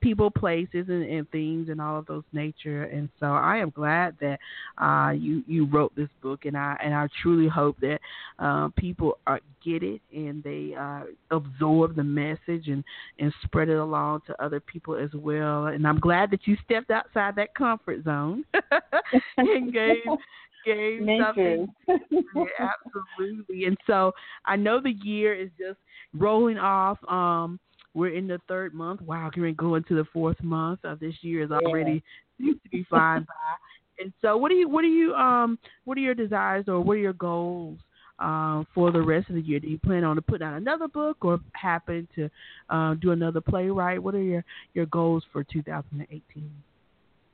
people, 0.01 0.30
places, 0.30 0.86
and, 0.88 1.05
and 1.05 1.30
things, 1.30 1.68
and 1.68 1.80
all 1.80 1.99
of 1.99 2.07
those 2.07 2.24
nature. 2.32 2.84
And 2.84 3.09
so 3.18 3.26
I 3.26 3.59
am 3.59 3.70
glad 3.70 4.16
that 4.20 4.38
uh, 4.78 5.11
you 5.11 5.43
you 5.47 5.66
wrote 5.66 5.95
this 5.95 6.09
book, 6.22 6.45
and 6.45 6.57
I 6.57 6.76
and 6.82 6.95
I 6.95 7.09
truly 7.22 7.49
hope 7.49 7.78
that 7.80 8.01
uh, 8.38 8.68
people 8.76 9.18
are, 9.26 9.41
get 9.64 9.82
it 9.82 10.01
and 10.14 10.43
they 10.43 10.74
uh, 10.78 11.03
absorb 11.30 11.97
the 11.97 12.05
message 12.05 12.68
and 12.68 12.82
and 13.18 13.32
spread 13.45 13.68
it 13.68 13.76
along 13.76 14.22
to 14.26 14.43
other 14.43 14.61
people 14.61 14.97
as 14.97 15.11
well. 15.14 15.66
And 15.66 15.86
I'm 15.86 16.01
glad 16.01 16.30
that 16.30 16.47
you 16.47 16.57
stepped 16.64 16.91
outside 16.91 17.36
that 17.36 17.55
comfort 17.55 18.05
zone 18.05 18.45
and 19.36 19.72
gave 19.72 19.97
gave 20.65 21.01
something. 21.25 21.69
yeah, 21.89 22.71
absolutely. 22.87 23.65
And 23.65 23.77
so 23.87 24.13
I 24.45 24.57
know 24.57 24.81
the 24.81 24.95
year 25.03 25.35
is 25.35 25.51
just 25.59 25.79
rolling 26.15 26.59
off. 26.59 26.99
Um, 27.09 27.59
we're 27.95 28.15
in 28.15 28.29
the 28.29 28.41
third 28.49 28.73
month. 28.73 29.01
Wow, 29.03 29.31
we're 29.37 29.53
going 29.53 29.85
to 29.85 29.97
the 29.97 30.05
fourth 30.13 30.41
month 30.43 30.81
of 30.85 31.01
this 31.01 31.15
year 31.23 31.43
is 31.43 31.51
already 31.51 32.03
yeah. 32.39 32.47
seems 32.47 32.63
to 32.63 32.69
be 32.69 32.87
flying 32.89 33.25
by. 33.25 34.03
And 34.03 34.13
so, 34.23 34.37
what 34.37 34.49
do 34.49 34.55
you, 34.55 34.69
what 34.69 34.83
do 34.83 34.89
you, 34.89 35.15
um, 35.15 35.59
what 35.85 35.99
are 35.99 36.01
your 36.01 36.15
desires 36.15 36.67
or 36.69 36.81
what 36.81 36.95
are 36.95 37.01
your 37.01 37.13
goals 37.13 37.79
um, 38.19 38.67
for 38.75 38.91
the 38.93 39.03
rest 39.03 39.29
of 39.29 39.35
the 39.35 39.43
year? 39.43 39.61
Do 39.61 39.69
you 39.69 39.79
plan 39.79 40.05
on 40.05 40.17
to 40.17 40.23
put 40.23 40.41
out 40.41 40.55
another 40.55 40.89
book 40.89 41.19
or 41.23 41.41
happen 41.53 42.09
to 42.15 42.31
uh, 42.71 42.95
do 42.95 43.11
another 43.11 43.41
playwright? 43.41 44.03
What 44.03 44.15
are 44.15 44.23
your 44.23 44.45
your 44.75 44.87
goals 44.87 45.25
for 45.33 45.45
2018? 45.45 46.51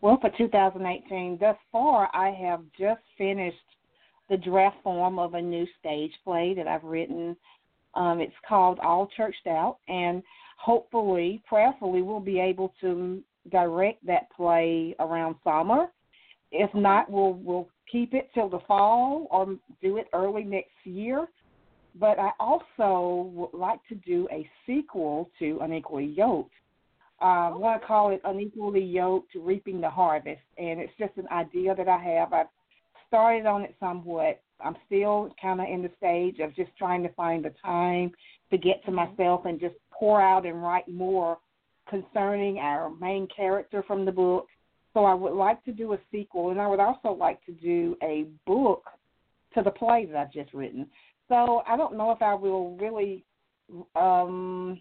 Well, 0.06 0.20
for 0.20 0.30
2018, 0.38 1.38
thus 1.40 1.56
far, 1.72 2.08
I 2.14 2.30
have 2.30 2.60
just 2.78 3.00
finished 3.18 3.56
the 4.30 4.36
draft 4.36 4.76
form 4.84 5.18
of 5.18 5.34
a 5.34 5.42
new 5.42 5.66
stage 5.80 6.12
play 6.22 6.54
that 6.54 6.68
I've 6.68 6.84
written. 6.84 7.36
Um, 7.94 8.20
it's 8.20 8.32
called 8.48 8.78
All 8.78 9.08
Churched 9.16 9.48
Out, 9.48 9.78
and 9.88 10.22
hopefully, 10.58 11.42
prayerfully, 11.48 12.02
we'll 12.02 12.20
be 12.20 12.38
able 12.38 12.72
to 12.82 13.20
direct 13.50 14.06
that 14.06 14.30
play 14.30 14.94
around 15.00 15.34
summer. 15.42 15.86
If 16.52 16.72
not, 16.72 17.10
we'll 17.10 17.32
we'll 17.32 17.68
keep 17.90 18.14
it 18.14 18.30
till 18.32 18.48
the 18.48 18.60
fall 18.68 19.26
or 19.32 19.56
do 19.82 19.96
it 19.96 20.06
early 20.12 20.44
next 20.44 20.70
year. 20.84 21.26
But 21.96 22.20
I 22.20 22.30
also 22.38 23.28
would 23.32 23.58
like 23.58 23.80
to 23.88 23.96
do 23.96 24.28
a 24.30 24.48
sequel 24.68 25.30
to 25.40 25.58
Unequally 25.62 26.14
Yoked 26.16 26.52
uh, 27.20 27.24
I 27.24 27.56
want 27.56 27.80
to 27.80 27.86
call 27.86 28.10
it 28.10 28.20
unequally 28.24 28.84
yoked 28.84 29.34
reaping 29.34 29.80
the 29.80 29.88
harvest, 29.88 30.42
and 30.58 30.80
it's 30.80 30.92
just 30.98 31.16
an 31.16 31.28
idea 31.32 31.74
that 31.74 31.88
I 31.88 31.98
have. 31.98 32.32
I've 32.32 32.46
started 33.08 33.46
on 33.46 33.62
it 33.62 33.74
somewhat. 33.80 34.42
I'm 34.60 34.76
still 34.86 35.34
kind 35.40 35.60
of 35.60 35.66
in 35.66 35.82
the 35.82 35.90
stage 35.96 36.40
of 36.40 36.54
just 36.54 36.70
trying 36.76 37.02
to 37.04 37.08
find 37.10 37.44
the 37.44 37.54
time 37.62 38.12
to 38.50 38.58
get 38.58 38.84
to 38.84 38.90
myself 38.90 39.44
and 39.44 39.60
just 39.60 39.74
pour 39.90 40.20
out 40.20 40.46
and 40.46 40.62
write 40.62 40.88
more 40.88 41.38
concerning 41.88 42.58
our 42.58 42.90
main 42.90 43.28
character 43.34 43.82
from 43.86 44.04
the 44.04 44.12
book. 44.12 44.46
So 44.92 45.04
I 45.04 45.14
would 45.14 45.34
like 45.34 45.62
to 45.64 45.72
do 45.72 45.92
a 45.92 45.98
sequel, 46.10 46.50
and 46.50 46.60
I 46.60 46.66
would 46.66 46.80
also 46.80 47.12
like 47.12 47.44
to 47.46 47.52
do 47.52 47.96
a 48.02 48.26
book 48.46 48.84
to 49.54 49.62
the 49.62 49.70
play 49.70 50.06
that 50.06 50.16
I've 50.16 50.32
just 50.32 50.52
written. 50.52 50.86
So 51.28 51.62
I 51.66 51.76
don't 51.76 51.96
know 51.96 52.12
if 52.12 52.20
I 52.20 52.34
will 52.34 52.76
really 52.76 53.24
um 53.94 54.80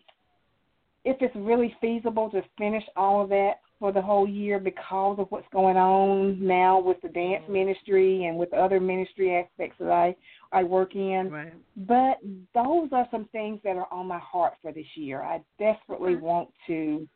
if 1.06 1.18
it's 1.22 1.36
really 1.36 1.74
feasible 1.80 2.30
to 2.32 2.42
finish 2.58 2.84
all 2.98 3.24
of 3.24 3.30
that 3.30 3.62
for 3.80 3.92
the 3.92 4.02
whole 4.02 4.28
year 4.28 4.60
because 4.60 5.18
of 5.20 5.28
what's 5.30 5.48
going 5.52 5.78
on 5.78 6.46
now 6.46 6.80
with 6.80 6.98
the 7.02 7.10
dance 7.10 7.44
mm-hmm. 7.44 7.54
ministry 7.54 8.26
and 8.26 8.38
with 8.38 8.52
other 8.54 8.80
ministry 8.80 9.36
aspects 9.36 9.78
that 9.80 9.92
I 9.92 10.16
I 10.52 10.64
work 10.64 10.96
in. 10.96 11.30
Right. 11.32 11.54
But 11.76 12.20
those 12.54 12.90
are 12.92 13.08
some 13.12 13.26
things 13.32 13.60
that 13.64 13.76
are 13.76 13.92
on 13.92 14.08
my 14.08 14.20
heart 14.20 14.54
for 14.62 14.72
this 14.72 14.86
year. 14.96 15.22
I 15.22 15.42
desperately 15.60 16.14
mm-hmm. 16.14 16.26
want 16.26 16.50
to 16.68 17.08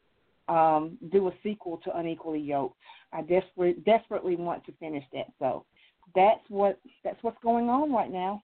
um, 0.50 0.98
do 1.12 1.28
a 1.28 1.32
sequel 1.42 1.78
to 1.86 1.98
Unequally 1.98 2.40
Yoked. 2.40 2.76
I 3.14 3.22
desperately 3.22 3.82
desperately 3.86 4.36
want 4.36 4.66
to 4.66 4.72
finish 4.74 5.04
that. 5.14 5.28
So 5.40 5.66
that's 6.16 6.42
what 6.50 6.80
that's 7.04 7.22
what's 7.24 7.42
going 7.42 7.70
on 7.70 7.92
right 7.92 8.12
now. 8.12 8.44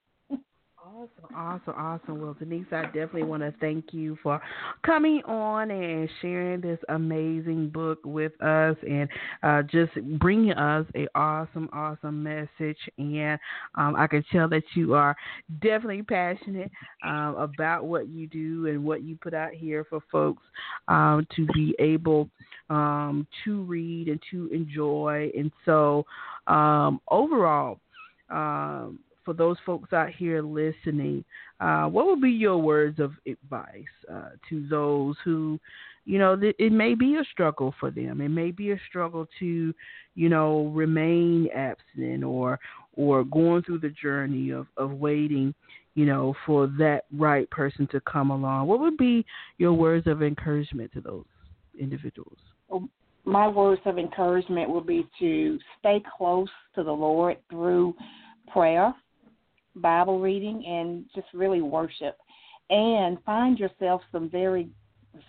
Awesome, 0.86 1.36
awesome, 1.36 1.74
awesome. 1.76 2.22
Well, 2.22 2.36
Denise, 2.38 2.68
I 2.72 2.84
definitely 2.86 3.24
want 3.24 3.42
to 3.42 3.52
thank 3.60 3.92
you 3.92 4.20
for 4.22 4.40
coming 4.86 5.24
on 5.26 5.72
and 5.72 6.08
sharing 6.22 6.62
this 6.62 6.78
amazing 6.90 7.70
book 7.70 7.98
with 8.06 8.40
us 8.40 8.76
and 8.88 9.10
uh, 9.42 9.64
just 9.64 9.94
bringing 10.20 10.52
us 10.52 10.86
a 10.96 11.08
awesome, 11.16 11.70
awesome 11.74 12.22
message. 12.22 12.78
And 13.00 13.40
um, 13.74 13.96
I 13.96 14.06
can 14.06 14.24
tell 14.32 14.48
that 14.50 14.62
you 14.76 14.94
are 14.94 15.16
definitely 15.60 16.04
passionate 16.04 16.70
um, 17.04 17.36
about 17.38 17.86
what 17.86 18.08
you 18.08 18.28
do 18.28 18.68
and 18.68 18.86
what 18.86 19.02
you 19.02 19.18
put 19.20 19.34
out 19.34 19.54
here 19.54 19.86
for 19.90 20.02
folks 20.12 20.44
um, 20.88 21.26
to 21.36 21.48
be 21.48 21.76
able 21.80 22.30
um, 22.70 23.26
to 23.44 23.64
read 23.64 24.08
and 24.08 24.20
to 24.30 24.48
enjoy. 24.54 25.32
And 25.36 25.52
so, 25.66 26.06
um, 26.46 27.02
overall, 27.10 27.80
um, 28.30 29.00
for 29.26 29.34
those 29.34 29.58
folks 29.66 29.92
out 29.92 30.10
here 30.10 30.42
listening, 30.42 31.26
uh, 31.60 31.86
what 31.86 32.06
would 32.06 32.22
be 32.22 32.32
your 32.32 32.58
words 32.58 33.00
of 33.00 33.14
advice 33.28 33.84
uh, 34.12 34.30
to 34.50 34.68
those 34.70 35.16
who, 35.26 35.60
you 36.06 36.20
know, 36.20 36.36
th- 36.36 36.56
it 36.60 36.72
may 36.72 36.94
be 36.94 37.16
a 37.16 37.24
struggle 37.32 37.74
for 37.80 37.90
them. 37.90 38.22
It 38.22 38.30
may 38.30 38.52
be 38.52 38.72
a 38.72 38.80
struggle 38.88 39.28
to, 39.40 39.74
you 40.14 40.30
know, 40.30 40.68
remain 40.68 41.50
abstinent 41.54 42.24
or 42.24 42.60
or 42.94 43.24
going 43.26 43.64
through 43.64 43.80
the 43.80 43.90
journey 43.90 44.52
of, 44.52 44.68
of 44.78 44.92
waiting, 44.92 45.54
you 45.96 46.06
know, 46.06 46.34
for 46.46 46.68
that 46.78 47.06
right 47.12 47.50
person 47.50 47.88
to 47.92 48.00
come 48.02 48.30
along. 48.30 48.68
What 48.68 48.80
would 48.80 48.98
be 48.98 49.26
your 49.58 49.74
words 49.74 50.08
of 50.08 50.22
encouragement 50.22 50.94
to 50.94 51.02
those 51.02 51.26
individuals? 51.78 52.38
My 53.26 53.48
words 53.48 53.82
of 53.86 53.98
encouragement 53.98 54.70
would 54.70 54.86
be 54.86 55.08
to 55.20 55.60
stay 55.80 56.02
close 56.16 56.48
to 56.76 56.84
the 56.84 56.92
Lord 56.92 57.38
through 57.50 57.96
prayer, 58.54 58.94
Bible 59.76 60.20
reading, 60.20 60.66
and 60.66 61.06
just 61.14 61.28
really 61.34 61.62
worship. 61.62 62.18
And 62.70 63.18
find 63.26 63.60
yourself 63.60 64.02
some 64.12 64.30
very 64.30 64.70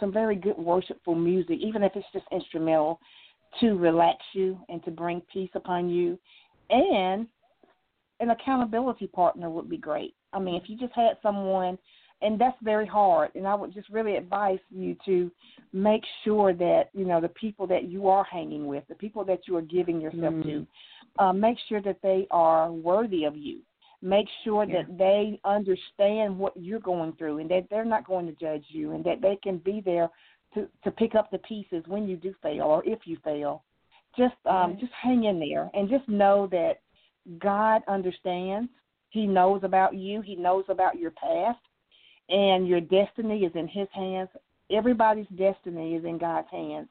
some 0.01 0.13
very 0.13 0.35
good 0.35 0.59
worshipful 0.59 1.15
music, 1.15 1.59
even 1.61 1.83
if 1.83 1.93
it's 1.95 2.07
just 2.13 2.27
instrumental, 2.33 2.99
to 3.61 3.77
relax 3.77 4.19
you 4.33 4.59
and 4.69 4.85
to 4.85 4.91
bring 4.91 5.23
peace 5.33 5.51
upon 5.55 5.89
you. 5.89 6.19
And 6.71 7.27
an 8.21 8.31
accountability 8.31 9.07
partner 9.07 9.51
would 9.51 9.69
be 9.69 9.77
great. 9.77 10.15
I 10.33 10.39
mean, 10.39 10.55
if 10.57 10.69
you 10.69 10.77
just 10.77 10.95
had 10.95 11.17
someone, 11.23 11.79
and 12.23 12.39
that's 12.39 12.57
very 12.63 12.87
hard, 12.87 13.31
and 13.35 13.47
I 13.47 13.55
would 13.55 13.75
just 13.75 13.89
really 13.91 14.17
advise 14.17 14.59
you 14.71 14.97
to 15.05 15.31
make 15.73 16.03
sure 16.25 16.55
that 16.55 16.85
you 16.95 17.05
know 17.05 17.21
the 17.21 17.29
people 17.29 17.67
that 17.69 17.85
you 17.85 18.09
are 18.09 18.25
hanging 18.25 18.67
with, 18.67 18.85
the 18.89 18.95
people 18.95 19.25
that 19.27 19.41
you 19.47 19.57
are 19.57 19.63
giving 19.63 20.01
yourself 20.01 20.35
Mm. 20.35 20.43
to, 20.45 20.67
uh, 21.19 21.33
make 21.33 21.59
sure 21.69 21.83
that 21.83 22.01
they 22.03 22.27
are 22.31 22.73
worthy 22.73 23.25
of 23.25 23.37
you. 23.37 23.61
Make 24.07 24.29
sure 24.45 24.65
Yeah. 24.65 24.83
that 24.83 24.99
they 24.99 25.41
understand 25.45 26.39
what 26.39 26.57
you're 26.57 26.79
going 26.79 27.13
through, 27.15 27.39
and 27.39 27.51
that 27.51 27.67
they're 27.69 27.85
not 27.85 28.07
going 28.07 28.27
to 28.27 28.33
judge 28.35 28.65
you, 28.69 28.93
and 28.93 29.05
that 29.05 29.21
they 29.21 29.37
can 29.43 29.59
be 29.59 29.81
there 29.81 30.09
to 30.55 30.69
to 30.85 30.91
pick 30.93 31.17
up 31.17 31.29
the 31.31 31.39
pieces 31.39 31.83
when 31.89 32.07
you 32.07 32.17
do 32.17 32.33
fail 32.41 32.63
or 32.63 32.85
if 32.87 33.01
you 33.05 33.17
fail. 33.25 33.65
Just 34.17 34.37
um, 34.47 34.71
Right. 34.71 34.79
just 34.79 34.93
hang 34.93 35.25
in 35.25 35.41
there, 35.41 35.69
and 35.75 35.89
just 35.89 36.09
know 36.09 36.47
that 36.53 36.75
God 37.41 37.83
understands. 37.89 38.71
He 39.11 39.27
knows 39.27 39.65
about 39.65 39.95
you. 39.97 40.21
He 40.21 40.37
knows 40.37 40.65
about 40.69 40.99
your 40.99 41.11
past, 41.11 41.59
and 42.29 42.69
your 42.69 42.81
destiny 42.81 43.45
is 43.45 43.53
in 43.57 43.67
His 43.67 43.89
hands. 43.93 44.29
Everybody's 44.71 45.29
destiny 45.37 45.97
is 45.97 46.05
in 46.05 46.17
God's 46.17 46.51
hands, 46.51 46.89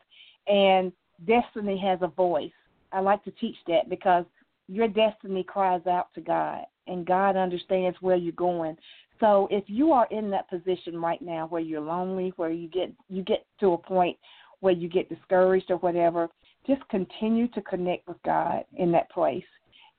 and 0.48 0.92
destiny 1.26 1.78
has 1.78 2.00
a 2.02 2.08
voice. 2.08 2.52
I 2.92 3.00
like 3.00 3.24
to 3.24 3.32
teach 3.32 3.58
that 3.68 3.90
because 3.90 4.26
your 4.68 4.90
destiny 4.90 5.44
cries 5.44 5.88
out 5.88 6.14
to 6.16 6.22
God, 6.22 6.66
and 6.88 7.06
God 7.06 7.36
understands 7.36 7.98
where 8.02 8.16
you're 8.16 8.34
going. 8.34 8.78
So 9.20 9.48
if 9.50 9.64
you 9.68 9.92
are 9.92 10.08
in 10.12 10.30
that 10.32 10.50
position 10.50 11.02
right 11.02 11.22
now 11.22 11.48
where 11.48 11.62
you're 11.62 11.82
lonely, 11.82 12.34
where 12.36 12.52
you 12.52 12.68
get 12.68 12.92
you 13.10 13.24
get 13.24 13.46
to 13.60 13.74
a 13.74 13.78
point 13.78 14.18
where 14.60 14.74
you 14.74 14.90
get 14.90 15.10
discouraged 15.10 15.70
or 15.70 15.78
whatever, 15.78 16.28
just 16.68 16.88
continue 16.90 17.48
to 17.50 17.62
connect 17.62 18.08
with 18.08 18.18
God 18.24 18.66
in 18.78 18.92
that 18.92 19.10
place 19.12 19.44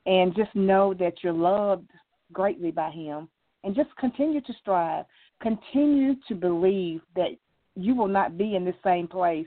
and 0.07 0.35
just 0.35 0.55
know 0.55 0.95
that 0.95 1.15
you're 1.23 1.33
loved 1.33 1.91
greatly 2.33 2.71
by 2.71 2.91
him 2.91 3.29
and 3.65 3.75
just 3.75 3.95
continue 3.97 4.41
to 4.41 4.53
strive. 4.61 5.05
Continue 5.41 6.15
to 6.29 6.35
believe 6.35 7.01
that 7.15 7.31
you 7.75 7.95
will 7.95 8.09
not 8.09 8.39
be 8.39 8.57
in 8.57 8.65
the 8.65 8.75
same 8.83 9.07
place, 9.07 9.47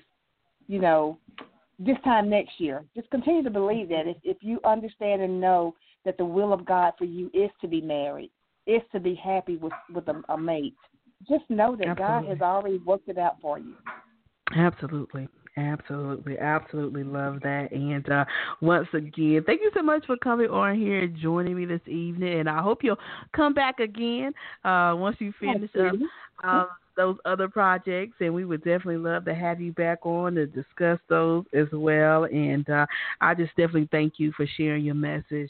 you 0.67 0.79
know, 0.79 1.17
this 1.79 1.97
time 2.03 2.29
next 2.29 2.59
year. 2.59 2.83
Just 2.95 3.09
continue 3.09 3.43
to 3.43 3.49
believe 3.49 3.89
that 3.89 4.07
if, 4.07 4.17
if 4.23 4.37
you 4.41 4.59
understand 4.63 5.21
and 5.21 5.41
know 5.41 5.73
that 6.09 6.17
the 6.17 6.25
will 6.25 6.51
of 6.51 6.65
God 6.65 6.93
for 6.97 7.05
you 7.05 7.29
is 7.35 7.51
to 7.61 7.67
be 7.67 7.81
married, 7.81 8.31
is 8.65 8.81
to 8.91 8.99
be 8.99 9.13
happy 9.13 9.57
with, 9.57 9.73
with 9.93 10.07
a, 10.07 10.23
a 10.29 10.35
mate, 10.35 10.73
just 11.29 11.47
know 11.49 11.75
that 11.75 11.99
God 11.99 12.25
has 12.25 12.41
already 12.41 12.79
worked 12.79 13.07
it 13.09 13.19
out 13.19 13.35
for 13.39 13.59
you. 13.59 13.75
Absolutely. 14.57 15.27
Absolutely, 15.55 16.39
absolutely 16.39 17.03
love 17.03 17.41
that. 17.43 17.71
And 17.71 18.09
uh, 18.09 18.25
once 18.61 18.87
again, 18.93 19.43
thank 19.45 19.61
you 19.61 19.69
so 19.75 19.83
much 19.83 20.05
for 20.05 20.15
coming 20.17 20.49
on 20.49 20.79
here 20.79 20.99
and 20.99 21.17
joining 21.17 21.55
me 21.55 21.65
this 21.65 21.81
evening. 21.85 22.39
And 22.39 22.49
I 22.49 22.61
hope 22.61 22.79
you'll 22.81 22.99
come 23.35 23.53
back 23.53 23.79
again 23.79 24.31
uh, 24.63 24.95
once 24.95 25.17
you 25.19 25.31
finish 25.39 25.69
up 25.75 25.93
um, 26.43 26.67
those 26.99 27.15
other 27.23 27.47
projects. 27.47 28.15
And 28.19 28.33
we 28.33 28.43
would 28.43 28.59
definitely 28.59 28.97
love 28.97 29.23
to 29.25 29.33
have 29.33 29.61
you 29.61 29.71
back 29.71 30.05
on 30.05 30.35
to 30.35 30.45
discuss 30.45 30.99
those 31.07 31.45
as 31.53 31.67
well. 31.71 32.25
And 32.25 32.69
uh, 32.69 32.85
I 33.21 33.33
just 33.33 33.51
definitely 33.51 33.87
thank 33.89 34.15
you 34.17 34.33
for 34.33 34.45
sharing 34.57 34.83
your 34.83 34.95
message, 34.95 35.49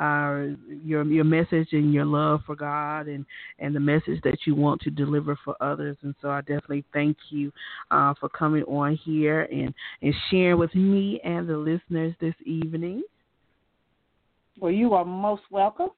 uh, 0.00 0.56
your 0.84 1.04
your 1.04 1.24
message 1.24 1.68
and 1.70 1.94
your 1.94 2.04
love 2.04 2.40
for 2.44 2.56
God 2.56 3.06
and 3.06 3.24
and 3.60 3.74
the 3.74 3.80
message 3.80 4.20
that 4.24 4.38
you 4.44 4.56
want 4.56 4.80
to 4.82 4.90
deliver 4.90 5.38
for 5.44 5.54
others. 5.60 5.96
And 6.02 6.16
so 6.20 6.30
I 6.30 6.40
definitely 6.40 6.84
thank 6.92 7.16
you 7.30 7.52
uh, 7.92 8.14
for 8.18 8.28
coming 8.28 8.64
on 8.64 8.96
here 8.96 9.42
and, 9.42 9.72
and 10.02 10.14
sharing 10.30 10.58
with 10.58 10.74
me 10.74 11.20
and 11.22 11.48
the 11.48 11.56
listeners 11.56 12.12
this 12.20 12.34
evening. 12.44 13.04
Well, 14.58 14.72
you 14.72 14.94
are 14.94 15.04
most 15.04 15.42
welcome. 15.52 15.90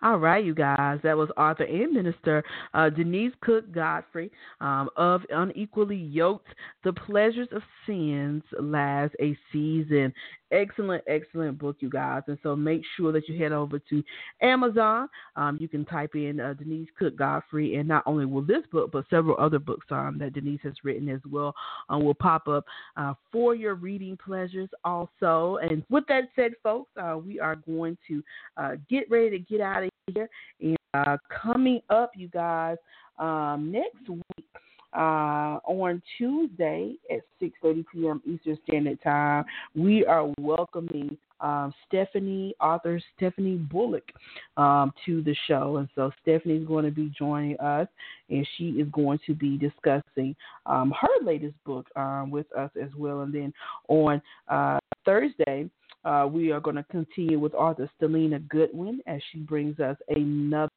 All 0.03 0.17
right, 0.17 0.43
you 0.43 0.53
guys. 0.53 0.99
That 1.01 1.15
was 1.15 1.29
author 1.37 1.63
and 1.63 1.93
minister 1.93 2.43
uh, 2.73 2.89
Denise 2.89 3.31
Cook 3.39 3.71
Godfrey 3.71 4.31
um, 4.59 4.89
of 4.97 5.21
Unequally 5.29 5.95
Yoked 5.95 6.49
The 6.83 6.91
Pleasures 6.91 7.47
of 7.53 7.61
Sins 7.87 8.43
Last 8.59 9.13
a 9.21 9.37
Season. 9.53 10.13
Excellent, 10.51 11.03
excellent 11.07 11.57
book, 11.57 11.77
you 11.79 11.89
guys. 11.89 12.21
And 12.27 12.37
so 12.43 12.53
make 12.53 12.81
sure 12.97 13.13
that 13.13 13.29
you 13.29 13.41
head 13.41 13.53
over 13.53 13.79
to 13.79 14.03
Amazon. 14.41 15.07
Um, 15.37 15.57
you 15.59 15.69
can 15.69 15.85
type 15.85 16.15
in 16.15 16.39
uh, 16.39 16.53
Denise 16.53 16.89
Cook 16.99 17.15
Godfrey, 17.15 17.75
and 17.77 17.87
not 17.87 18.03
only 18.05 18.25
will 18.25 18.43
this 18.43 18.63
book, 18.71 18.91
but 18.91 19.05
several 19.09 19.37
other 19.39 19.57
books 19.57 19.87
um, 19.89 20.17
that 20.19 20.33
Denise 20.33 20.59
has 20.63 20.73
written 20.83 21.07
as 21.07 21.21
well 21.31 21.55
uh, 21.91 21.97
will 21.97 22.13
pop 22.13 22.49
up 22.49 22.65
uh, 22.97 23.13
for 23.31 23.55
your 23.55 23.75
reading 23.75 24.17
pleasures 24.17 24.69
also. 24.83 25.59
And 25.61 25.83
with 25.89 26.03
that 26.09 26.25
said, 26.35 26.51
folks, 26.61 26.91
uh, 27.01 27.17
we 27.17 27.39
are 27.39 27.55
going 27.55 27.97
to 28.09 28.21
uh, 28.57 28.71
get 28.89 29.09
ready 29.09 29.29
to 29.31 29.39
get 29.39 29.61
out 29.61 29.83
of 29.83 29.92
here. 30.11 30.29
And 30.61 30.77
uh, 30.93 31.17
coming 31.41 31.81
up, 31.89 32.11
you 32.15 32.27
guys, 32.27 32.77
um, 33.19 33.71
next 33.71 34.09
week 34.09 34.45
uh, 34.93 35.59
on 35.65 36.01
Tuesday 36.17 36.95
at 37.11 37.21
6:30 37.41 37.85
p.m. 37.91 38.21
Eastern 38.25 38.57
Standard 38.67 39.01
Time, 39.01 39.45
we 39.75 40.05
are 40.05 40.31
welcoming 40.39 41.17
um, 41.39 41.73
Stephanie, 41.87 42.55
author 42.61 43.01
Stephanie 43.15 43.57
Bullock, 43.57 44.07
um, 44.55 44.93
to 45.05 45.21
the 45.23 45.35
show. 45.47 45.77
And 45.77 45.89
so 45.93 46.11
Stephanie 46.21 46.57
is 46.57 46.67
going 46.67 46.85
to 46.85 46.91
be 46.91 47.11
joining 47.17 47.59
us, 47.59 47.87
and 48.29 48.47
she 48.57 48.69
is 48.69 48.87
going 48.91 49.19
to 49.25 49.33
be 49.33 49.57
discussing 49.57 50.35
um, 50.65 50.93
her 50.99 51.25
latest 51.25 51.55
book 51.65 51.87
um, 51.95 52.31
with 52.31 52.45
us 52.55 52.71
as 52.81 52.89
well. 52.97 53.21
And 53.21 53.33
then 53.33 53.53
on 53.89 54.21
uh, 54.47 54.79
Thursday, 55.05 55.69
uh, 56.05 56.27
we 56.29 56.51
are 56.51 56.59
going 56.59 56.75
to 56.75 56.83
continue 56.83 57.39
with 57.39 57.53
author 57.53 57.89
Stelina 57.99 58.45
Goodwin 58.49 59.01
as 59.07 59.21
she 59.31 59.39
brings 59.39 59.79
us 59.79 59.97
another 60.09 60.69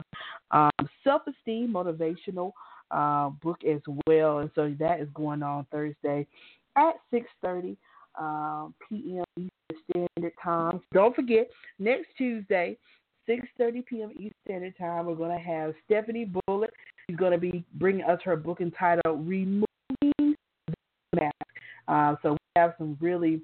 um, 0.50 0.70
self-esteem 1.02 1.72
motivational 1.72 2.52
uh, 2.90 3.30
book 3.42 3.58
as 3.64 3.80
well. 4.06 4.38
And 4.38 4.50
so 4.54 4.74
that 4.78 5.00
is 5.00 5.08
going 5.14 5.42
on 5.42 5.66
Thursday 5.72 6.26
at 6.76 6.94
6:30 7.12 7.76
um, 8.18 8.74
p.m. 8.88 9.24
Eastern 9.36 9.82
Standard 9.90 10.32
Time. 10.42 10.80
Don't 10.92 11.14
forget 11.14 11.48
next 11.78 12.08
Tuesday. 12.16 12.76
6:30 13.28 13.86
p.m. 13.86 14.10
Eastern 14.12 14.32
Standard 14.46 14.78
Time. 14.78 15.06
We're 15.06 15.16
going 15.16 15.36
to 15.36 15.44
have 15.44 15.74
Stephanie 15.84 16.30
Bullock. 16.46 16.70
She's 17.08 17.16
going 17.16 17.32
to 17.32 17.38
be 17.38 17.64
bringing 17.74 18.04
us 18.04 18.20
her 18.24 18.36
book 18.36 18.60
entitled 18.60 19.26
"Removing 19.26 19.66
the 19.98 20.34
Mask." 21.14 21.34
Uh, 21.88 22.14
so 22.22 22.32
we 22.32 22.38
have 22.56 22.74
some 22.78 22.96
really 23.00 23.40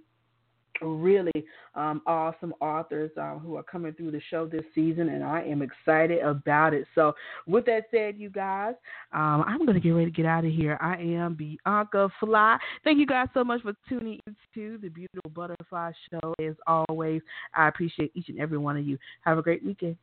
really 0.82 1.32
um, 1.74 2.02
awesome 2.06 2.52
authors 2.60 3.10
um, 3.16 3.38
who 3.38 3.56
are 3.56 3.62
coming 3.62 3.92
through 3.94 4.10
the 4.10 4.20
show 4.30 4.46
this 4.46 4.64
season, 4.74 5.08
and 5.08 5.24
I 5.24 5.42
am 5.42 5.62
excited 5.62 6.20
about 6.20 6.74
it. 6.74 6.86
So, 6.94 7.14
with 7.46 7.64
that 7.66 7.84
said, 7.90 8.16
you 8.18 8.30
guys, 8.30 8.74
um, 9.12 9.44
I'm 9.46 9.64
going 9.64 9.74
to 9.74 9.80
get 9.80 9.90
ready 9.90 10.10
to 10.10 10.16
get 10.16 10.26
out 10.26 10.44
of 10.44 10.52
here. 10.52 10.78
I 10.80 10.96
am 10.96 11.34
Bianca 11.34 12.10
Fly. 12.20 12.58
Thank 12.84 12.98
you 12.98 13.06
guys 13.06 13.28
so 13.34 13.44
much 13.44 13.62
for 13.62 13.72
tuning 13.88 14.20
into 14.26 14.78
the 14.78 14.88
Beautiful 14.88 15.30
Butterfly 15.34 15.92
Show. 16.10 16.34
As 16.44 16.54
always, 16.66 17.22
I 17.54 17.68
appreciate 17.68 18.12
each 18.14 18.28
and 18.28 18.38
every 18.40 18.58
one 18.58 18.76
of 18.76 18.86
you. 18.86 18.98
Have 19.22 19.38
a 19.38 19.42
great 19.42 19.64
weekend. 19.64 19.96